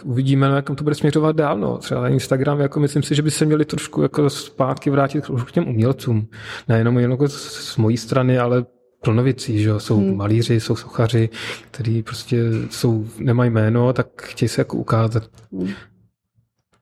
uvidíme, 0.04 0.46
jak 0.46 0.70
to 0.76 0.84
bude 0.84 0.94
směřovat 0.94 1.36
dál, 1.36 1.58
no. 1.58 1.78
Třeba 1.78 2.08
Instagram, 2.08 2.60
jako 2.60 2.80
myslím 2.80 3.02
si, 3.02 3.14
že 3.14 3.22
by 3.22 3.30
se 3.30 3.44
měli 3.44 3.64
trošku 3.64 4.02
jako 4.02 4.30
zpátky 4.30 4.90
vrátit 4.90 5.24
k 5.46 5.52
těm 5.52 5.68
umělcům. 5.68 6.28
Nejenom 6.68 6.98
jako 6.98 7.28
z 7.28 7.76
mojí 7.76 7.96
strany, 7.96 8.38
ale 8.38 8.64
plnovicí, 9.00 9.62
že 9.62 9.70
jsou 9.78 10.00
hmm. 10.00 10.16
malíři, 10.16 10.60
jsou 10.60 10.76
sochaři, 10.76 11.28
kteří 11.70 12.02
prostě 12.02 12.42
jsou, 12.70 13.06
nemají 13.18 13.50
jméno, 13.50 13.92
tak 13.92 14.22
chtějí 14.22 14.48
se 14.48 14.60
jako 14.60 14.76
ukázat. 14.76 15.22
Hmm. 15.52 15.72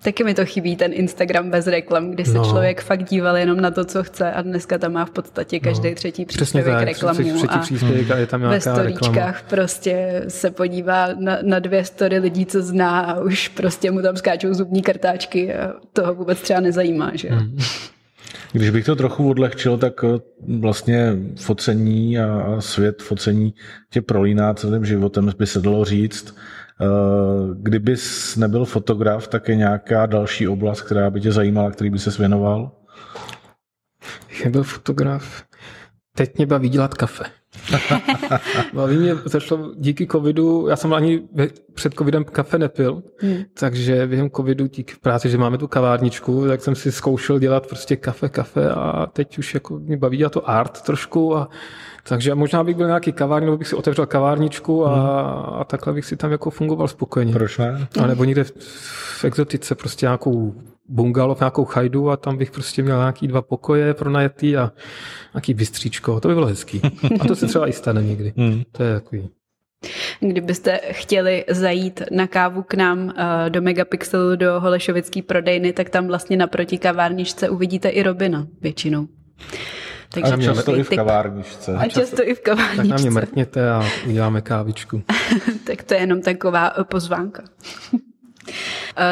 Taky 0.05 0.25
mi 0.25 0.35
to 0.35 0.47
chybí, 0.47 0.77
ten 0.77 0.93
Instagram 0.95 1.51
bez 1.51 1.67
reklam, 1.67 2.11
kdy 2.11 2.25
se 2.25 2.33
no. 2.33 2.45
člověk 2.45 2.83
fakt 2.83 3.05
díval 3.05 3.37
jenom 3.37 3.61
na 3.61 3.71
to, 3.71 3.85
co 3.85 4.03
chce 4.03 4.33
a 4.33 4.43
dneska 4.43 4.79
tam 4.79 4.93
má 4.93 5.05
v 5.05 5.11
podstatě 5.11 5.61
každý 5.61 5.89
no. 5.89 5.95
třetí 5.95 6.25
příspěvek 6.25 6.75
tak, 6.75 6.85
reklamu. 6.85 7.19
Třetí 7.19 7.49
a, 7.49 7.59
příspěvek 7.59 8.11
a 8.11 8.17
je 8.17 8.27
tam 8.27 8.41
ve 8.41 8.61
storíčkách 8.61 9.15
reklama. 9.15 9.49
prostě 9.49 10.25
se 10.29 10.51
podívá 10.51 11.09
na, 11.15 11.39
na 11.43 11.59
dvě 11.59 11.85
story 11.85 12.19
lidí, 12.19 12.47
co 12.47 12.63
zná 12.63 13.01
a 13.01 13.21
už 13.21 13.49
prostě 13.49 13.91
mu 13.91 14.03
tam 14.03 14.17
skáčou 14.17 14.55
zubní 14.55 14.83
kartáčky 14.83 15.55
a 15.55 15.73
toho 15.93 16.15
vůbec 16.15 16.41
třeba 16.41 16.61
nezajímá. 16.61 17.11
Že? 17.15 17.29
Hmm. 17.29 17.59
Když 18.55 18.71
bych 18.71 18.85
to 18.85 18.97
trochu 18.97 19.31
odlehčil, 19.31 19.79
tak 19.79 20.05
eh, 20.05 20.09
vlastně 20.59 21.17
focení 21.41 22.19
a 22.19 22.61
svět 22.61 23.03
focení 23.03 23.55
tě 23.91 24.03
prolíná 24.03 24.55
celým 24.55 24.85
životem, 24.85 25.31
by 25.39 25.47
se 25.47 25.61
dalo 25.61 25.85
říct. 25.85 26.37
Eh, 26.81 26.87
kdybys 27.55 28.37
nebyl 28.37 28.65
fotograf, 28.65 29.29
tak 29.29 29.49
je 29.49 29.57
nějaká 29.57 30.07
další 30.07 30.49
oblast, 30.49 30.81
která 30.81 31.11
by 31.11 31.21
tě 31.21 31.33
zajímala, 31.33 31.71
který 31.71 31.91
by 31.91 31.99
se 31.99 32.11
věnoval? 32.11 32.71
Já 34.45 34.51
byl 34.51 34.63
fotograf. 34.63 35.45
Teď 36.17 36.37
mě 36.37 36.47
baví 36.47 36.69
dělat 36.69 36.95
kafe. 36.95 37.25
Baví 38.75 38.97
mě, 38.97 39.15
začalo 39.25 39.73
díky 39.77 40.07
covidu, 40.07 40.67
já 40.69 40.77
jsem 40.77 40.95
ani 40.95 41.23
před 41.75 41.95
covidem 41.95 42.25
kafe 42.25 42.59
nepil, 42.59 43.03
hmm. 43.19 43.37
takže 43.55 44.07
během 44.07 44.31
covidu 44.31 44.67
díky 44.67 44.95
práci, 45.03 45.31
že 45.31 45.39
máme 45.39 45.59
tu 45.59 45.69
kavárničku, 45.69 46.47
tak 46.49 46.61
jsem 46.61 46.75
si 46.75 46.93
zkoušel 46.93 47.39
dělat 47.39 47.67
prostě 47.67 47.97
kafe, 47.97 48.29
kafe 48.29 48.71
a 48.71 49.07
teď 49.07 49.39
už 49.39 49.55
jako 49.55 49.79
mě 49.79 49.97
baví 49.97 50.17
dělat 50.17 50.33
to 50.33 50.51
art 50.51 50.83
trošku 50.83 51.37
a 51.37 51.49
takže 52.09 52.35
možná 52.35 52.65
bych 52.65 52.77
byl 52.77 52.87
nějaký 52.87 53.13
kavární, 53.13 53.47
nebo 53.47 53.59
bych 53.59 53.69
si 53.69 53.77
otevřel 53.77 54.07
kavárničku 54.07 54.87
a, 54.87 54.95
hmm. 54.95 55.61
a 55.61 55.65
takhle 55.65 55.93
bych 55.93 56.05
si 56.05 56.17
tam 56.17 56.33
jako 56.33 56.51
fungoval 56.51 56.89
spokojeně. 56.89 57.33
Proč 57.33 57.59
ne? 57.59 57.87
A 58.03 58.07
nebo 58.07 58.25
někde 58.25 58.45
v, 58.45 58.53
v 59.21 59.25
exotice 59.25 59.75
prostě 59.75 60.07
nějakou 60.07 60.55
bungalov, 60.89 61.41
nějakou 61.41 61.65
chajdu 61.65 62.11
a 62.11 62.17
tam 62.17 62.37
bych 62.37 62.51
prostě 62.51 62.83
měl 62.83 62.99
nějaký 62.99 63.29
dva 63.29 63.43
pokoje 63.43 63.95
pronajetý 63.95 64.57
a 64.57 64.73
nějaký 65.35 65.55
bystříčko. 65.55 66.21
To 66.21 66.29
by 66.29 66.35
bylo 66.35 66.47
hezký. 66.47 66.81
A 67.21 67.25
to 67.25 67.37
se 67.37 67.47
třeba 67.47 67.69
i 67.69 67.73
stane 67.73 68.03
někdy. 68.03 68.33
Hmm. 68.37 68.63
To 68.73 68.83
je 68.83 68.95
takový. 68.95 69.29
Kdybyste 70.21 70.81
chtěli 70.91 71.45
zajít 71.49 72.03
na 72.11 72.27
kávu 72.27 72.63
k 72.63 72.75
nám 72.75 73.15
eh, 73.17 73.51
do 73.51 73.63
Megapixelu, 73.63 74.37
do 74.37 74.61
Holešovický 74.61 75.23
prodejny, 75.23 75.73
tak 75.73 75.91
tam 75.91 76.07
vlastně 76.07 76.37
naproti 76.37 76.79
kavárničce 76.79 77.49
uvidíte 77.49 77.89
i 77.89 78.03
Robina 78.03 78.47
většinou. 78.61 79.09
Takže 80.09 80.33
a 80.33 80.37
často 80.37 80.77
i 80.77 80.83
v 80.83 80.89
kavárničce. 80.89 81.77
A 81.77 81.89
často 81.89 82.29
i 82.29 82.35
v 82.35 82.41
kavárničce. 82.41 82.77
Tak 82.77 82.87
na 82.89 82.97
mě 82.97 83.11
mrkněte 83.11 83.71
a 83.71 83.85
uděláme 84.07 84.41
kávičku. 84.41 85.03
tak 85.67 85.83
to 85.83 85.95
je 85.95 86.01
jenom 86.01 86.23
taková 86.23 86.73
eh, 86.81 86.85
pozvánka. 86.85 87.43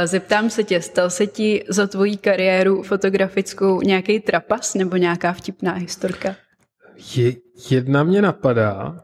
Zeptám 0.05 0.51
se 0.51 0.65
tě, 0.65 0.83
stal 0.83 1.11
se 1.11 1.27
ti 1.27 1.65
za 1.69 1.87
tvoji 1.87 2.17
kariéru 2.17 2.83
fotografickou 2.83 3.81
nějaký 3.81 4.21
trapas 4.21 4.75
nebo 4.75 4.97
nějaká 4.97 5.33
vtipná 5.33 5.73
historka? 5.73 6.37
Je, 7.17 7.33
jedna 7.71 8.03
mě 8.03 8.23
napadá, 8.23 9.01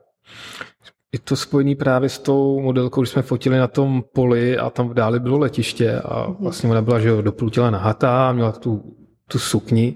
je 1.13 1.19
to 1.19 1.37
spojený 1.37 1.75
právě 1.75 2.09
s 2.09 2.19
tou 2.19 2.61
modelkou, 2.61 3.01
když 3.01 3.11
jsme 3.11 3.23
fotili 3.23 3.59
na 3.59 3.67
tom 3.67 4.05
poli 4.15 4.59
a 4.59 4.71
tam 4.71 4.89
v 4.89 4.95
dále 4.95 5.21
bylo 5.21 5.39
letiště 5.39 6.01
a 6.01 6.27
mhm. 6.27 6.37
vlastně 6.41 6.71
ona 6.71 6.83
byla, 6.83 7.01
že 7.01 7.09
jo, 7.09 7.23
doplutila 7.23 7.71
nahatá 7.71 8.29
a 8.29 8.33
měla 8.33 8.53
tu, 8.53 8.97
tu 9.31 9.39
sukni. 9.39 9.95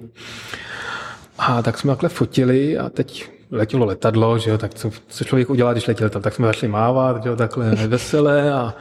A 1.38 1.62
tak 1.62 1.78
jsme 1.78 1.92
takhle 1.92 2.08
fotili 2.08 2.78
a 2.78 2.88
teď 2.88 3.30
letělo 3.50 3.86
letadlo, 3.86 4.38
že 4.38 4.50
jo, 4.50 4.58
tak 4.58 4.74
co, 4.74 4.90
co 5.08 5.24
člověk 5.24 5.50
udělá, 5.50 5.72
když 5.72 5.86
letěl 5.86 6.10
tam, 6.10 6.22
tak 6.22 6.34
jsme 6.34 6.46
začali 6.46 6.72
mávat, 6.72 7.22
že 7.22 7.28
jo, 7.28 7.36
takhle 7.36 7.70
veselé 7.86 8.52
a 8.52 8.74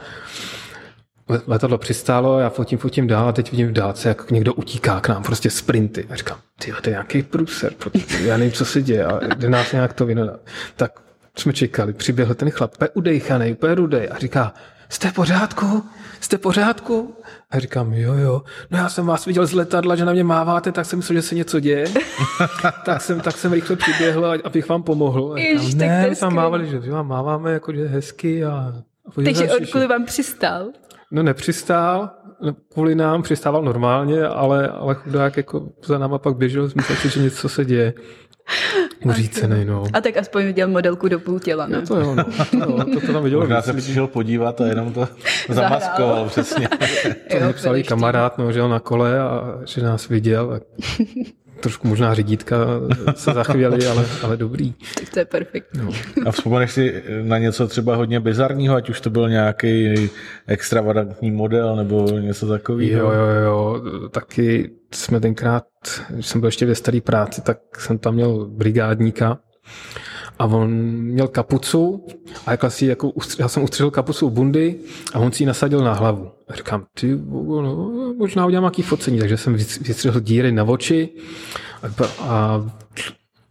letadlo 1.46 1.78
přistálo, 1.78 2.38
já 2.38 2.50
fotím, 2.50 2.78
fotím 2.78 3.06
dál 3.06 3.28
a 3.28 3.32
teď 3.32 3.50
vidím 3.50 3.68
v 3.68 3.72
dálce, 3.72 4.08
jak 4.08 4.30
někdo 4.30 4.54
utíká 4.54 5.00
k 5.00 5.08
nám, 5.08 5.22
prostě 5.22 5.50
sprinty. 5.50 6.06
A 6.10 6.16
říkám, 6.16 6.38
ty 6.58 6.72
to 6.82 6.90
je 6.90 6.92
nějaký 6.92 7.22
průser, 7.22 7.72
já 8.20 8.36
nevím, 8.36 8.52
co 8.52 8.64
se 8.64 8.82
děje, 8.82 9.04
a 9.04 9.34
jde 9.34 9.50
nás 9.50 9.72
nějak 9.72 9.92
to 9.92 10.06
vynadat. 10.06 10.40
Tak 10.76 10.92
jsme 11.38 11.52
čekali, 11.52 11.92
přiběhl 11.92 12.34
ten 12.34 12.50
chlap, 12.50 12.74
úplně 12.74 12.90
udejchaný, 12.94 13.52
úplně 13.52 13.74
rudej 13.74 14.08
a 14.12 14.18
říká, 14.18 14.54
jste 14.88 15.10
v 15.10 15.12
pořádku? 15.12 15.84
Jste 16.20 16.36
v 16.36 16.40
pořádku? 16.40 17.16
A 17.50 17.58
říkám, 17.58 17.92
jo, 17.92 18.14
jo. 18.14 18.42
No 18.70 18.78
já 18.78 18.88
jsem 18.88 19.06
vás 19.06 19.26
viděl 19.26 19.46
z 19.46 19.52
letadla, 19.52 19.96
že 19.96 20.04
na 20.04 20.12
mě 20.12 20.24
máváte, 20.24 20.72
tak 20.72 20.86
jsem 20.86 20.98
myslel, 20.98 21.16
že 21.16 21.22
se 21.22 21.34
něco 21.34 21.60
děje. 21.60 21.84
tak, 22.84 23.02
jsem, 23.02 23.20
tak 23.20 23.36
jsem 23.36 23.52
rychle 23.52 23.76
přiběhl, 23.76 24.38
abych 24.44 24.68
vám 24.68 24.82
pomohl. 24.82 25.34
A 25.34 25.58
říkám, 25.58 25.88
ne, 25.88 26.16
tam 26.16 26.34
mávali, 26.34 26.68
že 26.68 26.90
vám 26.90 27.08
máváme, 27.08 27.52
jako, 27.52 27.72
že 27.72 27.80
je 27.80 27.88
hezky. 27.88 28.44
A 28.44 28.82
Takže 29.14 29.50
on 29.50 29.66
kvůli 29.66 29.86
vám 29.86 30.04
přistál? 30.04 30.66
No 31.10 31.22
nepřistál, 31.22 32.10
no, 32.40 32.56
kvůli 32.72 32.94
nám 32.94 33.22
přistával 33.22 33.62
normálně, 33.62 34.22
ale, 34.26 34.68
ale 34.68 34.94
chudák 34.94 35.36
jako 35.36 35.68
za 35.84 35.98
náma 35.98 36.18
pak 36.18 36.36
běžel, 36.36 36.70
myslel 36.74 36.98
si, 36.98 37.08
že 37.08 37.20
něco 37.20 37.48
se 37.48 37.64
děje. 37.64 37.94
Uřícený, 39.04 39.64
no. 39.64 39.84
A 39.92 40.00
tak 40.00 40.16
aspoň 40.16 40.44
viděl 40.44 40.68
modelku 40.68 41.08
do 41.08 41.20
půl 41.20 41.40
těla, 41.40 41.66
ne? 41.66 41.76
No 41.76 41.86
to 41.86 42.00
jo, 42.00 42.14
no. 42.14 42.24
no 42.76 42.84
to, 42.84 43.00
to 43.06 43.12
tam 43.12 43.24
viděl. 43.24 43.40
Možná 43.40 43.62
se 43.62 43.72
přišel 43.72 44.06
podívat 44.06 44.60
a 44.60 44.66
jenom 44.66 44.92
to 44.92 45.08
zamaskoval, 45.48 46.28
přesně. 46.28 46.68
to 47.30 47.36
jo, 47.36 47.52
psali 47.52 47.82
kamarád, 47.82 48.38
no, 48.38 48.52
že 48.52 48.62
on 48.62 48.70
na 48.70 48.80
kole 48.80 49.20
a 49.20 49.58
že 49.64 49.82
nás 49.82 50.08
viděl. 50.08 50.52
A 50.52 50.60
trošku 51.62 51.88
možná 51.88 52.14
řídítka 52.14 52.56
se 53.14 53.32
zachvěli, 53.32 53.86
ale, 53.86 54.06
ale 54.22 54.36
dobrý. 54.36 54.74
Tak 54.98 55.10
to 55.10 55.18
je 55.18 55.24
perfektní. 55.24 55.80
No. 55.80 55.90
A 56.26 56.32
vzpomeneš 56.32 56.70
si 56.72 57.02
na 57.22 57.38
něco 57.38 57.68
třeba 57.68 57.96
hodně 57.96 58.20
bizarního, 58.20 58.74
ať 58.74 58.90
už 58.90 59.00
to 59.00 59.10
byl 59.10 59.28
nějaký 59.28 59.94
extravagantní 60.46 61.30
model 61.30 61.76
nebo 61.76 62.06
něco 62.06 62.46
takového? 62.46 63.12
Jo, 63.12 63.12
jo, 63.12 63.26
jo. 63.44 63.82
Taky 64.08 64.70
jsme 64.94 65.20
tenkrát, 65.20 65.64
když 66.10 66.26
jsem 66.26 66.40
byl 66.40 66.48
ještě 66.48 66.66
ve 66.66 66.74
staré 66.74 67.00
práci, 67.00 67.42
tak 67.42 67.58
jsem 67.78 67.98
tam 67.98 68.14
měl 68.14 68.46
brigádníka 68.46 69.38
a 70.42 70.46
on 70.46 70.70
měl 70.92 71.28
kapucu 71.28 72.06
a 72.46 72.50
jak 72.50 72.64
si 72.68 72.86
jako, 72.86 73.12
já 73.38 73.48
jsem 73.48 73.62
ustřelil 73.62 73.90
kapucu 73.90 74.26
u 74.26 74.30
bundy 74.30 74.74
a 75.14 75.18
on 75.18 75.32
si 75.32 75.42
ji 75.42 75.46
nasadil 75.46 75.84
na 75.84 75.92
hlavu. 75.92 76.30
A 76.48 76.54
říkám, 76.54 76.84
ty, 76.94 77.18
no, 77.28 78.14
možná 78.18 78.46
udělám 78.46 78.62
nějaký 78.62 78.82
focení, 78.82 79.18
takže 79.18 79.36
jsem 79.36 79.54
vystřihl 79.54 80.20
díry 80.20 80.52
na 80.52 80.64
oči 80.64 81.08
a, 81.82 82.04
a 82.20 82.66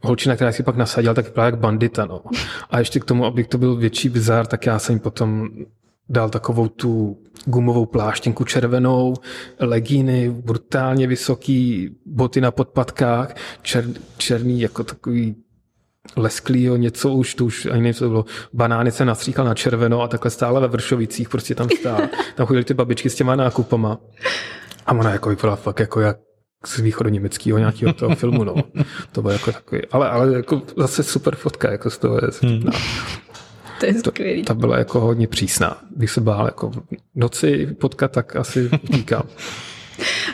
holčina, 0.01 0.35
která 0.35 0.51
si 0.51 0.63
pak 0.63 0.75
nasadila, 0.75 1.13
tak 1.13 1.25
vypadala 1.25 1.45
jak 1.45 1.59
bandita. 1.59 2.05
No. 2.05 2.21
A 2.69 2.79
ještě 2.79 2.99
k 2.99 3.05
tomu, 3.05 3.25
abych 3.25 3.47
to 3.47 3.57
byl 3.57 3.75
větší 3.75 4.09
bizar, 4.09 4.47
tak 4.47 4.65
já 4.65 4.79
jsem 4.79 4.99
potom 4.99 5.49
dal 6.09 6.29
takovou 6.29 6.67
tu 6.67 7.17
gumovou 7.45 7.85
pláštěnku 7.85 8.43
červenou, 8.43 9.13
legíny, 9.59 10.29
brutálně 10.29 11.07
vysoký, 11.07 11.89
boty 12.05 12.41
na 12.41 12.51
podpatkách, 12.51 13.35
čer, 13.61 13.85
černý 14.17 14.61
jako 14.61 14.83
takový 14.83 15.35
lesklýho 16.15 16.77
něco 16.77 17.09
už, 17.09 17.35
to 17.35 17.45
už 17.45 17.65
ani 17.65 17.81
nevím, 17.81 17.93
co 17.93 18.05
to 18.05 18.09
bylo, 18.09 18.25
banány 18.53 18.91
se 18.91 19.05
nastříkal 19.05 19.45
na 19.45 19.55
červeno 19.55 20.01
a 20.01 20.07
takhle 20.07 20.31
stále 20.31 20.61
ve 20.61 20.67
Vršovicích, 20.67 21.29
prostě 21.29 21.55
tam 21.55 21.69
stál. 21.69 22.01
Tam 22.35 22.47
chodili 22.47 22.65
ty 22.65 22.73
babičky 22.73 23.09
s 23.09 23.15
těma 23.15 23.35
nákupama. 23.35 23.97
A 24.85 24.91
ona 24.91 25.11
jako 25.11 25.29
vypadala 25.29 25.55
fakt 25.55 25.79
jako 25.79 25.99
jak 25.99 26.17
z 26.65 26.79
východoněmeckého 26.79 27.57
nějakého 27.57 27.93
toho 27.93 28.15
filmu, 28.15 28.43
no. 28.43 28.55
To 29.11 29.21
bylo 29.21 29.33
jako 29.33 29.51
takový, 29.51 29.81
ale, 29.91 30.09
ale 30.09 30.33
jako 30.33 30.61
zase 30.77 31.03
super 31.03 31.35
fotka, 31.35 31.71
jako 31.71 31.89
z 31.89 31.97
toho 31.97 32.15
je 32.15 32.31
vtipná. 32.31 32.71
Hmm. 32.71 32.81
To 33.79 33.85
je 33.85 33.93
skvělý. 33.93 34.43
Ta 34.43 34.53
byla 34.53 34.77
jako 34.77 34.99
hodně 34.99 35.27
přísná. 35.27 35.77
Když 35.95 36.11
se 36.11 36.21
bál 36.21 36.45
jako 36.45 36.71
noci 37.15 37.67
potkat, 37.79 38.11
tak 38.11 38.35
asi 38.35 38.69
utíkám. 38.83 39.23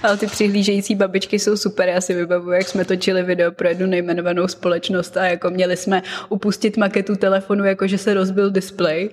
Ale 0.03 0.17
ty 0.17 0.27
přihlížející 0.27 0.95
babičky 0.95 1.39
jsou 1.39 1.57
super. 1.57 1.89
Já 1.89 2.01
si 2.01 2.13
vybavuju, 2.13 2.51
jak 2.51 2.67
jsme 2.67 2.85
točili 2.85 3.23
video 3.23 3.51
pro 3.51 3.67
jednu 3.67 3.87
nejmenovanou 3.87 4.47
společnost 4.47 5.17
a 5.17 5.25
jako 5.25 5.49
měli 5.49 5.77
jsme 5.77 6.03
upustit 6.29 6.77
maketu 6.77 7.15
telefonu, 7.15 7.65
jako 7.65 7.87
že 7.87 7.97
se 7.97 8.13
rozbil 8.13 8.51
display. 8.51 9.09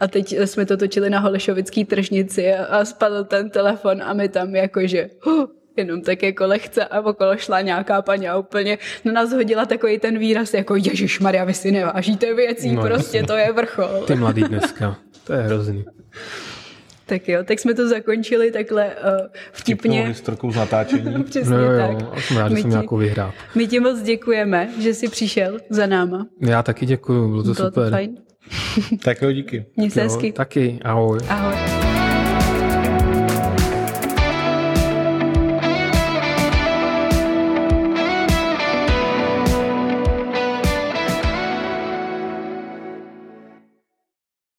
A 0.00 0.08
teď 0.08 0.38
jsme 0.44 0.66
to 0.66 0.76
točili 0.76 1.10
na 1.10 1.18
Holešovický 1.18 1.84
tržnici 1.84 2.54
a, 2.54 2.64
a 2.64 2.84
spadl 2.84 3.24
ten 3.24 3.50
telefon 3.50 4.02
a 4.02 4.12
my 4.12 4.28
tam 4.28 4.56
jakože 4.56 5.10
huh, 5.20 5.46
jenom 5.76 6.02
tak 6.02 6.22
jako 6.22 6.46
lehce 6.46 6.84
a 6.84 7.00
okolo 7.00 7.36
šla 7.36 7.60
nějaká 7.60 8.02
paní 8.02 8.28
a 8.28 8.38
úplně 8.38 8.78
na 9.04 9.12
nás 9.12 9.32
hodila 9.32 9.66
takový 9.66 9.98
ten 9.98 10.18
výraz 10.18 10.54
jako 10.54 10.76
Ježíš 10.76 11.20
Maria, 11.20 11.44
vy 11.44 11.54
si 11.54 11.70
nevážíte 11.70 12.34
věcí, 12.34 12.72
no, 12.72 12.82
prostě 12.82 13.16
jasný. 13.16 13.26
to 13.26 13.36
je 13.36 13.52
vrchol. 13.52 14.04
Ty 14.06 14.14
mladý 14.14 14.42
dneska, 14.42 14.96
to 15.24 15.32
je 15.32 15.42
hrozný. 15.42 15.84
Tak 17.06 17.28
jo, 17.28 17.44
tak 17.44 17.58
jsme 17.58 17.74
to 17.74 17.88
zakončili 17.88 18.50
takhle 18.50 18.86
uh, 18.86 19.26
vtipně. 19.52 19.90
Vtipnou 19.90 20.08
historkou 20.08 20.52
z 20.52 20.56
natáčení. 20.56 21.24
Přesně 21.24 21.54
no, 21.54 21.58
jo, 21.58 21.78
tak. 21.78 22.00
Jo, 22.00 22.12
jsem 22.20 22.36
rád, 22.36 22.52
že 22.52 22.56
jsem 22.56 22.70
nějakou 22.70 22.96
vyhrál. 22.96 23.32
My 23.54 23.66
ti 23.66 23.80
moc 23.80 24.02
děkujeme, 24.02 24.68
že 24.80 24.94
jsi 24.94 25.08
přišel 25.08 25.58
za 25.70 25.86
náma. 25.86 26.26
Já 26.40 26.62
taky 26.62 26.86
děkuju, 26.86 27.28
bylo 27.28 27.42
to 27.42 27.52
bylo 27.52 27.66
super. 27.66 27.84
To 27.84 27.90
fajn. 27.90 28.16
tak 29.04 29.22
jo, 29.22 29.32
díky. 29.32 29.64
Měj 29.76 29.90
se 29.90 30.02
hezky. 30.02 30.32
Taky, 30.32 30.78
ahoj. 30.82 31.18
Ahoj. 31.28 31.83